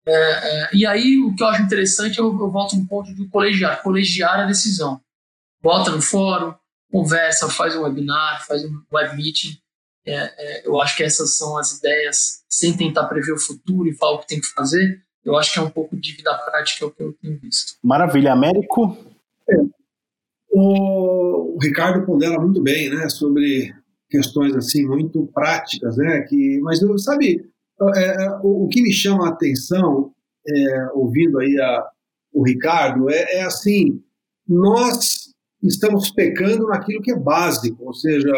é, 0.08 0.64
é, 0.64 0.70
e 0.72 0.86
aí, 0.86 1.18
o 1.18 1.34
que 1.34 1.42
eu 1.42 1.48
acho 1.48 1.62
interessante, 1.62 2.18
eu, 2.18 2.26
eu 2.26 2.50
volto 2.50 2.74
um 2.74 2.86
ponto 2.86 3.14
de 3.14 3.28
colegiar, 3.28 3.82
colegiar 3.82 4.40
a 4.40 4.46
decisão. 4.46 5.00
Bota 5.62 5.90
no 5.90 6.00
fórum, 6.00 6.54
conversa, 6.90 7.50
faz 7.50 7.76
um 7.76 7.82
webinar, 7.82 8.46
faz 8.46 8.64
um 8.64 8.82
web 8.92 9.16
meeting. 9.16 9.58
É, 10.06 10.14
é, 10.14 10.66
eu 10.66 10.80
acho 10.80 10.96
que 10.96 11.02
essas 11.02 11.36
são 11.36 11.58
as 11.58 11.78
ideias, 11.78 12.42
sem 12.48 12.74
tentar 12.74 13.04
prever 13.06 13.32
o 13.32 13.38
futuro 13.38 13.86
e 13.86 13.94
falar 13.94 14.14
o 14.14 14.18
que 14.20 14.28
tem 14.28 14.40
que 14.40 14.46
fazer. 14.46 15.02
Eu 15.22 15.36
acho 15.36 15.52
que 15.52 15.58
é 15.58 15.62
um 15.62 15.70
pouco 15.70 15.94
de 15.94 16.12
vida 16.12 16.34
prática 16.38 16.86
o 16.86 16.90
que 16.90 17.02
eu 17.02 17.12
tenho 17.20 17.38
visto. 17.38 17.74
Maravilha. 17.82 18.32
Américo? 18.32 18.96
É. 19.46 19.56
O, 20.50 21.56
o 21.56 21.58
Ricardo 21.60 22.06
pondera 22.06 22.40
muito 22.40 22.62
bem, 22.62 22.88
né, 22.88 23.10
sobre 23.10 23.74
questões 24.08 24.56
assim 24.56 24.86
muito 24.86 25.26
práticas, 25.34 25.98
né, 25.98 26.22
que, 26.22 26.58
mas 26.60 26.80
sabe, 27.04 27.36
é, 27.36 27.36
é, 27.36 27.57
o, 27.80 28.64
o, 28.64 28.68
que 28.68 28.82
me 28.82 28.92
chama 28.92 29.26
a 29.26 29.30
atenção, 29.30 30.12
é, 30.46 30.88
ouvindo 30.94 31.38
aí 31.38 31.58
a, 31.60 31.86
o 32.32 32.44
Ricardo, 32.44 33.10
é, 33.10 33.38
é, 33.38 33.42
assim, 33.42 34.02
nós 34.46 35.34
estamos 35.62 36.10
pecando 36.10 36.66
naquilo 36.66 37.02
que 37.02 37.12
é 37.12 37.18
básico, 37.18 37.84
ou 37.84 37.94
seja, 37.94 38.32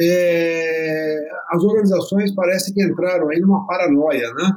é, 0.00 1.28
as 1.50 1.62
organizações 1.62 2.34
parecem 2.34 2.74
que 2.74 2.82
entraram 2.82 3.28
aí 3.28 3.40
numa 3.40 3.66
paranoia, 3.66 4.32
né? 4.34 4.50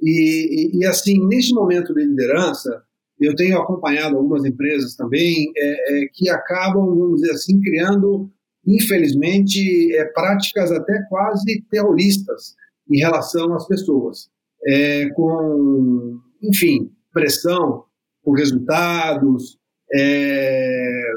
E, 0.00 0.76
e, 0.76 0.78
e, 0.78 0.86
assim, 0.86 1.26
neste 1.26 1.54
momento 1.54 1.94
de 1.94 2.04
liderança, 2.04 2.82
eu 3.18 3.34
tenho 3.34 3.58
acompanhado 3.58 4.16
algumas 4.16 4.44
empresas 4.44 4.94
também 4.94 5.50
é, 5.56 6.04
é, 6.04 6.08
que 6.12 6.28
acabam, 6.28 6.86
vamos 6.86 7.22
dizer 7.22 7.32
assim, 7.32 7.58
criando, 7.62 8.30
infelizmente, 8.66 9.90
práticas 10.14 10.70
até 10.70 11.02
quase 11.08 11.64
terroristas 11.70 12.54
em 12.90 12.98
relação 12.98 13.52
às 13.54 13.66
pessoas, 13.66 14.28
é, 14.66 15.08
com, 15.10 16.18
enfim, 16.42 16.90
pressão 17.12 17.84
por 18.22 18.36
resultados, 18.36 19.58
é, 19.94 21.12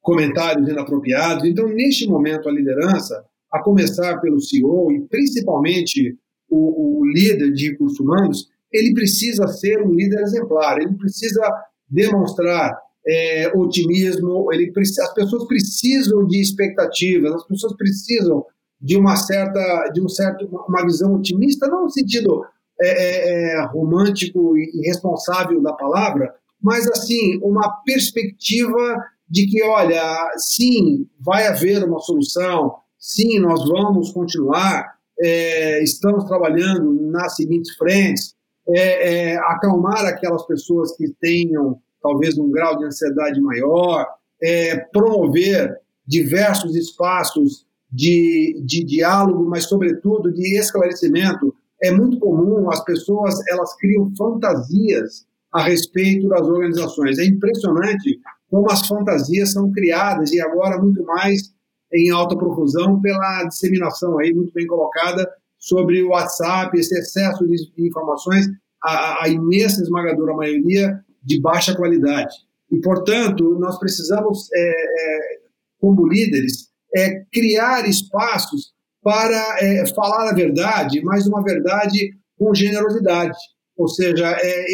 comentários 0.00 0.68
inapropriados. 0.68 1.44
Então, 1.44 1.66
neste 1.68 2.08
momento, 2.08 2.48
a 2.48 2.52
liderança, 2.52 3.24
a 3.52 3.62
começar 3.62 4.18
pelo 4.20 4.40
CEO 4.40 4.92
e 4.92 5.00
principalmente 5.08 6.16
o, 6.48 7.00
o 7.00 7.04
líder 7.06 7.52
de 7.52 7.70
recursos 7.70 7.98
humanos, 8.00 8.48
ele 8.72 8.94
precisa 8.94 9.46
ser 9.48 9.82
um 9.82 9.92
líder 9.92 10.20
exemplar, 10.20 10.78
ele 10.78 10.94
precisa 10.94 11.42
demonstrar 11.88 12.76
é, 13.06 13.52
otimismo, 13.56 14.52
ele, 14.52 14.72
as 14.76 15.14
pessoas 15.14 15.46
precisam 15.46 16.26
de 16.26 16.40
expectativas, 16.40 17.32
as 17.34 17.46
pessoas 17.46 17.76
precisam 17.76 18.44
de 18.80 18.96
uma 18.96 19.16
certa, 19.16 19.88
de 19.92 20.02
um 20.02 20.08
certo, 20.08 20.46
uma 20.68 20.84
visão 20.84 21.14
otimista, 21.14 21.66
não 21.66 21.84
no 21.84 21.90
sentido 21.90 22.44
é, 22.80 22.88
é, 22.88 23.54
é 23.54 23.66
romântico 23.66 24.56
e 24.56 24.86
responsável 24.86 25.60
da 25.62 25.72
palavra, 25.72 26.34
mas 26.62 26.86
assim 26.88 27.38
uma 27.42 27.68
perspectiva 27.84 28.96
de 29.28 29.46
que, 29.46 29.62
olha, 29.62 30.30
sim, 30.36 31.08
vai 31.18 31.46
haver 31.46 31.82
uma 31.84 32.00
solução, 32.00 32.76
sim, 32.98 33.38
nós 33.38 33.66
vamos 33.68 34.12
continuar, 34.12 34.94
é, 35.20 35.82
estamos 35.82 36.24
trabalhando 36.24 36.92
nas 37.10 37.34
seguintes 37.34 37.74
frentes, 37.76 38.34
é, 38.68 39.32
é, 39.32 39.36
acalmar 39.36 40.04
aquelas 40.04 40.44
pessoas 40.46 40.96
que 40.96 41.08
tenham 41.20 41.80
talvez 42.02 42.38
um 42.38 42.50
grau 42.50 42.76
de 42.78 42.84
ansiedade 42.84 43.40
maior, 43.40 44.06
é, 44.42 44.76
promover 44.92 45.76
diversos 46.06 46.76
espaços 46.76 47.65
de, 47.96 48.60
de 48.62 48.84
diálogo, 48.84 49.48
mas 49.48 49.64
sobretudo 49.64 50.30
de 50.30 50.58
esclarecimento. 50.58 51.54
É 51.82 51.90
muito 51.90 52.18
comum 52.18 52.70
as 52.70 52.84
pessoas 52.84 53.34
elas 53.48 53.74
criam 53.76 54.12
fantasias 54.16 55.26
a 55.52 55.62
respeito 55.62 56.28
das 56.28 56.42
organizações. 56.42 57.18
É 57.18 57.24
impressionante 57.24 58.20
como 58.50 58.70
as 58.70 58.86
fantasias 58.86 59.52
são 59.52 59.72
criadas 59.72 60.30
e 60.30 60.40
agora 60.40 60.80
muito 60.80 61.02
mais 61.04 61.54
em 61.92 62.10
alta 62.10 62.36
profusão 62.36 63.00
pela 63.00 63.44
disseminação 63.44 64.18
aí 64.18 64.34
muito 64.34 64.52
bem 64.52 64.66
colocada 64.66 65.26
sobre 65.58 66.02
o 66.02 66.10
WhatsApp, 66.10 66.78
esse 66.78 66.98
excesso 66.98 67.46
de 67.46 67.70
informações, 67.78 68.46
a, 68.84 69.24
a 69.24 69.28
imensa 69.28 69.82
esmagadora 69.82 70.34
maioria 70.34 71.00
de 71.22 71.40
baixa 71.40 71.74
qualidade. 71.74 72.34
E, 72.70 72.78
portanto, 72.80 73.56
nós 73.58 73.78
precisamos, 73.78 74.48
é, 74.52 74.60
é, 74.60 75.38
como 75.80 76.06
líderes, 76.06 76.68
é, 76.94 77.24
criar 77.32 77.88
espaços 77.88 78.72
para 79.02 79.56
é, 79.60 79.86
falar 79.94 80.30
a 80.30 80.34
verdade, 80.34 81.00
mas 81.02 81.26
uma 81.26 81.42
verdade 81.42 82.10
com 82.38 82.54
generosidade. 82.54 83.36
Ou 83.76 83.88
seja, 83.88 84.36
é, 84.40 84.64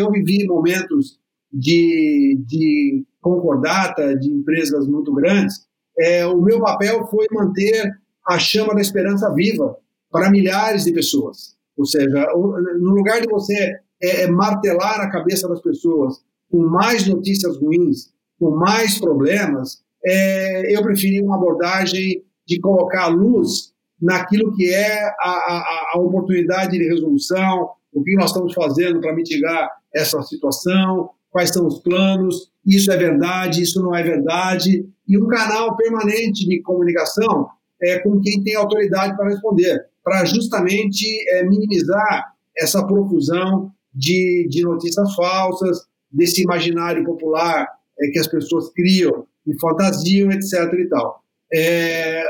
eu 0.00 0.10
vivi 0.10 0.46
momentos 0.46 1.18
de, 1.52 2.38
de 2.46 3.04
concordata 3.20 4.16
de 4.16 4.30
empresas 4.30 4.86
muito 4.86 5.12
grandes. 5.12 5.66
É, 5.98 6.26
o 6.26 6.40
meu 6.40 6.60
papel 6.60 7.06
foi 7.06 7.26
manter 7.30 7.90
a 8.26 8.38
chama 8.38 8.74
da 8.74 8.80
esperança 8.80 9.32
viva 9.32 9.76
para 10.10 10.30
milhares 10.30 10.84
de 10.84 10.92
pessoas. 10.92 11.56
Ou 11.76 11.84
seja, 11.84 12.26
no 12.34 12.90
lugar 12.90 13.20
de 13.20 13.28
você 13.28 13.78
é, 14.02 14.22
é 14.22 14.26
martelar 14.26 15.00
a 15.00 15.10
cabeça 15.10 15.48
das 15.48 15.60
pessoas 15.60 16.16
com 16.50 16.58
mais 16.66 17.06
notícias 17.06 17.56
ruins, 17.58 18.12
com 18.38 18.50
mais 18.50 18.98
problemas, 18.98 19.82
é, 20.06 20.74
eu 20.74 20.82
preferi 20.82 21.20
uma 21.20 21.36
abordagem 21.36 22.22
de 22.46 22.60
colocar 22.60 23.08
luz 23.08 23.72
naquilo 24.00 24.54
que 24.54 24.72
é 24.72 25.02
a, 25.02 25.30
a, 25.30 25.92
a 25.94 25.98
oportunidade 25.98 26.78
de 26.78 26.88
resolução, 26.88 27.70
o 27.92 28.02
que 28.02 28.14
nós 28.14 28.30
estamos 28.30 28.52
fazendo 28.54 29.00
para 29.00 29.14
mitigar 29.14 29.70
essa 29.92 30.22
situação, 30.22 31.10
quais 31.30 31.50
são 31.50 31.66
os 31.66 31.80
planos, 31.80 32.52
isso 32.64 32.92
é 32.92 32.96
verdade, 32.96 33.62
isso 33.62 33.82
não 33.82 33.94
é 33.94 34.02
verdade, 34.02 34.86
e 35.08 35.18
um 35.18 35.26
canal 35.26 35.76
permanente 35.76 36.46
de 36.46 36.62
comunicação 36.62 37.48
é, 37.82 37.98
com 37.98 38.20
quem 38.20 38.42
tem 38.42 38.54
autoridade 38.54 39.16
para 39.16 39.28
responder, 39.28 39.86
para 40.04 40.24
justamente 40.24 41.06
é, 41.30 41.44
minimizar 41.44 42.32
essa 42.56 42.86
profusão 42.86 43.72
de, 43.94 44.46
de 44.48 44.62
notícias 44.62 45.14
falsas, 45.14 45.80
desse 46.10 46.42
imaginário 46.42 47.04
popular 47.04 47.66
é, 47.98 48.08
que 48.08 48.18
as 48.18 48.28
pessoas 48.28 48.70
criam 48.72 49.26
e 49.46 49.58
fantasiam, 49.60 50.30
etc. 50.30 50.72
e 50.74 50.88
tal. 50.88 51.22
É, 51.52 52.24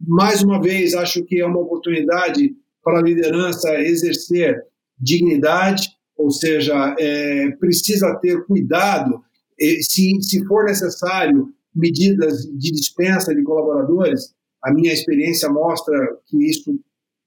mais 0.00 0.42
uma 0.42 0.60
vez, 0.60 0.94
acho 0.94 1.24
que 1.24 1.40
é 1.40 1.46
uma 1.46 1.60
oportunidade 1.60 2.54
para 2.82 2.98
a 2.98 3.02
liderança 3.02 3.74
exercer 3.80 4.62
dignidade, 4.98 5.88
ou 6.16 6.30
seja, 6.30 6.94
é, 6.98 7.50
precisa 7.58 8.14
ter 8.20 8.44
cuidado, 8.46 9.22
se, 9.82 10.12
se 10.20 10.44
for 10.46 10.64
necessário, 10.64 11.52
medidas 11.74 12.44
de 12.44 12.70
dispensa 12.70 13.34
de 13.34 13.42
colaboradores. 13.42 14.34
A 14.62 14.72
minha 14.72 14.92
experiência 14.92 15.48
mostra 15.48 15.94
que 16.26 16.48
isso 16.48 16.78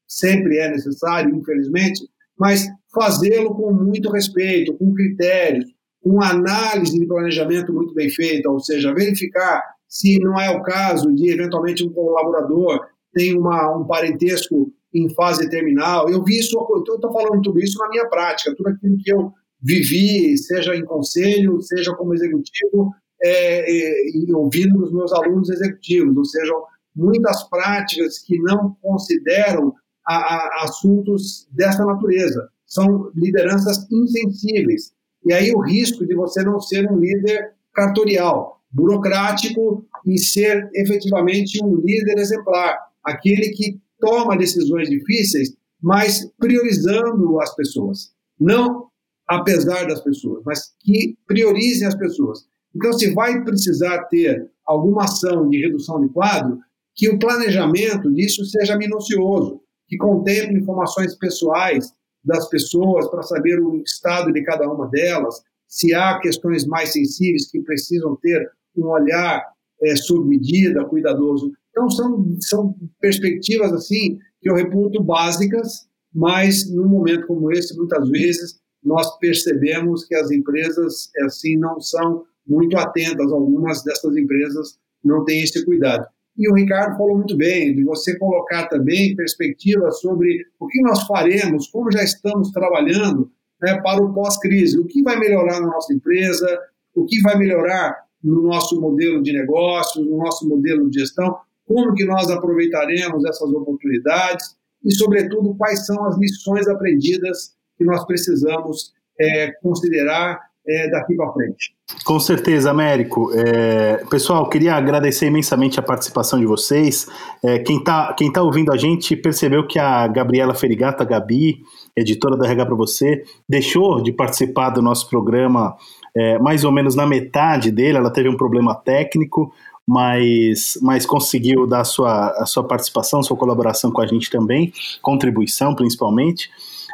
sempre 0.08 0.58
é 0.58 0.72
necessário, 0.72 1.36
infelizmente, 1.36 2.02
mas 2.38 2.66
fazê-lo 2.94 3.54
com 3.54 3.74
muito 3.74 4.10
respeito, 4.10 4.74
com 4.76 4.94
critérios, 4.94 5.66
com 6.08 6.24
análise 6.24 6.98
de 6.98 7.06
planejamento 7.06 7.74
muito 7.74 7.94
bem 7.94 8.10
feita, 8.10 8.50
ou 8.50 8.62
seja, 8.62 8.94
verificar 8.94 9.62
se 9.90 10.18
não 10.20 10.40
é 10.40 10.50
o 10.50 10.64
caso 10.64 11.14
de 11.14 11.32
eventualmente 11.32 11.86
um 11.86 11.92
colaborador 11.92 12.80
tem 13.14 13.38
uma, 13.38 13.78
um 13.78 13.86
parentesco 13.86 14.72
em 14.94 15.14
fase 15.14 15.50
terminal. 15.50 16.10
Eu 16.10 16.24
vi 16.24 16.40
isso, 16.40 16.58
eu 16.58 16.96
estou 16.96 17.12
falando 17.12 17.42
tudo 17.42 17.60
isso 17.60 17.78
na 17.80 17.90
minha 17.90 18.08
prática, 18.08 18.56
tudo 18.56 18.70
aquilo 18.70 18.98
que 19.00 19.12
eu 19.12 19.34
vivi, 19.62 20.38
seja 20.38 20.76
em 20.76 20.86
conselho, 20.86 21.62
seja 21.62 21.94
como 21.96 22.14
executivo, 22.14 22.94
é, 23.22 23.70
e, 23.70 24.26
e 24.28 24.34
ouvindo 24.34 24.82
os 24.84 24.94
meus 24.94 25.12
alunos 25.12 25.50
executivos, 25.50 26.16
ou 26.16 26.26
seja, 26.26 26.54
muitas 26.96 27.44
práticas 27.50 28.20
que 28.20 28.38
não 28.40 28.78
consideram 28.82 29.74
a, 30.08 30.16
a, 30.16 30.64
assuntos 30.64 31.48
dessa 31.52 31.84
natureza. 31.86 32.48
São 32.66 33.12
lideranças 33.16 33.88
insensíveis. 33.92 34.97
E 35.26 35.34
aí 35.34 35.52
o 35.54 35.62
risco 35.62 36.06
de 36.06 36.16
você 36.16 36.44
não 36.44 36.60
ser 36.60 36.90
um 36.90 36.98
líder 36.98 37.54
cartorial, 37.74 38.62
burocrático 38.72 39.86
e 40.06 40.18
ser 40.18 40.70
efetivamente 40.76 41.64
um 41.64 41.76
líder 41.76 42.18
exemplar, 42.18 42.78
aquele 43.04 43.50
que 43.50 43.80
toma 44.00 44.38
decisões 44.38 44.90
difíceis, 44.90 45.56
mas 45.82 46.30
priorizando 46.38 47.40
as 47.40 47.54
pessoas. 47.56 48.12
Não 48.40 48.88
apesar 49.28 49.86
das 49.88 50.02
pessoas, 50.02 50.42
mas 50.46 50.74
que 50.80 51.18
priorizem 51.28 51.88
as 51.88 51.96
pessoas. 51.96 52.48
Então, 52.74 52.94
se 52.94 53.14
vai 53.14 53.44
precisar 53.44 54.04
ter 54.06 54.50
alguma 54.66 55.04
ação 55.04 55.50
de 55.50 55.60
redução 55.60 56.00
de 56.00 56.10
quadro, 56.10 56.60
que 56.96 57.10
o 57.10 57.20
planejamento 57.20 58.12
disso 58.14 58.46
seja 58.46 58.78
minucioso, 58.78 59.62
que 59.88 59.98
contemple 59.98 60.60
informações 60.60 61.16
pessoais 61.16 61.94
das 62.28 62.50
pessoas 62.50 63.10
para 63.10 63.24
saber 63.24 63.60
o 63.60 63.78
estado 63.78 64.34
de 64.34 64.44
cada 64.44 64.70
uma 64.70 64.88
delas, 64.90 65.42
se 65.66 65.94
há 65.94 66.20
questões 66.20 66.66
mais 66.68 66.92
sensíveis 66.92 67.50
que 67.50 67.62
precisam 67.62 68.18
ter 68.18 68.52
um 68.76 68.86
olhar 68.88 69.44
é, 69.82 69.96
sob 69.96 70.28
medida, 70.28 70.86
cuidadoso. 70.86 71.52
Então, 71.72 71.90
são, 71.90 72.38
são 72.42 72.76
perspectivas, 73.00 73.72
assim, 73.72 74.20
que 74.42 74.50
eu 74.50 74.56
reputo 74.56 75.02
básicas, 75.02 75.88
mas 76.14 76.70
num 76.70 76.88
momento 76.88 77.26
como 77.28 77.52
esse, 77.52 77.76
muitas 77.78 78.10
vezes, 78.10 78.60
nós 78.84 79.18
percebemos 79.20 80.06
que 80.06 80.16
as 80.16 80.30
empresas, 80.30 81.10
assim, 81.26 81.56
não 81.58 81.80
são 81.80 82.26
muito 82.46 82.78
atentas, 82.78 83.32
algumas 83.32 83.84
dessas 83.84 84.16
empresas 84.18 84.78
não 85.04 85.24
têm 85.24 85.44
esse 85.44 85.64
cuidado. 85.64 86.06
E 86.38 86.50
o 86.50 86.54
Ricardo 86.54 86.98
falou 86.98 87.18
muito 87.18 87.36
bem, 87.36 87.76
de 87.76 87.84
você 87.84 88.18
colocar 88.18 88.68
também 88.68 89.16
perspectivas 89.16 90.00
sobre 90.00 90.46
o 90.60 90.68
que 90.68 90.82
nós 90.82 91.04
faremos, 91.08 91.68
como 91.68 91.92
já 91.92 92.04
estamos 92.04 92.52
trabalhando 92.52 93.32
né, 93.62 93.82
para 93.82 94.04
o 94.04 94.14
pós-crise, 94.14 94.80
o 94.80 94.86
que 94.86 95.02
vai 95.02 95.18
melhorar 95.18 95.60
na 95.60 95.68
nossa 95.68 95.94
empresa, 95.94 96.48
o 96.96 97.06
que 97.06 97.20
vai 97.22 97.38
melhorar 97.38 97.98
no 98.24 98.44
nosso 98.44 98.80
modelo 98.80 99.22
de 99.22 99.34
negócios, 99.34 100.06
no 100.06 100.18
nosso 100.18 100.48
modelo 100.48 100.90
de 100.90 101.00
gestão, 101.00 101.38
como 101.66 101.94
que 101.94 102.06
nós 102.06 102.30
aproveitaremos 102.30 103.26
essas 103.26 103.52
oportunidades 103.52 104.56
e, 104.84 104.94
sobretudo, 104.94 105.56
quais 105.56 105.86
são 105.86 106.06
as 106.06 106.18
lições 106.18 106.68
aprendidas 106.68 107.56
que 107.78 107.84
nós 107.84 108.06
precisamos 108.06 108.94
é, 109.20 109.52
considerar 109.62 110.40
é, 110.68 110.90
daqui 110.90 111.16
para 111.16 111.32
frente. 111.34 111.74
Com 112.04 112.20
certeza, 112.20 112.70
Américo. 112.70 113.32
É, 113.34 114.04
pessoal, 114.10 114.50
queria 114.50 114.76
agradecer 114.76 115.28
imensamente 115.28 115.80
a 115.80 115.84
participação 115.84 116.40
de 116.40 116.46
vocês. 116.46 117.08
É, 117.44 117.60
quem 117.60 117.78
está 117.78 118.14
quem 118.14 118.32
tá 118.32 118.42
ouvindo 118.42 118.72
a 118.72 118.78
gente 118.78 119.16
percebeu 119.16 119.66
que 119.66 119.80
a 119.80 120.08
Gabriela 120.08 120.54
Ferigata, 120.54 121.06
Gabi, 121.06 121.62
editora 121.96 122.36
da 122.36 122.46
RH 122.46 122.66
para 122.66 122.76
você, 122.76 123.24
deixou 123.48 124.02
de 124.02 124.12
participar 124.12 124.72
do 124.72 124.82
nosso 124.82 125.10
programa 125.10 125.76
é, 126.16 126.38
mais 126.40 126.64
ou 126.64 126.72
menos 126.72 126.96
na 126.96 127.08
metade 127.08 127.72
dele. 127.72 127.98
Ela 127.98 128.12
teve 128.12 128.28
um 128.28 128.36
problema 128.36 128.76
técnico 128.76 129.54
mas, 129.88 130.78
mas 130.82 131.06
conseguiu 131.06 131.66
dar 131.66 131.86
sua, 131.86 132.32
a 132.32 132.46
sua 132.46 132.62
participação, 132.62 133.24
sua 133.24 133.38
colaboração 133.38 133.90
com 133.90 134.02
a 134.02 134.06
gente 134.06 134.30
também, 134.30 134.74
contribuição 135.02 135.74
principalmente. 135.74 136.50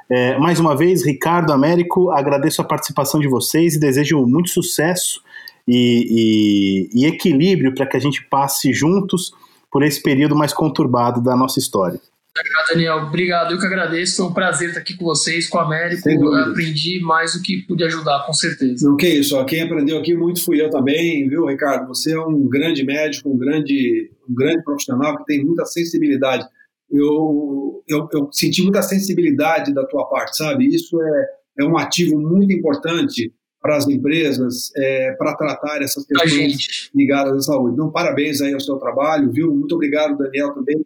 É, 0.09 0.37
mais 0.37 0.59
uma 0.59 0.75
vez, 0.75 1.05
Ricardo 1.05 1.51
Américo, 1.51 2.11
agradeço 2.11 2.61
a 2.61 2.65
participação 2.65 3.19
de 3.19 3.27
vocês 3.27 3.75
e 3.75 3.79
desejo 3.79 4.25
muito 4.25 4.49
sucesso 4.49 5.21
e, 5.67 6.89
e, 6.93 7.01
e 7.01 7.05
equilíbrio 7.05 7.73
para 7.73 7.85
que 7.85 7.97
a 7.97 7.99
gente 7.99 8.23
passe 8.29 8.73
juntos 8.73 9.33
por 9.71 9.83
esse 9.83 10.01
período 10.01 10.35
mais 10.35 10.53
conturbado 10.53 11.21
da 11.21 11.35
nossa 11.35 11.59
história. 11.59 11.99
Daniel, 12.69 12.97
obrigado. 12.97 13.51
Eu 13.51 13.59
que 13.59 13.65
agradeço. 13.65 14.17
Foi 14.17 14.25
um 14.25 14.33
prazer 14.33 14.69
estar 14.69 14.81
aqui 14.81 14.95
com 14.97 15.05
vocês, 15.05 15.47
com 15.47 15.59
o 15.59 15.61
Américo. 15.61 16.09
Eu 16.09 16.33
aprendi 16.35 16.99
mais 16.99 17.33
do 17.33 17.43
que 17.43 17.57
pude 17.67 17.83
ajudar, 17.83 18.25
com 18.25 18.33
certeza. 18.33 18.87
Não, 18.87 18.97
que 18.97 19.07
isso. 19.07 19.37
Ó, 19.37 19.43
quem 19.43 19.61
aprendeu 19.61 19.99
aqui 19.99 20.15
muito 20.15 20.43
fui 20.43 20.59
eu 20.59 20.69
também, 20.69 21.27
viu, 21.29 21.45
Ricardo? 21.45 21.87
Você 21.87 22.13
é 22.13 22.19
um 22.19 22.47
grande 22.47 22.83
médico, 22.83 23.29
um 23.29 23.37
grande, 23.37 24.09
um 24.27 24.33
grande 24.33 24.63
profissional 24.63 25.15
que 25.17 25.25
tem 25.25 25.45
muita 25.45 25.63
sensibilidade. 25.65 26.47
Eu, 26.93 27.83
eu, 27.87 28.07
eu 28.13 28.29
senti 28.31 28.61
muita 28.61 28.81
sensibilidade 28.81 29.73
da 29.73 29.85
tua 29.85 30.05
parte, 30.05 30.37
sabe? 30.37 30.67
Isso 30.67 31.01
é, 31.01 31.25
é 31.61 31.65
um 31.65 31.77
ativo 31.77 32.19
muito 32.19 32.53
importante 32.53 33.33
para 33.59 33.77
as 33.77 33.87
empresas, 33.87 34.71
é, 34.75 35.13
para 35.13 35.35
tratar 35.35 35.81
essas 35.81 36.05
questões 36.05 36.91
ligadas 36.93 37.33
à 37.33 37.53
saúde. 37.53 37.73
Então, 37.73 37.89
parabéns 37.89 38.41
aí 38.41 38.53
ao 38.53 38.59
seu 38.59 38.75
trabalho, 38.75 39.31
viu? 39.31 39.53
Muito 39.53 39.73
obrigado, 39.73 40.17
Daniel, 40.17 40.53
também 40.53 40.85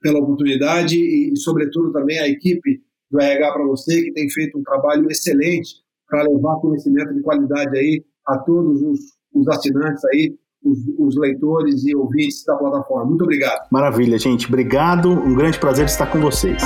pela 0.00 0.18
oportunidade 0.18 0.96
e, 0.98 1.36
sobretudo, 1.36 1.92
também 1.92 2.18
a 2.18 2.28
equipe 2.28 2.82
do 3.10 3.18
RH 3.18 3.52
para 3.52 3.64
você, 3.64 4.02
que 4.02 4.12
tem 4.12 4.28
feito 4.30 4.58
um 4.58 4.62
trabalho 4.62 5.10
excelente 5.10 5.76
para 6.06 6.22
levar 6.22 6.60
conhecimento 6.60 7.14
de 7.14 7.22
qualidade 7.22 7.76
aí 7.76 8.04
a 8.26 8.38
todos 8.38 8.82
os, 8.82 9.00
os 9.34 9.48
assinantes 9.48 10.04
aí, 10.06 10.34
os, 10.70 10.78
os, 10.98 11.16
leitores 11.16 11.84
e 11.84 11.94
ouvintes 11.94 12.44
da 12.44 12.56
plataforma. 12.56 13.06
Muito 13.06 13.22
obrigado. 13.22 13.66
Maravilha, 13.70 14.18
gente. 14.18 14.46
Obrigado. 14.46 15.10
Um 15.10 15.34
grande 15.34 15.58
prazer 15.58 15.86
estar 15.86 16.06
com 16.06 16.20
vocês. 16.20 16.62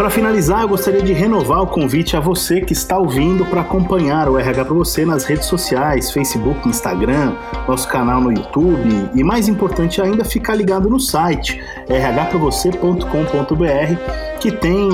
Para 0.00 0.08
finalizar, 0.08 0.62
eu 0.62 0.68
gostaria 0.68 1.02
de 1.02 1.12
renovar 1.12 1.60
o 1.60 1.66
convite 1.66 2.16
a 2.16 2.20
você 2.20 2.62
que 2.62 2.72
está 2.72 2.96
ouvindo 2.96 3.44
para 3.44 3.60
acompanhar 3.60 4.30
o 4.30 4.38
RH 4.38 4.64
para 4.64 4.72
você 4.72 5.04
nas 5.04 5.26
redes 5.26 5.44
sociais, 5.44 6.10
Facebook, 6.10 6.66
Instagram, 6.66 7.34
nosso 7.68 7.86
canal 7.86 8.18
no 8.18 8.32
YouTube 8.32 9.10
e 9.14 9.22
mais 9.22 9.46
importante 9.46 10.00
ainda, 10.00 10.24
ficar 10.24 10.54
ligado 10.54 10.88
no 10.88 10.98
site 10.98 11.62
rhpravocê.com.br 11.86 14.30
que 14.40 14.50
tem 14.50 14.88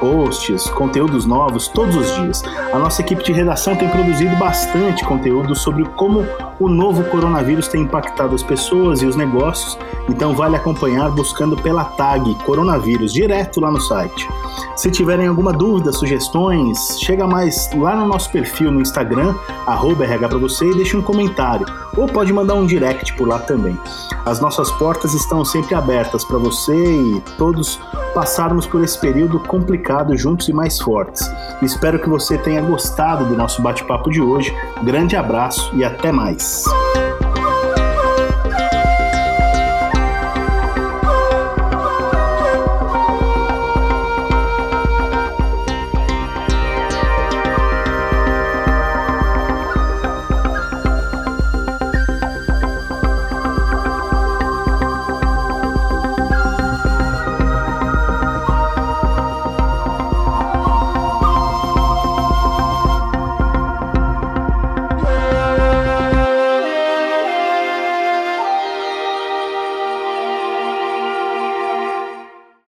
posts, 0.00 0.70
conteúdos 0.70 1.26
novos 1.26 1.68
todos 1.68 1.94
os 1.94 2.16
dias. 2.16 2.42
A 2.72 2.78
nossa 2.78 3.02
equipe 3.02 3.22
de 3.22 3.32
redação 3.32 3.76
tem 3.76 3.90
produzido 3.90 4.34
bastante 4.36 5.04
conteúdo 5.04 5.54
sobre 5.54 5.84
como 5.90 6.26
o 6.58 6.66
novo 6.66 7.04
coronavírus 7.04 7.68
tem 7.68 7.82
impactado 7.82 8.34
as 8.34 8.42
pessoas 8.42 9.02
e 9.02 9.06
os 9.06 9.16
negócios, 9.16 9.78
então 10.08 10.34
vale 10.34 10.56
acompanhar 10.56 11.10
buscando 11.10 11.58
pela 11.58 11.84
tag 11.84 12.34
coronavírus 12.46 13.12
direto 13.12 13.60
lá 13.60 13.70
no 13.70 13.80
site. 13.80 14.29
Se 14.76 14.90
tiverem 14.90 15.26
alguma 15.26 15.52
dúvida, 15.52 15.92
sugestões, 15.92 16.78
chega 17.00 17.26
mais 17.26 17.70
lá 17.74 17.94
no 17.94 18.06
nosso 18.06 18.30
perfil 18.30 18.70
no 18.70 18.80
Instagram, 18.80 19.34
arroba 19.66 20.06
pra 20.06 20.38
você 20.38 20.70
e 20.70 20.74
deixe 20.74 20.96
um 20.96 21.02
comentário. 21.02 21.66
Ou 21.96 22.06
pode 22.06 22.32
mandar 22.32 22.54
um 22.54 22.66
direct 22.66 23.14
por 23.14 23.28
lá 23.28 23.38
também. 23.38 23.78
As 24.24 24.40
nossas 24.40 24.70
portas 24.72 25.12
estão 25.14 25.44
sempre 25.44 25.74
abertas 25.74 26.24
para 26.24 26.38
você 26.38 26.74
e 26.74 27.20
todos 27.36 27.80
passarmos 28.14 28.66
por 28.66 28.82
esse 28.82 28.98
período 28.98 29.38
complicado 29.40 30.16
juntos 30.16 30.48
e 30.48 30.52
mais 30.52 30.80
fortes. 30.80 31.22
Espero 31.62 31.98
que 31.98 32.08
você 32.08 32.38
tenha 32.38 32.62
gostado 32.62 33.24
do 33.24 33.36
nosso 33.36 33.62
bate-papo 33.62 34.10
de 34.10 34.20
hoje. 34.20 34.54
Grande 34.82 35.16
abraço 35.16 35.70
e 35.74 35.84
até 35.84 36.10
mais. 36.12 36.64